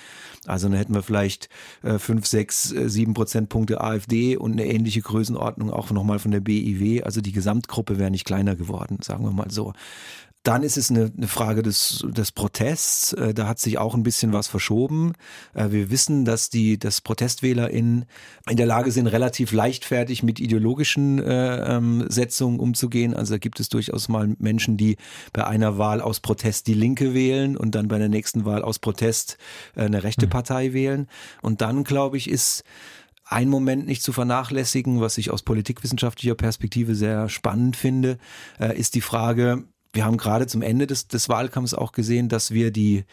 Also 0.47 0.69
dann 0.69 0.77
hätten 0.77 0.95
wir 0.95 1.03
vielleicht 1.03 1.49
äh, 1.83 1.99
fünf, 1.99 2.27
sechs, 2.27 2.73
äh, 2.73 2.89
sieben 2.89 3.15
Prozentpunkte 3.15 3.81
AfD 3.81 4.37
und 4.37 4.53
eine 4.53 4.67
ähnliche 4.67 5.01
Größenordnung 5.01 5.71
auch 5.71 5.91
nochmal 5.91 6.19
von 6.19 6.31
der 6.31 6.41
BIW. 6.41 7.03
Also 7.03 7.21
die 7.21 7.33
Gesamtgruppe 7.33 7.99
wäre 7.99 8.11
nicht 8.11 8.25
kleiner 8.25 8.57
geworden, 8.57 8.99
sagen 9.03 9.25
wir 9.25 9.33
mal 9.33 9.51
so. 9.51 9.73
Dann 10.45 10.63
ist 10.63 10.77
es 10.77 10.91
eine, 10.91 11.11
eine 11.17 11.27
Frage 11.27 11.63
des, 11.63 12.05
des 12.07 12.31
Protests. 12.31 13.15
Äh, 13.15 13.33
da 13.33 13.49
hat 13.49 13.59
sich 13.59 13.79
auch 13.79 13.95
ein 13.95 14.03
bisschen 14.03 14.35
was 14.35 14.47
verschoben. 14.47 15.15
Äh, 15.55 15.71
wir 15.71 15.91
wissen, 15.91 16.27
dass 16.27 16.51
die 16.51 16.79
dass 16.79 17.01
ProtestwählerInnen 17.01 18.05
in 18.51 18.57
der 18.57 18.67
Lage 18.67 18.93
sind, 18.93 19.07
relativ 19.07 19.53
leichtfertig 19.53 20.23
mit 20.23 20.41
ideologischen 20.41 21.19
äh, 21.19 21.77
ähm, 21.77 22.05
Setzungen 22.09 22.61
umzugehen. 22.61 23.15
Also 23.15 23.35
da 23.35 23.39
gibt 23.39 23.59
es 23.59 23.71
durchaus 23.71 24.09
mal 24.09 24.37
Menschen, 24.39 24.77
die 24.77 24.99
bei 25.33 25.47
einer 25.47 25.79
Wahl 25.79 26.03
aus 26.03 26.21
Protest 26.21 26.67
die 26.67 26.75
Linke 26.75 27.15
wählen 27.15 27.57
und 27.57 27.75
dann 27.75 27.89
bei 27.89 27.99
der 27.99 28.11
nächsten 28.11 28.45
Wahl 28.45 28.63
aus 28.63 28.79
Protest 28.79 29.39
äh, 29.75 29.85
eine 29.85 30.03
rechte 30.03 30.27
mhm. 30.27 30.31
Partei 30.31 30.75
wählen. 30.75 31.09
Und 31.41 31.63
dann, 31.63 31.85
glaube 31.85 32.19
ich, 32.19 32.29
ist 32.29 32.65
ein 33.25 33.49
Moment 33.49 33.87
nicht 33.87 34.03
zu 34.03 34.13
vernachlässigen, 34.13 35.01
was 35.01 35.17
ich 35.17 35.31
aus 35.31 35.43
politikwissenschaftlicher 35.43 36.35
Perspektive 36.35 36.95
sehr 36.95 37.31
spannend 37.31 37.77
finde, 37.77 38.19
äh, 38.61 38.79
ist 38.79 38.95
die 38.95 39.01
Frage, 39.01 39.65
wir 39.95 40.05
haben 40.05 40.17
gerade 40.17 40.47
zum 40.47 40.63
Ende 40.63 40.87
des, 40.87 41.09
des 41.09 41.29
Wahlkampfs 41.29 41.73
auch 41.75 41.93
gesehen, 41.93 42.29
dass 42.29 42.51
wir 42.51 42.71
die 42.71 43.05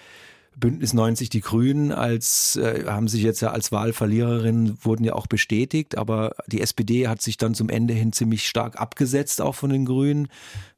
Bündnis 0.56 0.94
90 0.94 1.30
die 1.30 1.42
Grünen 1.42 1.92
als 1.92 2.56
äh, 2.56 2.86
haben 2.86 3.08
sich 3.08 3.24
jetzt 3.24 3.42
ja 3.42 3.52
als 3.52 3.72
Wahlverliererin 3.72 4.78
wurden 4.82 5.04
ja 5.04 5.14
auch 5.14 5.28
bestätigt, 5.28 5.98
aber 5.98 6.36
die 6.48 6.62
SPD 6.62 7.08
hat 7.08 7.22
sich 7.22 7.38
dann 7.38 7.56
zum 7.56 7.70
Ende 7.70 7.94
hin 7.94 8.14
ziemlich 8.14 8.48
stark 8.48 8.80
abgesetzt 8.80 9.42
auch 9.42 9.56
von 9.56 9.70
den 9.70 9.86
Grünen. 9.86 10.28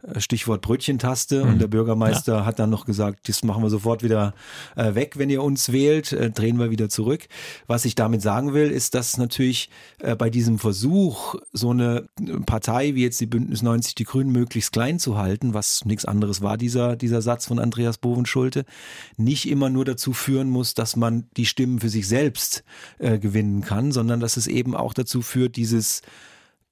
Äh, 0.04 0.20
Stichwort 0.20 0.62
Brötchentaste. 0.62 1.44
Mhm. 1.44 1.52
Und 1.52 1.60
der 1.60 1.68
Bürgermeister 1.68 2.38
ja. 2.38 2.46
hat 2.46 2.60
dann 2.60 2.70
noch 2.70 2.86
gesagt, 2.86 3.30
das 3.30 3.44
machen 3.44 3.64
wir 3.64 3.70
sofort 3.70 4.04
wieder 4.04 4.34
äh, 4.76 4.96
weg, 4.96 5.18
wenn 5.18 5.30
ihr 5.30 5.44
uns 5.44 5.72
wählt, 5.72 6.12
äh, 6.12 6.30
drehen 6.32 6.58
wir 6.58 6.72
wieder 6.72 6.90
zurück. 6.90 7.28
Was 7.68 7.86
ich 7.86 7.96
damit 7.96 8.22
sagen 8.22 8.54
will, 8.54 8.70
ist, 8.70 8.96
dass 8.96 9.18
natürlich 9.18 9.70
äh, 10.00 10.16
bei 10.16 10.30
diesem 10.30 10.60
Versuch, 10.60 11.36
so 11.52 11.70
eine 11.70 12.08
Partei 12.46 12.96
wie 12.96 13.04
jetzt 13.04 13.22
die 13.22 13.26
Bündnis 13.26 13.62
90 13.62 13.96
die 13.96 14.04
Grünen 14.04 14.32
möglichst 14.32 14.72
klein 14.72 15.00
zu 15.00 15.18
halten, 15.18 15.54
was 15.54 15.86
nichts 15.86 16.06
anderes 16.06 16.42
war, 16.42 16.58
dieser, 16.58 16.96
dieser 16.96 17.22
Satz 17.22 17.46
von 17.46 17.60
Andreas 17.60 17.98
Bovenschulte, 17.98 18.66
nicht 19.18 19.50
immer 19.50 19.63
nur 19.70 19.86
dazu 19.86 20.14
führen 20.14 20.50
muss, 20.50 20.74
dass 20.74 20.96
man 20.96 21.28
die 21.38 21.46
Stimmen 21.46 21.80
für 21.80 21.90
sich 21.90 22.08
selbst 22.08 22.64
äh, 23.00 23.20
gewinnen 23.20 23.62
kann, 23.62 23.92
sondern 23.92 24.20
dass 24.20 24.38
es 24.38 24.48
eben 24.48 24.76
auch 24.76 24.94
dazu 24.94 25.22
führt, 25.22 25.56
dieses 25.56 26.02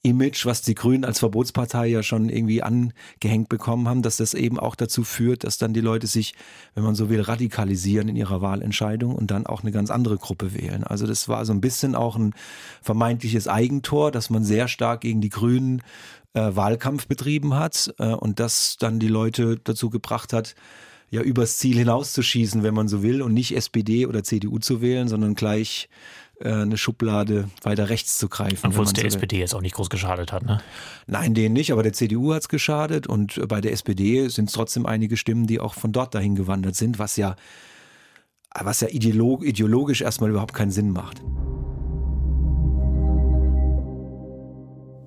Image, 0.04 0.46
was 0.48 0.64
die 0.64 0.74
Grünen 0.74 1.06
als 1.06 1.20
Verbotspartei 1.20 1.86
ja 1.88 2.02
schon 2.02 2.30
irgendwie 2.30 2.64
angehängt 2.64 3.50
bekommen 3.50 3.88
haben, 3.88 4.02
dass 4.02 4.18
das 4.18 4.34
eben 4.34 4.60
auch 4.60 4.76
dazu 4.76 5.04
führt, 5.04 5.44
dass 5.44 5.60
dann 5.60 5.74
die 5.74 5.82
Leute 5.82 6.08
sich, 6.08 6.34
wenn 6.74 6.84
man 6.84 6.96
so 6.96 7.10
will, 7.10 7.22
radikalisieren 7.22 8.10
in 8.10 8.16
ihrer 8.16 8.42
Wahlentscheidung 8.42 9.14
und 9.14 9.30
dann 9.30 9.46
auch 9.46 9.62
eine 9.62 9.72
ganz 9.72 9.92
andere 9.92 10.18
Gruppe 10.18 10.56
wählen. 10.56 10.84
Also 10.84 11.06
das 11.06 11.30
war 11.30 11.46
so 11.46 11.54
ein 11.54 11.62
bisschen 11.62 11.94
auch 11.94 12.16
ein 12.16 12.34
vermeintliches 12.82 13.48
Eigentor, 13.48 14.12
dass 14.12 14.32
man 14.32 14.44
sehr 14.44 14.68
stark 14.68 15.02
gegen 15.02 15.22
die 15.22 15.30
Grünen 15.30 15.84
äh, 16.34 16.56
Wahlkampf 16.56 17.08
betrieben 17.08 17.54
hat 17.54 17.94
äh, 18.00 18.08
und 18.08 18.40
das 18.40 18.78
dann 18.80 19.00
die 19.00 19.08
Leute 19.08 19.60
dazu 19.64 19.92
gebracht 19.92 20.34
hat, 20.34 20.56
ja 21.12 21.22
übers 21.22 21.58
Ziel 21.58 21.78
hinauszuschießen, 21.78 22.64
wenn 22.64 22.74
man 22.74 22.88
so 22.88 23.04
will, 23.04 23.22
und 23.22 23.34
nicht 23.34 23.56
SPD 23.56 24.08
oder 24.08 24.24
CDU 24.24 24.58
zu 24.58 24.82
wählen, 24.82 25.08
sondern 25.08 25.36
gleich 25.36 25.90
äh, 26.40 26.54
eine 26.54 26.78
Schublade 26.78 27.50
weiter 27.62 27.90
rechts 27.90 28.18
zu 28.18 28.30
greifen. 28.30 28.68
Obwohl 28.68 28.86
es 28.86 28.94
der 28.94 29.04
so 29.04 29.08
SPD 29.08 29.38
jetzt 29.38 29.54
auch 29.54 29.62
nicht 29.62 29.76
groß 29.76 29.90
geschadet 29.90 30.32
hat, 30.32 30.44
ne? 30.44 30.62
Nein, 31.08 31.34
denen 31.34 31.54
nicht, 31.54 31.74
aber 31.74 31.84
der 31.84 31.94
CDU 31.94 32.34
hat 32.34 32.44
es 32.44 32.50
geschadet 32.50 33.08
und 33.08 33.46
bei 33.50 33.60
der 33.60 33.74
SPD 33.74 34.30
sind 34.30 34.46
es 34.46 34.54
trotzdem 34.54 34.86
einige 34.86 35.18
Stimmen, 35.18 35.46
die 35.48 35.60
auch 35.60 35.74
von 35.74 35.92
dort 35.92 36.16
dahin 36.16 36.36
gewandert 36.36 36.76
sind, 36.76 36.98
was 36.98 37.18
ja, 37.18 37.36
was 38.58 38.80
ja 38.80 38.88
ideologisch 38.88 40.02
erstmal 40.02 40.30
überhaupt 40.30 40.54
keinen 40.54 40.72
Sinn 40.72 40.92
macht. 40.92 41.22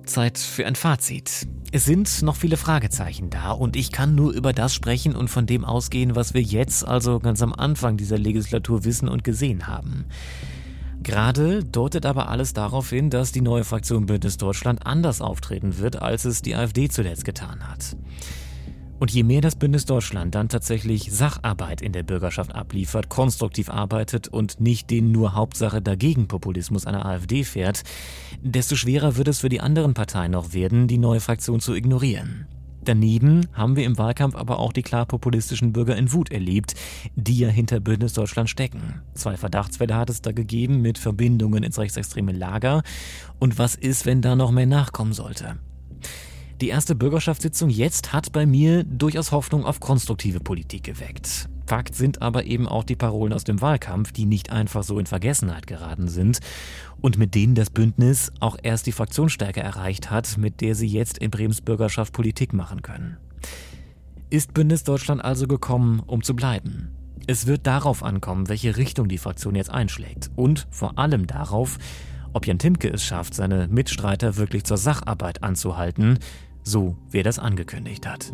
Zeit 0.05 0.37
für 0.37 0.65
ein 0.65 0.75
Fazit. 0.75 1.47
Es 1.71 1.85
sind 1.85 2.21
noch 2.21 2.35
viele 2.35 2.57
Fragezeichen 2.57 3.29
da 3.29 3.51
und 3.51 3.75
ich 3.75 3.91
kann 3.91 4.15
nur 4.15 4.31
über 4.31 4.53
das 4.53 4.73
sprechen 4.73 5.15
und 5.15 5.29
von 5.29 5.45
dem 5.45 5.65
ausgehen, 5.65 6.15
was 6.15 6.33
wir 6.33 6.41
jetzt, 6.41 6.87
also 6.87 7.19
ganz 7.19 7.41
am 7.41 7.53
Anfang 7.53 7.97
dieser 7.97 8.17
Legislatur 8.17 8.85
wissen 8.85 9.09
und 9.09 9.23
gesehen 9.23 9.67
haben. 9.67 10.05
Gerade 11.03 11.63
deutet 11.63 12.05
aber 12.05 12.29
alles 12.29 12.53
darauf 12.53 12.89
hin, 12.89 13.09
dass 13.09 13.31
die 13.31 13.41
neue 13.41 13.63
Fraktion 13.63 14.05
Bündnis 14.05 14.37
Deutschland 14.37 14.85
anders 14.87 15.21
auftreten 15.21 15.77
wird, 15.77 16.01
als 16.01 16.25
es 16.25 16.41
die 16.41 16.55
AfD 16.55 16.89
zuletzt 16.89 17.25
getan 17.25 17.69
hat. 17.69 17.95
Und 18.97 19.11
je 19.11 19.23
mehr 19.23 19.41
das 19.41 19.55
Bündnis 19.55 19.85
Deutschland 19.85 20.35
dann 20.35 20.47
tatsächlich 20.47 21.11
Sacharbeit 21.11 21.81
in 21.81 21.91
der 21.91 22.03
Bürgerschaft 22.03 22.55
abliefert, 22.55 23.09
konstruktiv 23.09 23.69
arbeitet 23.69 24.29
und 24.29 24.61
nicht 24.61 24.89
den 24.89 25.11
nur 25.11 25.35
Hauptsache 25.35 25.81
dagegen 25.81 26.27
Populismus 26.27 26.85
einer 26.85 27.05
AfD 27.05 27.43
fährt, 27.43 27.83
desto 28.41 28.75
schwerer 28.75 29.17
wird 29.17 29.27
es 29.27 29.39
für 29.39 29.49
die 29.49 29.59
anderen 29.59 29.93
Parteien 29.93 30.31
noch 30.31 30.53
werden, 30.53 30.87
die 30.87 30.97
neue 30.97 31.19
Fraktion 31.19 31.59
zu 31.59 31.73
ignorieren. 31.73 32.47
Daneben 32.85 33.47
haben 33.53 33.75
wir 33.75 33.83
im 33.83 33.97
Wahlkampf 33.97 34.35
aber 34.35 34.59
auch 34.59 34.71
die 34.71 34.83
klar 34.83 35.07
populistischen 35.07 35.73
Bürger 35.73 35.97
in 35.97 36.13
Wut 36.13 36.31
erlebt, 36.31 36.75
die 37.15 37.39
ja 37.39 37.49
hinter 37.49 37.79
Bündnis 37.79 38.13
Deutschland 38.13 38.49
stecken. 38.49 39.01
Zwei 39.15 39.37
Verdachtsfälle 39.37 39.95
hat 39.95 40.11
es 40.11 40.21
da 40.21 40.31
gegeben 40.31 40.81
mit 40.81 40.99
Verbindungen 40.99 41.63
ins 41.63 41.79
rechtsextreme 41.79 42.31
Lager. 42.31 42.83
Und 43.39 43.57
was 43.57 43.73
ist, 43.73 44.05
wenn 44.05 44.21
da 44.21 44.35
noch 44.35 44.51
mehr 44.51 44.67
nachkommen 44.67 45.13
sollte? 45.13 45.57
Die 46.61 46.69
erste 46.69 46.95
Bürgerschaftssitzung 46.95 47.69
jetzt 47.69 48.13
hat 48.13 48.31
bei 48.31 48.45
mir 48.45 48.85
durchaus 48.85 49.33
Hoffnung 49.33 49.65
auf 49.65 49.81
konstruktive 49.81 50.39
Politik 50.39 50.85
geweckt. 50.85 51.49
Fakt 51.67 51.95
sind 51.95 52.21
aber 52.21 52.45
eben 52.45 52.65
auch 52.65 52.85
die 52.85 52.95
Parolen 52.95 53.33
aus 53.33 53.43
dem 53.43 53.59
Wahlkampf, 53.59 54.13
die 54.13 54.25
nicht 54.25 54.51
einfach 54.51 54.83
so 54.83 54.97
in 54.97 55.05
Vergessenheit 55.05 55.67
geraten 55.67 56.07
sind 56.07 56.39
und 57.01 57.17
mit 57.17 57.35
denen 57.35 57.55
das 57.55 57.71
Bündnis 57.71 58.31
auch 58.39 58.55
erst 58.63 58.87
die 58.87 58.93
Fraktionsstärke 58.93 59.59
erreicht 59.59 60.11
hat, 60.11 60.37
mit 60.37 60.61
der 60.61 60.75
sie 60.75 60.87
jetzt 60.87 61.17
in 61.17 61.29
Brems 61.29 61.59
Bürgerschaft 61.59 62.13
Politik 62.13 62.53
machen 62.53 62.81
können. 62.81 63.17
Ist 64.29 64.53
Bündnis 64.53 64.85
Deutschland 64.85 65.23
also 65.25 65.47
gekommen, 65.47 66.01
um 66.07 66.23
zu 66.23 66.37
bleiben? 66.37 66.95
Es 67.27 67.47
wird 67.47 67.67
darauf 67.67 68.01
ankommen, 68.01 68.47
welche 68.47 68.77
Richtung 68.77 69.09
die 69.09 69.17
Fraktion 69.17 69.55
jetzt 69.55 69.71
einschlägt 69.71 70.29
und 70.35 70.67
vor 70.69 70.97
allem 70.97 71.27
darauf, 71.27 71.79
ob 72.35 72.45
Jan 72.45 72.59
Timke 72.59 72.89
es 72.89 73.03
schafft, 73.03 73.33
seine 73.33 73.67
Mitstreiter 73.69 74.35
wirklich 74.35 74.65
zur 74.65 74.77
Sacharbeit 74.77 75.41
anzuhalten, 75.41 76.19
so 76.63 76.97
wie 77.09 77.19
er 77.19 77.23
das 77.23 77.39
angekündigt 77.39 78.05
hat. 78.05 78.33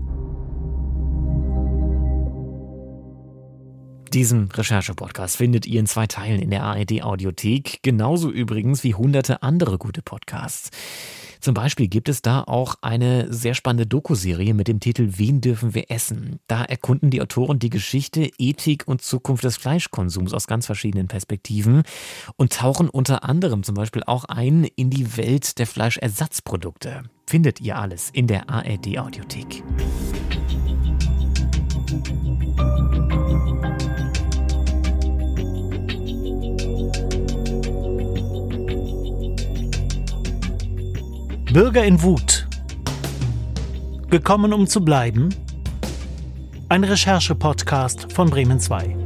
Diesen 4.14 4.52
Recherche-Podcast 4.52 5.38
findet 5.38 5.66
ihr 5.66 5.80
in 5.80 5.86
zwei 5.86 6.06
Teilen 6.06 6.42
in 6.42 6.50
der 6.50 6.64
ARD-Audiothek, 6.64 7.80
genauso 7.82 8.30
übrigens 8.30 8.84
wie 8.84 8.94
hunderte 8.94 9.42
andere 9.42 9.78
gute 9.78 10.02
Podcasts. 10.02 10.70
Zum 11.40 11.54
Beispiel 11.54 11.88
gibt 11.88 12.10
es 12.10 12.22
da 12.22 12.44
auch 12.44 12.76
eine 12.82 13.32
sehr 13.32 13.54
spannende 13.54 13.88
Dokuserie 13.88 14.54
mit 14.54 14.68
dem 14.68 14.82
Titel 14.82 15.12
Wen 15.16 15.40
dürfen 15.40 15.74
wir 15.74 15.90
essen? 15.90 16.40
Da 16.48 16.62
erkunden 16.66 17.10
die 17.10 17.22
Autoren 17.22 17.60
die 17.60 17.70
Geschichte, 17.70 18.30
Ethik 18.38 18.86
und 18.86 19.02
Zukunft 19.02 19.46
des 19.46 19.56
Fleischkonsums 19.56 20.34
aus 20.34 20.46
ganz 20.46 20.66
verschiedenen 20.66 21.08
Perspektiven 21.08 21.84
und 22.36 22.52
tauchen 22.52 22.90
unter 22.90 23.24
anderem 23.24 23.64
zum 23.64 23.76
Beispiel 23.76 24.04
auch 24.06 24.26
ein 24.26 24.66
in 24.76 24.90
die 24.90 25.16
Welt 25.16 25.58
der 25.58 25.68
Fleischersatzprodukte. 25.68 27.04
Findet 27.28 27.62
ihr 27.62 27.78
alles 27.78 28.10
in 28.12 28.28
der 28.28 28.50
ARD 28.50 28.98
Bürger 41.54 41.84
in 41.84 42.02
Wut. 42.02 42.48
Gekommen, 44.10 44.54
um 44.54 44.68
zu 44.68 44.86
bleiben? 44.86 45.36
Ein 46.70 46.86
Recherche-Podcast 46.86 48.14
von 48.14 48.30
Bremen 48.30 48.62
2. 48.62 49.01